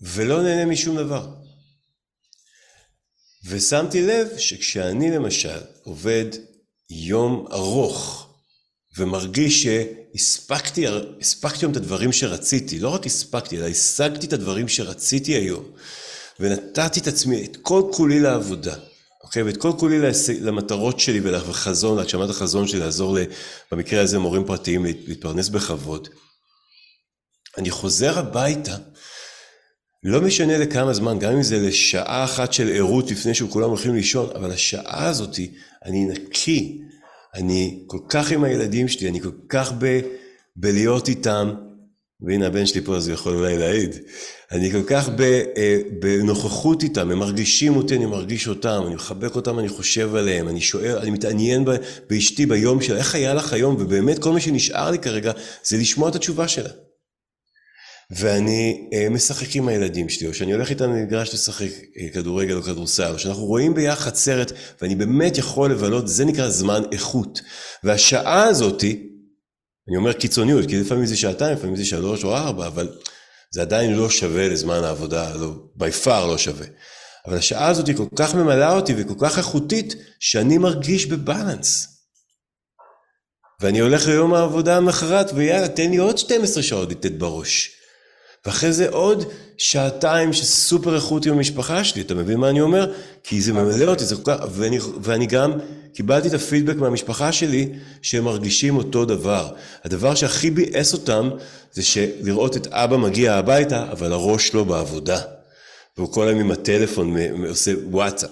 ולא 0.00 0.42
נהנה 0.42 0.64
משום 0.64 0.96
דבר. 0.96 1.28
ושמתי 3.48 4.02
לב 4.02 4.28
שכשאני 4.38 5.10
למשל 5.10 5.58
עובד 5.82 6.24
יום 6.90 7.46
ארוך, 7.52 8.28
ומרגיש 8.98 9.62
שהספקתי 9.62 10.86
הספקתי 11.20 11.64
היום 11.64 11.72
את 11.72 11.76
הדברים 11.76 12.12
שרציתי, 12.12 12.78
לא 12.78 12.88
רק 12.88 13.06
הספקתי, 13.06 13.58
אלא 13.58 13.66
השגתי 13.66 14.26
את 14.26 14.32
הדברים 14.32 14.68
שרציתי 14.68 15.32
היום, 15.32 15.64
ונתתי 16.40 17.00
את 17.00 17.06
עצמי, 17.06 17.44
את 17.44 17.56
כל 17.62 17.82
כולי 17.92 18.20
לעבודה, 18.20 18.74
אוקיי? 19.24 19.42
ואת 19.42 19.56
כל 19.56 19.72
כולי 19.78 19.98
למטרות 20.40 21.00
שלי 21.00 21.20
ולחזון, 21.20 21.96
להגשמת 21.96 22.30
החזון 22.30 22.68
שלי, 22.68 22.80
לעזור, 22.80 23.18
במקרה 23.72 24.02
הזה, 24.02 24.18
מורים 24.18 24.44
פרטיים, 24.44 24.84
להתפרנס 24.84 25.48
בכבוד. 25.48 26.08
אני 27.58 27.70
חוזר 27.70 28.18
הביתה, 28.18 28.76
לא 30.02 30.20
משנה 30.20 30.58
לכמה 30.58 30.92
זמן, 30.92 31.18
גם 31.18 31.32
אם 31.32 31.42
זה 31.42 31.68
לשעה 31.68 32.24
אחת 32.24 32.52
של 32.52 32.72
ערות 32.72 33.10
לפני 33.10 33.34
שכולם 33.34 33.68
הולכים 33.68 33.94
לישון, 33.94 34.30
אבל 34.34 34.50
השעה 34.50 35.08
הזאתי, 35.08 35.50
אני 35.84 36.04
נקי, 36.04 36.80
אני 37.34 37.84
כל 37.86 37.98
כך 38.08 38.32
עם 38.32 38.44
הילדים 38.44 38.88
שלי, 38.88 39.08
אני 39.08 39.20
כל 39.20 39.30
כך 39.48 39.72
ב, 39.78 40.00
בלהיות 40.56 41.08
איתם, 41.08 41.54
והנה 42.20 42.46
הבן 42.46 42.66
שלי 42.66 42.80
פה 42.80 42.96
אז 42.96 43.08
הוא 43.08 43.14
יכול 43.14 43.36
אולי 43.36 43.58
להעיד, 43.58 43.96
אני 44.52 44.70
כל 44.70 44.82
כך 44.86 45.08
ב, 45.08 45.20
אה, 45.56 45.78
בנוכחות 45.98 46.82
איתם, 46.82 47.10
הם 47.10 47.18
מרגישים 47.18 47.76
אותי, 47.76 47.96
אני 47.96 48.06
מרגיש 48.06 48.48
אותם, 48.48 48.82
אני 48.86 48.94
מחבק 48.94 49.36
אותם, 49.36 49.58
אני 49.58 49.68
חושב 49.68 50.14
עליהם, 50.14 50.48
אני 50.48 50.60
שואל, 50.60 50.98
אני 50.98 51.10
מתעניין 51.10 51.64
ב, 51.64 51.70
באשתי 52.10 52.46
ביום 52.46 52.82
שלה, 52.82 52.98
איך 52.98 53.14
היה 53.14 53.34
לך 53.34 53.52
היום, 53.52 53.76
ובאמת 53.78 54.18
כל 54.18 54.32
מה 54.32 54.40
שנשאר 54.40 54.90
לי 54.90 54.98
כרגע 54.98 55.32
זה 55.64 55.76
לשמוע 55.76 56.08
את 56.08 56.14
התשובה 56.14 56.48
שלה. 56.48 56.70
ואני 58.10 58.88
אה, 58.92 59.08
משחק 59.10 59.56
עם 59.56 59.68
הילדים 59.68 60.08
שלי, 60.08 60.26
או 60.28 60.34
שאני 60.34 60.52
הולך 60.52 60.70
איתם 60.70 60.84
למגרש 60.84 61.34
לשחק 61.34 61.68
אה, 62.00 62.08
כדורגל 62.14 62.56
או 62.56 62.62
כדורסל, 62.62 63.12
או 63.12 63.18
שאנחנו 63.18 63.44
רואים 63.44 63.74
ביחד 63.74 64.14
סרט, 64.14 64.52
ואני 64.82 64.94
באמת 64.94 65.38
יכול 65.38 65.70
לבלות, 65.70 66.08
זה 66.08 66.24
נקרא 66.24 66.48
זמן 66.48 66.82
איכות. 66.92 67.40
והשעה 67.84 68.44
הזאתי, 68.44 69.08
אני 69.88 69.96
אומר 69.96 70.12
קיצוניות, 70.12 70.66
כי 70.68 70.80
לפעמים 70.80 71.06
זה 71.06 71.16
שעתיים, 71.16 71.56
לפעמים 71.56 71.76
זה 71.76 71.84
שלוש 71.84 72.24
או 72.24 72.36
ארבע, 72.36 72.66
אבל 72.66 72.88
זה 73.50 73.60
עדיין 73.62 73.92
לא 73.92 74.10
שווה 74.10 74.48
לזמן 74.48 74.84
העבודה, 74.84 75.34
לא, 75.34 75.52
by 75.78 76.04
far 76.04 76.26
לא 76.26 76.38
שווה. 76.38 76.66
אבל 77.26 77.36
השעה 77.36 77.68
הזאת 77.68 77.90
כל 77.96 78.06
כך 78.16 78.34
ממלאה 78.34 78.76
אותי 78.76 78.94
וכל 78.96 79.14
כך 79.18 79.38
איכותית, 79.38 79.94
שאני 80.20 80.58
מרגיש 80.58 81.06
בבלנס. 81.06 81.88
ואני 83.60 83.78
הולך 83.80 84.06
ליום 84.06 84.34
העבודה 84.34 84.76
המחרת, 84.76 85.30
ויאללה, 85.34 85.68
תן 85.68 85.90
לי 85.90 85.96
עוד 85.96 86.18
12 86.18 86.62
שעות 86.62 86.90
לתת 86.90 87.12
בראש. 87.12 87.75
ואחרי 88.46 88.72
זה 88.72 88.88
עוד 88.88 89.24
שעתיים 89.58 90.32
של 90.32 90.44
סופר 90.44 90.94
איכות 90.94 91.26
עם 91.26 91.32
המשפחה 91.32 91.84
שלי, 91.84 92.02
אתה 92.02 92.14
מבין 92.14 92.38
מה 92.38 92.50
אני 92.50 92.60
אומר? 92.60 92.92
כי 93.22 93.40
זה 93.40 93.52
ממלא 93.52 93.90
אותי, 93.90 94.04
זה 94.04 94.16
כל 94.16 94.22
כך, 94.24 94.44
ואני, 94.50 94.78
ואני 95.02 95.26
גם 95.26 95.52
קיבלתי 95.94 96.28
את 96.28 96.34
הפידבק 96.34 96.76
מהמשפחה 96.76 97.32
שלי 97.32 97.68
שהם 98.02 98.24
מרגישים 98.24 98.76
אותו 98.76 99.04
דבר. 99.04 99.48
הדבר 99.84 100.14
שהכי 100.14 100.50
ביאס 100.50 100.92
אותם 100.92 101.30
זה 101.72 101.82
שלראות 101.82 102.56
את 102.56 102.66
אבא 102.66 102.96
מגיע 102.96 103.34
הביתה, 103.34 103.86
אבל 103.92 104.12
הראש 104.12 104.48
שלו 104.48 104.64
בעבודה. 104.64 105.20
והוא 105.96 106.12
כל 106.12 106.28
היום 106.28 106.40
עם 106.40 106.50
הטלפון 106.50 107.16
עושה 107.48 107.72
וואטסאפ. 107.90 108.30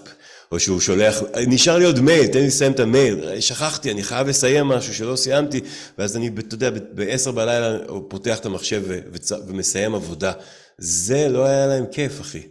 או 0.53 0.61
שהוא 0.61 0.81
שולח, 0.81 1.23
נשאר 1.47 1.79
לי 1.79 1.85
עוד 1.85 2.01
מייל, 2.01 2.27
תן 2.27 2.39
לי 2.39 2.47
לסיים 2.47 2.73
את 2.73 2.81
המייל, 2.81 3.41
שכחתי, 3.41 3.91
אני 3.91 4.03
חייב 4.03 4.29
לסיים 4.29 4.67
משהו 4.67 4.95
שלא 4.95 5.17
סיימתי, 5.17 5.61
ואז 5.99 6.17
אני, 6.17 6.31
אתה 6.39 6.55
יודע, 6.55 6.71
ב-10 6.71 7.33
בלילה 7.33 7.79
פותח 8.09 8.39
את 8.39 8.47
המחשב 8.47 8.83
ומסיים 9.49 9.95
עבודה. 9.95 10.33
זה 10.79 11.29
לא 11.29 11.47
היה 11.47 11.67
להם 11.67 11.85
כיף, 11.93 12.21
אחי. 12.21 12.49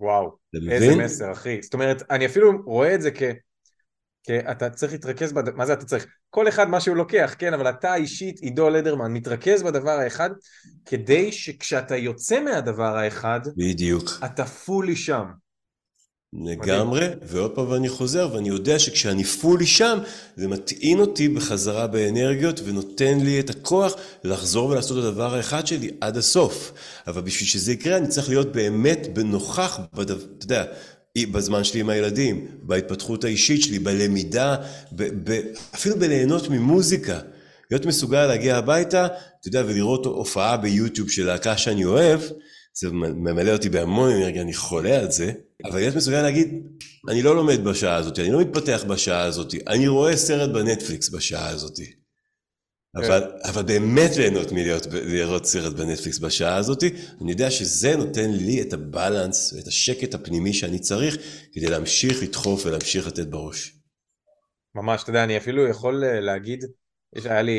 וואו, 0.00 0.36
איזה 0.70 0.96
מסר, 0.96 1.32
אחי. 1.32 1.62
זאת 1.62 1.74
אומרת, 1.74 2.02
אני 2.10 2.26
אפילו 2.26 2.52
רואה 2.66 2.94
את 2.94 3.02
זה 3.02 3.10
כ... 3.10 3.22
כי 4.24 4.38
אתה 4.50 4.70
צריך 4.70 4.92
להתרכז, 4.92 5.32
בד... 5.32 5.54
מה 5.54 5.66
זה 5.66 5.72
אתה 5.72 5.84
צריך? 5.84 6.06
כל 6.30 6.48
אחד 6.48 6.68
מה 6.68 6.80
שהוא 6.80 6.96
לוקח, 6.96 7.34
כן, 7.38 7.54
אבל 7.54 7.70
אתה 7.70 7.94
אישית, 7.94 8.38
עידו 8.40 8.70
לדרמן, 8.70 9.12
מתרכז 9.12 9.62
בדבר 9.62 9.90
האחד, 9.90 10.30
כדי 10.84 11.32
שכשאתה 11.32 11.96
יוצא 11.96 12.40
מהדבר 12.40 12.96
האחד, 12.96 13.40
בדיוק. 13.56 14.10
אתה 14.24 14.44
פולי 14.44 14.96
שם. 14.96 15.24
לגמרי, 16.42 17.06
ועוד 17.22 17.50
פעם 17.50 17.74
אני 17.74 17.88
חוזר, 17.88 18.28
ואני 18.32 18.48
יודע 18.48 18.78
שכשאני 18.78 19.24
פולי 19.24 19.66
שם, 19.66 19.98
זה 20.36 20.48
מטעין 20.48 21.00
אותי 21.00 21.28
בחזרה 21.28 21.86
באנרגיות 21.86 22.60
ונותן 22.64 23.18
לי 23.20 23.40
את 23.40 23.50
הכוח 23.50 23.94
לחזור 24.24 24.68
ולעשות 24.68 24.98
את 24.98 25.04
הדבר 25.04 25.34
האחד 25.34 25.66
שלי 25.66 25.90
עד 26.00 26.16
הסוף. 26.16 26.72
אבל 27.06 27.22
בשביל 27.22 27.48
שזה 27.48 27.72
יקרה, 27.72 27.96
אני 27.96 28.08
צריך 28.08 28.28
להיות 28.28 28.52
באמת 28.52 29.08
בנוכח, 29.12 29.80
בדבר, 29.94 30.24
אתה 30.38 30.44
יודע, 30.44 30.64
בזמן 31.18 31.64
שלי 31.64 31.80
עם 31.80 31.88
הילדים, 31.88 32.46
בהתפתחות 32.62 33.24
האישית 33.24 33.62
שלי, 33.62 33.78
בלמידה, 33.78 34.56
ב, 34.92 35.30
ב, 35.30 35.40
אפילו 35.74 35.98
בליהנות 35.98 36.48
ממוזיקה. 36.48 37.18
להיות 37.70 37.86
מסוגל 37.86 38.26
להגיע 38.26 38.56
הביתה, 38.56 39.06
אתה 39.06 39.48
יודע, 39.48 39.62
ולראות 39.66 40.06
הופעה 40.06 40.56
ביוטיוב 40.56 41.10
של 41.10 41.26
להקה 41.26 41.56
שאני 41.56 41.84
אוהב, 41.84 42.20
זה 42.76 42.90
ממלא 42.92 43.52
אותי 43.52 43.68
בהמון 43.68 44.10
אנרגיה, 44.10 44.42
אני 44.42 44.54
חולה 44.54 45.00
על 45.00 45.10
זה, 45.10 45.32
אבל 45.64 45.78
להיות 45.78 45.96
מסוגל 45.96 46.22
להגיד, 46.22 46.48
אני 47.08 47.22
לא 47.22 47.36
לומד 47.36 47.64
בשעה 47.64 47.96
הזאת, 47.96 48.18
אני 48.18 48.30
לא 48.30 48.40
מתפתח 48.40 48.84
בשעה 48.88 49.22
הזאת, 49.22 49.54
אני 49.66 49.88
רואה 49.88 50.16
סרט 50.16 50.50
בנטפליקס 50.50 51.08
בשעה 51.08 51.48
הזאת. 51.48 51.78
אבל, 52.96 53.20
כן. 53.20 53.48
אבל 53.50 53.62
באמת 53.62 54.16
ליהנות 54.16 54.52
מלהיות, 54.52 54.86
לראות 54.92 55.46
סרט 55.46 55.72
בנטפליקס 55.72 56.18
בשעה 56.18 56.56
הזאת, 56.56 56.82
אני 57.20 57.30
יודע 57.30 57.50
שזה 57.50 57.96
נותן 57.96 58.30
לי 58.30 58.62
את 58.62 58.72
הבלנס 58.72 59.52
ואת 59.52 59.66
השקט 59.66 60.14
הפנימי 60.14 60.52
שאני 60.52 60.78
צריך 60.78 61.16
כדי 61.52 61.66
להמשיך 61.66 62.22
לדחוף 62.22 62.66
ולהמשיך 62.66 63.06
לתת 63.06 63.26
בראש. 63.26 63.78
ממש, 64.74 65.02
אתה 65.02 65.10
יודע, 65.10 65.24
אני 65.24 65.36
אפילו 65.36 65.68
יכול 65.68 66.04
אה, 66.04 66.20
להגיד, 66.20 66.64
היה 67.14 67.42
לי 67.42 67.58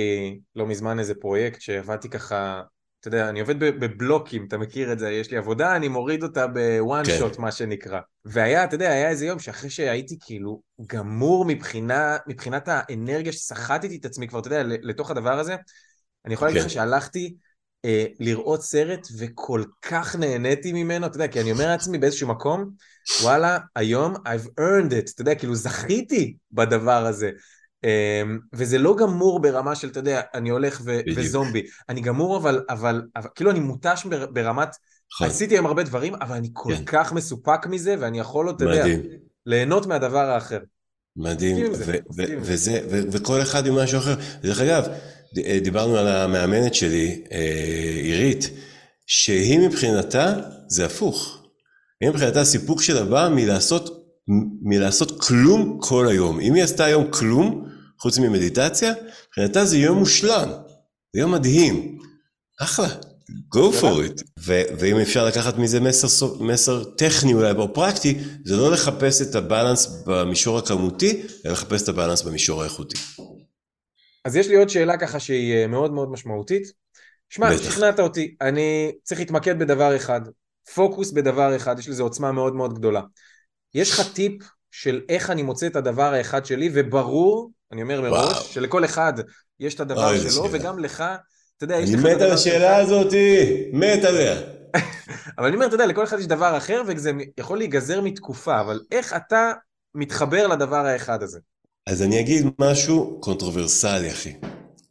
לא 0.55 0.65
מזמן 0.65 0.99
איזה 0.99 1.15
פרויקט 1.15 1.61
שעבדתי 1.61 2.09
ככה 2.09 2.61
אתה 3.07 3.15
יודע, 3.15 3.29
אני 3.29 3.39
עובד 3.39 3.59
בבלוקים, 3.59 4.45
אתה 4.47 4.57
מכיר 4.57 4.91
את 4.91 4.99
זה, 4.99 5.11
יש 5.11 5.31
לי 5.31 5.37
עבודה, 5.37 5.75
אני 5.75 5.87
מוריד 5.87 6.23
אותה 6.23 6.47
בוואן 6.47 7.05
כן. 7.05 7.17
שוט, 7.17 7.39
מה 7.39 7.51
שנקרא. 7.51 7.99
והיה, 8.25 8.63
אתה 8.63 8.75
יודע, 8.75 8.91
היה 8.91 9.09
איזה 9.09 9.25
יום 9.25 9.39
שאחרי 9.39 9.69
שהייתי 9.69 10.17
כאילו 10.21 10.61
גמור 10.87 11.45
מבחינה, 11.45 12.17
מבחינת 12.27 12.67
האנרגיה 12.67 13.31
שסחטתי 13.31 13.97
את 13.97 14.05
עצמי 14.05 14.27
כבר, 14.27 14.39
אתה 14.39 14.47
יודע, 14.47 14.63
לתוך 14.63 15.11
הדבר 15.11 15.39
הזה, 15.39 15.55
אני 16.25 16.33
יכול 16.33 16.47
להגיד 16.47 16.61
לך 16.61 16.67
כן. 16.67 16.73
שהלכתי 16.73 17.35
אה, 17.85 18.05
לראות 18.19 18.61
סרט 18.61 19.07
וכל 19.19 19.63
כך 19.81 20.15
נהניתי 20.15 20.73
ממנו, 20.73 21.05
אתה 21.05 21.15
יודע, 21.15 21.27
כי 21.27 21.41
אני 21.41 21.51
אומר 21.51 21.67
לעצמי 21.67 21.97
באיזשהו 21.97 22.27
מקום, 22.27 22.69
וואלה, 23.21 23.57
היום 23.75 24.13
I've 24.15 24.47
earned 24.59 24.91
it, 24.91 25.11
אתה 25.13 25.21
יודע, 25.21 25.35
כאילו 25.35 25.55
זכיתי 25.55 26.35
בדבר 26.51 27.05
הזה. 27.05 27.31
אמ, 27.85 28.39
וזה 28.53 28.77
לא 28.77 28.95
גמור 28.95 29.39
ברמה 29.41 29.75
של, 29.75 29.87
אתה 29.87 29.99
יודע, 29.99 30.21
אני 30.33 30.49
הולך 30.49 30.81
ו- 30.85 30.99
וזומבי. 31.15 31.61
אני 31.89 32.01
גמור, 32.01 32.37
אבל, 32.37 32.63
אבל, 32.69 33.01
אבל 33.15 33.29
כאילו 33.35 33.51
אני 33.51 33.59
מותש 33.59 34.05
ברמת... 34.31 34.69
חד. 35.13 35.25
עשיתי 35.25 35.55
היום 35.55 35.65
הרבה 35.65 35.83
דברים, 35.83 36.15
אבל 36.15 36.35
אני 36.35 36.49
כל 36.53 36.75
כן. 36.75 36.83
כך 36.85 37.13
מסופק 37.13 37.67
מזה, 37.67 37.95
ואני 37.99 38.19
יכול, 38.19 38.49
אתה 38.49 38.63
יודע, 38.63 38.85
ליהנות 39.45 39.85
מהדבר 39.85 40.29
האחר. 40.29 40.59
מדהים, 41.17 41.71
וזה, 42.41 42.81
וכל 42.89 43.41
אחד 43.41 43.67
עם 43.67 43.75
משהו 43.75 43.99
אחר. 43.99 44.15
דרך 44.41 44.59
אגב, 44.59 44.87
דיברנו 45.61 45.97
על 45.97 46.07
המאמנת 46.07 46.75
שלי, 46.75 47.23
אה, 47.31 47.99
עירית, 48.01 48.49
שהיא 49.07 49.59
מבחינתה, 49.59 50.33
זה 50.67 50.85
הפוך. 50.85 51.43
היא 52.01 52.09
מבחינתה, 52.09 52.41
הסיפוק 52.41 52.81
שלה 52.81 53.03
בא 53.03 53.29
מלעשות, 53.35 54.05
מלעשות 54.61 55.21
כלום 55.21 55.77
כל 55.81 56.07
היום. 56.07 56.39
אם 56.39 56.53
היא 56.53 56.63
עשתה 56.63 56.85
היום 56.85 57.11
כלום, 57.11 57.64
חוץ 57.99 58.17
ממדיטציה, 58.17 58.93
מבחינתה 59.27 59.65
זה 59.65 59.77
יום 59.77 59.97
מושלם, 59.97 60.49
זה 61.13 61.21
יום 61.21 61.31
מדהים, 61.31 61.99
אחלה, 62.61 62.87
go 63.55 63.81
for 63.81 64.09
it. 64.09 64.23
ו- 64.39 64.61
ואם 64.79 64.99
אפשר 64.99 65.25
לקחת 65.25 65.57
מזה 65.57 65.79
מסר, 65.79 66.43
מסר 66.43 66.83
טכני 66.83 67.33
אולי 67.33 67.51
או 67.51 67.73
פרקטי, 67.73 68.17
זה 68.45 68.55
לא 68.55 68.71
לחפש 68.71 69.21
את 69.21 69.35
הבאלנס 69.35 70.03
במישור 70.05 70.57
הכמותי, 70.57 71.23
אלא 71.45 71.53
לחפש 71.53 71.83
את 71.83 71.89
הבאלנס 71.89 72.21
במישור 72.21 72.61
האיכותי. 72.61 72.97
אז 74.25 74.35
יש 74.35 74.47
לי 74.47 74.55
עוד 74.55 74.69
שאלה 74.69 74.97
ככה 74.97 75.19
שהיא 75.19 75.53
אה, 75.53 75.67
מאוד 75.67 75.93
מאוד 75.93 76.11
משמעותית. 76.11 76.71
שמע, 77.29 77.57
שכנעת 77.57 77.99
אותי, 77.99 78.35
אני 78.41 78.91
צריך 79.03 79.19
להתמקד 79.19 79.59
בדבר 79.59 79.95
אחד, 79.95 80.21
פוקוס 80.73 81.11
בדבר 81.11 81.55
אחד, 81.55 81.79
יש 81.79 81.89
לזה 81.89 82.03
עוצמה 82.03 82.31
מאוד 82.31 82.55
מאוד 82.55 82.73
גדולה. 82.73 83.01
יש 83.73 83.91
לך 83.91 84.13
טיפ 84.13 84.41
של 84.71 85.01
איך 85.09 85.29
אני 85.29 85.43
מוצא 85.43 85.67
את 85.67 85.75
הדבר 85.75 86.13
האחד 86.13 86.45
שלי, 86.45 86.69
וברור 86.73 87.51
אני 87.71 87.81
אומר 87.81 88.01
מראש, 88.01 88.31
וואו. 88.31 88.43
שלכל 88.43 88.85
אחד 88.85 89.13
יש 89.59 89.75
את 89.75 89.79
הדבר 89.79 90.29
שלו, 90.29 90.47
וגם 90.51 90.79
לך, 90.79 91.03
אתה 91.57 91.63
יודע, 91.63 91.75
יש 91.75 91.89
לך... 91.89 92.05
אני 92.05 92.13
מת 92.15 92.21
על 92.21 92.31
השאלה 92.31 92.77
הזאת, 92.77 93.13
מת 93.73 94.03
עליה. 94.03 94.41
אבל 95.37 95.47
אני 95.47 95.55
אומר, 95.55 95.65
אתה 95.65 95.75
יודע, 95.75 95.85
לכל 95.85 96.03
אחד 96.03 96.19
יש 96.19 96.27
דבר 96.27 96.57
אחר, 96.57 96.81
וזה 96.87 97.11
יכול 97.39 97.57
להיגזר 97.57 98.01
מתקופה, 98.01 98.61
אבל 98.61 98.79
איך 98.91 99.13
אתה 99.13 99.51
מתחבר 99.95 100.47
לדבר 100.47 100.85
האחד 100.85 101.23
הזה? 101.23 101.39
אז 101.87 102.01
אני 102.01 102.19
אגיד 102.19 102.45
משהו 102.59 103.17
קונטרוברסלי, 103.21 104.11
אחי. 104.11 104.33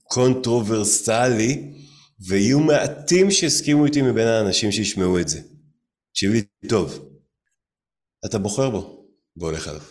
קונטרוברסלי, 0.02 1.72
ויהיו 2.28 2.60
מעטים 2.60 3.30
שיסכימו 3.30 3.84
איתי 3.84 4.02
מבין 4.02 4.26
האנשים 4.26 4.72
שישמעו 4.72 5.18
את 5.18 5.28
זה. 5.28 5.40
תקשיב 6.12 6.32
לי 6.32 6.42
טוב. 6.68 7.08
אתה 8.24 8.38
בוחר 8.38 8.70
בו, 8.70 9.06
והולך 9.36 9.68
עליו. 9.68 9.82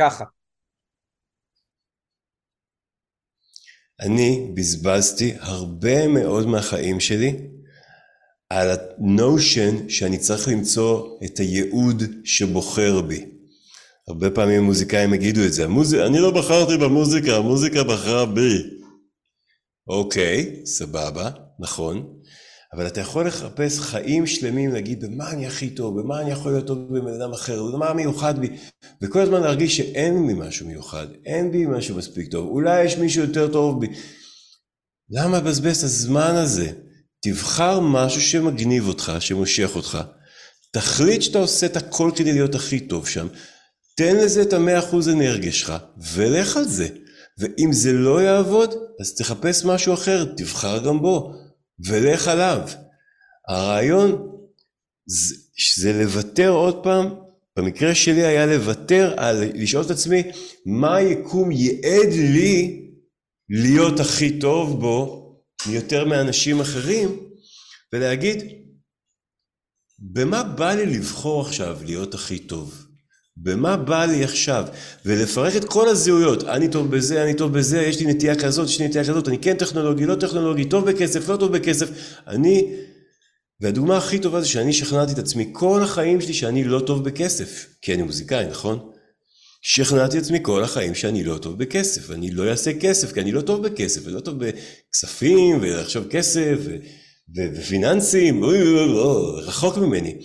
ככה. 0.00 0.24
אני 4.00 4.52
בזבזתי 4.54 5.32
הרבה 5.38 6.08
מאוד 6.08 6.46
מהחיים 6.46 7.00
שלי 7.00 7.48
על 8.50 8.68
הנושן 8.70 9.88
שאני 9.88 10.18
צריך 10.18 10.48
למצוא 10.48 11.18
את 11.24 11.38
הייעוד 11.38 12.02
שבוחר 12.24 13.02
בי. 13.02 13.26
הרבה 14.08 14.30
פעמים 14.30 14.62
מוזיקאים 14.62 15.14
יגידו 15.14 15.40
את 15.46 15.52
זה, 15.52 15.64
המוז... 15.64 15.94
אני 15.94 16.18
לא 16.18 16.30
בחרתי 16.30 16.76
במוזיקה, 16.76 17.36
המוזיקה 17.36 17.84
בחרה 17.84 18.26
בי. 18.26 18.80
אוקיי, 19.86 20.66
סבבה, 20.66 21.30
נכון, 21.58 22.19
אבל 22.72 22.86
אתה 22.86 23.00
יכול 23.00 23.26
לחפש 23.26 23.80
חיים 23.80 24.26
שלמים, 24.26 24.72
להגיד 24.72 25.04
במה 25.04 25.30
אני 25.30 25.46
הכי 25.46 25.70
טוב, 25.70 26.00
במה 26.00 26.20
אני 26.20 26.30
יכול 26.30 26.52
להיות 26.52 26.66
טוב 26.66 26.78
בבן 26.78 27.20
אדם 27.20 27.32
אחר, 27.32 27.62
במה 27.62 27.94
מיוחד 27.94 28.38
בי, 28.38 28.48
וכל 29.02 29.20
הזמן 29.20 29.40
להרגיש 29.40 29.76
שאין 29.76 30.26
בי 30.26 30.34
משהו 30.34 30.66
מיוחד, 30.66 31.06
אין 31.26 31.52
בי 31.52 31.66
משהו 31.66 31.96
מספיק 31.96 32.30
טוב, 32.30 32.48
אולי 32.48 32.84
יש 32.84 32.96
מישהו 32.96 33.22
יותר 33.22 33.48
טוב 33.52 33.80
בי. 33.80 33.86
למה 35.10 35.38
לבזבז 35.38 35.78
את 35.78 35.84
הזמן 35.84 36.34
הזה? 36.34 36.72
תבחר 37.24 37.80
משהו 37.80 38.20
שמגניב 38.20 38.88
אותך, 38.88 39.12
שמושך 39.20 39.70
אותך, 39.74 39.98
תחליט 40.72 41.22
שאתה 41.22 41.38
עושה 41.38 41.66
את 41.66 41.76
הכל 41.76 42.10
כדי 42.16 42.32
להיות 42.32 42.54
הכי 42.54 42.80
טוב 42.80 43.08
שם, 43.08 43.26
תן 43.96 44.16
לזה 44.16 44.42
את 44.42 44.52
המאה 44.52 44.78
אחוז 44.78 45.08
אנרגיה 45.08 45.52
שלך, 45.52 45.72
ולך 46.14 46.56
על 46.56 46.64
זה. 46.64 46.88
ואם 47.38 47.72
זה 47.72 47.92
לא 47.92 48.22
יעבוד, 48.22 48.74
אז 49.00 49.14
תחפש 49.14 49.64
משהו 49.64 49.94
אחר, 49.94 50.24
תבחר 50.36 50.84
גם 50.84 51.00
בו. 51.00 51.32
ולך 51.86 52.28
עליו. 52.28 52.68
הרעיון 53.48 54.30
זה, 55.06 55.34
זה 55.76 55.92
לוותר 55.92 56.48
עוד 56.48 56.82
פעם, 56.82 57.06
במקרה 57.56 57.94
שלי 57.94 58.24
היה 58.24 58.46
לוותר 58.46 59.14
על 59.16 59.44
לשאול 59.54 59.84
את 59.84 59.90
עצמי 59.90 60.22
מה 60.66 60.96
היקום 60.96 61.52
ייעד 61.52 62.12
לי 62.34 62.86
להיות 63.48 64.00
הכי 64.00 64.38
טוב 64.38 64.80
בו 64.80 65.20
מיותר 65.68 66.04
מאנשים 66.04 66.60
אחרים 66.60 67.08
ולהגיד 67.92 68.38
במה 69.98 70.42
בא 70.42 70.74
לי 70.74 70.86
לבחור 70.86 71.40
עכשיו 71.46 71.78
להיות 71.84 72.14
הכי 72.14 72.38
טוב? 72.38 72.89
במה 73.36 73.76
בא 73.76 74.04
לי 74.04 74.24
עכשיו? 74.24 74.64
ולפרק 75.04 75.56
את 75.56 75.64
כל 75.64 75.88
הזהויות, 75.88 76.44
אני 76.44 76.68
טוב 76.68 76.90
בזה, 76.90 77.22
אני 77.22 77.34
טוב 77.34 77.58
בזה, 77.58 77.82
יש 77.82 78.00
לי 78.00 78.06
נטייה 78.06 78.34
כזאת, 78.36 78.68
יש 78.68 78.80
לי 78.80 78.88
נטייה 78.88 79.04
כזאת, 79.04 79.28
אני 79.28 79.38
כן 79.38 79.56
טכנולוגי, 79.56 80.06
לא 80.06 80.14
טכנולוגי, 80.14 80.64
טוב 80.64 80.90
בכסף, 80.90 81.28
לא 81.28 81.36
טוב 81.36 81.52
בכסף, 81.52 81.88
אני... 82.26 82.74
והדוגמה 83.60 83.96
הכי 83.96 84.18
טובה 84.18 84.40
זה 84.40 84.48
שאני 84.48 84.72
שכנעתי 84.72 85.12
את 85.12 85.18
עצמי 85.18 85.48
כל 85.52 85.82
החיים 85.82 86.20
שלי 86.20 86.34
שאני 86.34 86.64
לא 86.64 86.80
טוב 86.80 87.04
בכסף, 87.04 87.66
כי 87.82 87.94
אני 87.94 88.02
מוזיקאי, 88.02 88.46
נכון? 88.46 88.90
שכנעתי 89.62 90.18
את 90.18 90.22
עצמי 90.22 90.38
כל 90.42 90.64
החיים 90.64 90.94
שאני 90.94 91.24
לא 91.24 91.38
טוב 91.38 91.58
בכסף, 91.58 92.10
אני 92.10 92.30
לא 92.30 92.50
אעשה 92.50 92.72
כסף, 92.80 93.12
כי 93.12 93.20
אני 93.20 93.32
לא 93.32 93.40
טוב 93.40 93.66
בכסף, 93.66 94.06
אני 94.06 94.14
לא 94.14 94.20
טוב 94.20 94.38
בכספים, 94.38 95.58
ולחשוב 95.60 96.08
כסף, 96.10 96.58
ו- 96.58 96.76
ופיננסים, 97.56 98.44
רחוק 99.36 99.78
ממני. 99.78 100.16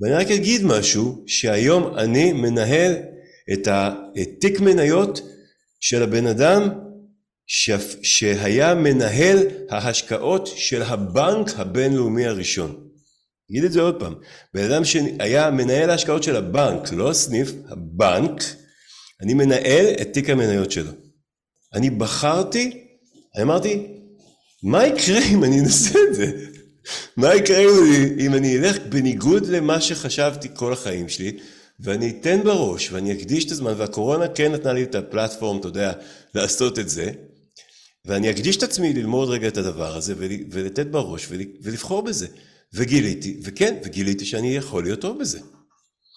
ואני 0.00 0.14
רק 0.14 0.30
אגיד 0.30 0.64
משהו, 0.64 1.24
שהיום 1.26 1.98
אני 1.98 2.32
מנהל 2.32 2.94
את 3.52 3.68
התיק 3.70 4.60
מניות 4.60 5.20
של 5.80 6.02
הבן 6.02 6.26
אדם 6.26 6.68
ש... 7.46 7.70
שהיה 8.02 8.74
מנהל 8.74 9.38
ההשקעות 9.70 10.46
של 10.46 10.82
הבנק 10.82 11.50
הבינלאומי 11.56 12.26
הראשון. 12.26 12.88
אגיד 13.50 13.64
את 13.64 13.72
זה 13.72 13.80
עוד 13.80 14.00
פעם, 14.00 14.14
בן 14.54 14.70
אדם 14.70 14.84
שהיה 14.84 15.50
מנהל 15.50 15.90
ההשקעות 15.90 16.22
של 16.22 16.36
הבנק, 16.36 16.92
לא 16.92 17.10
הסניף, 17.10 17.52
הבנק, 17.68 18.42
אני 19.22 19.34
מנהל 19.34 19.86
את 20.00 20.12
תיק 20.12 20.30
המניות 20.30 20.70
שלו. 20.70 20.90
אני 21.74 21.90
בחרתי, 21.90 22.86
אני 23.34 23.42
אמרתי, 23.42 23.86
מה 24.62 24.86
יקרה 24.86 25.18
אם 25.32 25.44
אני 25.44 25.60
אנסה 25.60 25.98
את 26.08 26.14
זה? 26.14 26.32
מה 27.16 27.34
יקרה 27.34 27.58
אני, 27.58 28.26
אם 28.26 28.34
אני 28.34 28.58
אלך 28.58 28.76
בניגוד 28.88 29.46
למה 29.46 29.80
שחשבתי 29.80 30.48
כל 30.54 30.72
החיים 30.72 31.08
שלי, 31.08 31.38
ואני 31.80 32.10
אתן 32.10 32.40
בראש, 32.44 32.92
ואני 32.92 33.12
אקדיש 33.12 33.44
את 33.44 33.50
הזמן, 33.50 33.74
והקורונה 33.76 34.28
כן 34.28 34.52
נתנה 34.52 34.72
לי 34.72 34.82
את 34.82 34.94
הפלטפורם, 34.94 35.60
אתה 35.60 35.68
יודע, 35.68 35.92
לעשות 36.34 36.78
את 36.78 36.88
זה, 36.88 37.10
ואני 38.04 38.30
אקדיש 38.30 38.56
את 38.56 38.62
עצמי 38.62 38.92
ללמוד 38.92 39.28
רגע 39.28 39.48
את 39.48 39.56
הדבר 39.56 39.96
הזה, 39.96 40.14
ולתת 40.50 40.86
בראש, 40.86 41.28
ולבחור 41.62 42.02
בזה. 42.02 42.26
וגיליתי, 42.74 43.40
וכן, 43.42 43.76
וגיליתי 43.84 44.24
שאני 44.24 44.56
יכול 44.56 44.82
להיות 44.82 45.00
טוב 45.00 45.18
בזה. 45.20 45.40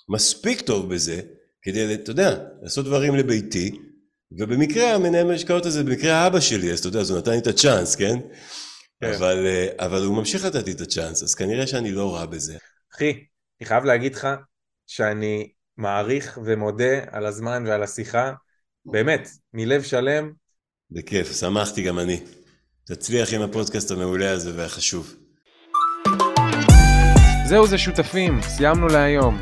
מספיק 0.10 0.62
טוב 0.62 0.94
בזה, 0.94 1.22
כדי, 1.62 1.94
אתה 1.94 2.12
יודע, 2.12 2.36
לעשות 2.62 2.86
דברים 2.86 3.16
לביתי, 3.16 3.80
ובמקרה 4.40 4.94
המנהל 4.94 5.32
המשקעות 5.32 5.66
הזה, 5.66 5.84
במקרה 5.84 6.28
אבא 6.28 6.40
שלי, 6.40 6.72
אז 6.72 6.80
אתה 6.80 6.88
יודע, 6.88 7.00
אז 7.00 7.10
הוא 7.10 7.20
נתן 7.20 7.32
לי 7.32 7.38
את 7.38 7.48
הצ'אנס, 7.48 7.96
כן? 7.96 8.20
כן. 9.02 9.14
אבל, 9.14 9.46
אה, 9.46 9.86
אבל 9.86 10.04
הוא 10.04 10.16
ממשיך 10.16 10.46
לתת 10.46 10.66
לי 10.66 10.72
את 10.72 10.82
הצ'אנס, 10.82 11.24
אז 11.24 11.36
כנראה 11.36 11.68
שאני 11.68 11.92
לא 11.92 12.16
רע 12.16 12.26
בזה. 12.26 12.58
אחי, 12.96 13.26
אני 13.62 13.68
חייב 13.68 13.84
להגיד 13.84 14.16
לך 14.16 14.28
שאני 14.88 15.52
מעריך 15.78 16.40
ומודה 16.46 17.00
על 17.12 17.26
הזמן 17.26 17.64
ועל 17.68 17.84
השיחה, 17.84 18.34
באמת, 18.86 19.30
מלב 19.54 19.84
שלם. 19.84 20.32
בכיף, 20.92 21.40
שמחתי 21.40 21.84
גם 21.84 22.00
אני. 22.00 22.24
תצליח 22.88 23.34
עם 23.34 23.42
הפודקאסט 23.42 23.92
המעולה 23.92 24.32
הזה 24.32 24.52
והחשוב. 24.56 25.16
זהו 27.50 27.68
זה 27.68 27.78
שותפים, 27.78 28.42
סיימנו 28.42 28.88
להיום. 28.88 29.38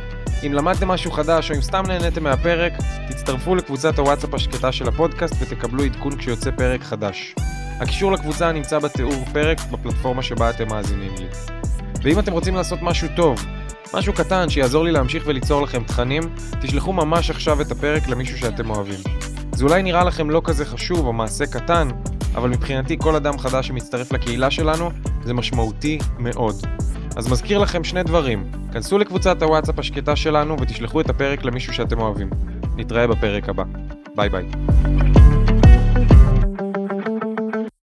אם 0.46 0.54
למדתם 0.54 0.88
משהו 0.88 1.12
חדש 1.12 1.52
או 1.52 1.56
אם 1.56 1.62
סתם 1.62 1.84
נהניתם 1.88 2.24
מהפרק, 2.24 2.74
תצטרפו 3.10 3.56
לקבוצת 3.56 4.00
הוואטסאפ 4.00 4.34
השקטה 4.34 4.72
של 4.72 4.88
הפודקאסט 4.88 5.36
ותקבלו 5.42 5.84
עדכון 5.84 6.18
כשיוצא 6.18 6.52
פרק 6.52 6.82
חדש. 6.82 7.36
הקישור 7.80 8.12
לקבוצה 8.12 8.52
נמצא 8.52 8.80
בתיאור 8.80 9.26
פרק 9.34 9.58
בפלטפורמה 9.72 10.22
שבה 10.22 10.50
אתם 10.50 10.68
מאזינים 10.68 11.12
לי. 11.20 11.26
ואם 12.04 12.20
אתם 12.20 12.32
רוצים 12.32 12.56
לעשות 12.56 12.80
משהו 12.82 13.08
טוב, 13.16 13.46
משהו 13.94 14.14
קטן 14.14 14.50
שיעזור 14.50 14.84
לי 14.84 14.92
להמשיך 14.92 15.24
וליצור 15.28 15.62
לכם 15.62 15.84
תכנים, 15.84 16.24
תשלחו 16.62 16.94
ממש 16.94 17.30
עכשיו 17.30 17.62
את 17.62 17.72
הפרק 17.72 18.08
למישהו 18.08 18.38
שאתם 18.38 18.70
אוהבים. 18.70 19.00
זה 19.52 19.64
אולי 19.64 19.84
נראה 19.84 20.04
לכם 20.04 20.30
לא 20.30 20.42
כזה 20.44 20.66
חשוב 20.66 21.06
או 21.06 21.14
מעשה 21.14 21.46
קטן, 21.46 21.88
אבל 22.36 22.50
מבחינתי 22.50 22.98
כל 23.00 23.16
אדם 23.16 23.38
חדש 23.38 23.68
שמצטרף 23.68 24.12
לקהילה 24.12 24.52
שלנו 24.52 24.92
זה 25.24 25.34
משמעותי 25.34 26.00
מאוד. 26.20 26.56
אז 27.16 27.32
מזכיר 27.32 27.58
לכם 27.58 27.84
שני 27.84 28.04
דברים, 28.04 28.52
כנסו 28.74 28.98
לקבוצת 28.98 29.42
הוואטסאפ 29.42 29.80
השקטה 29.80 30.16
שלנו 30.16 30.56
ותשלחו 30.62 31.02
את 31.02 31.10
הפרק 31.10 31.46
למישהו 31.46 31.74
שאתם 31.74 32.00
אוהבים. 32.00 32.30
נתראה 32.76 33.08
בפרק 33.08 33.50
הבא. 33.50 33.64
ביי 34.16 34.30
ביי. 34.30 34.46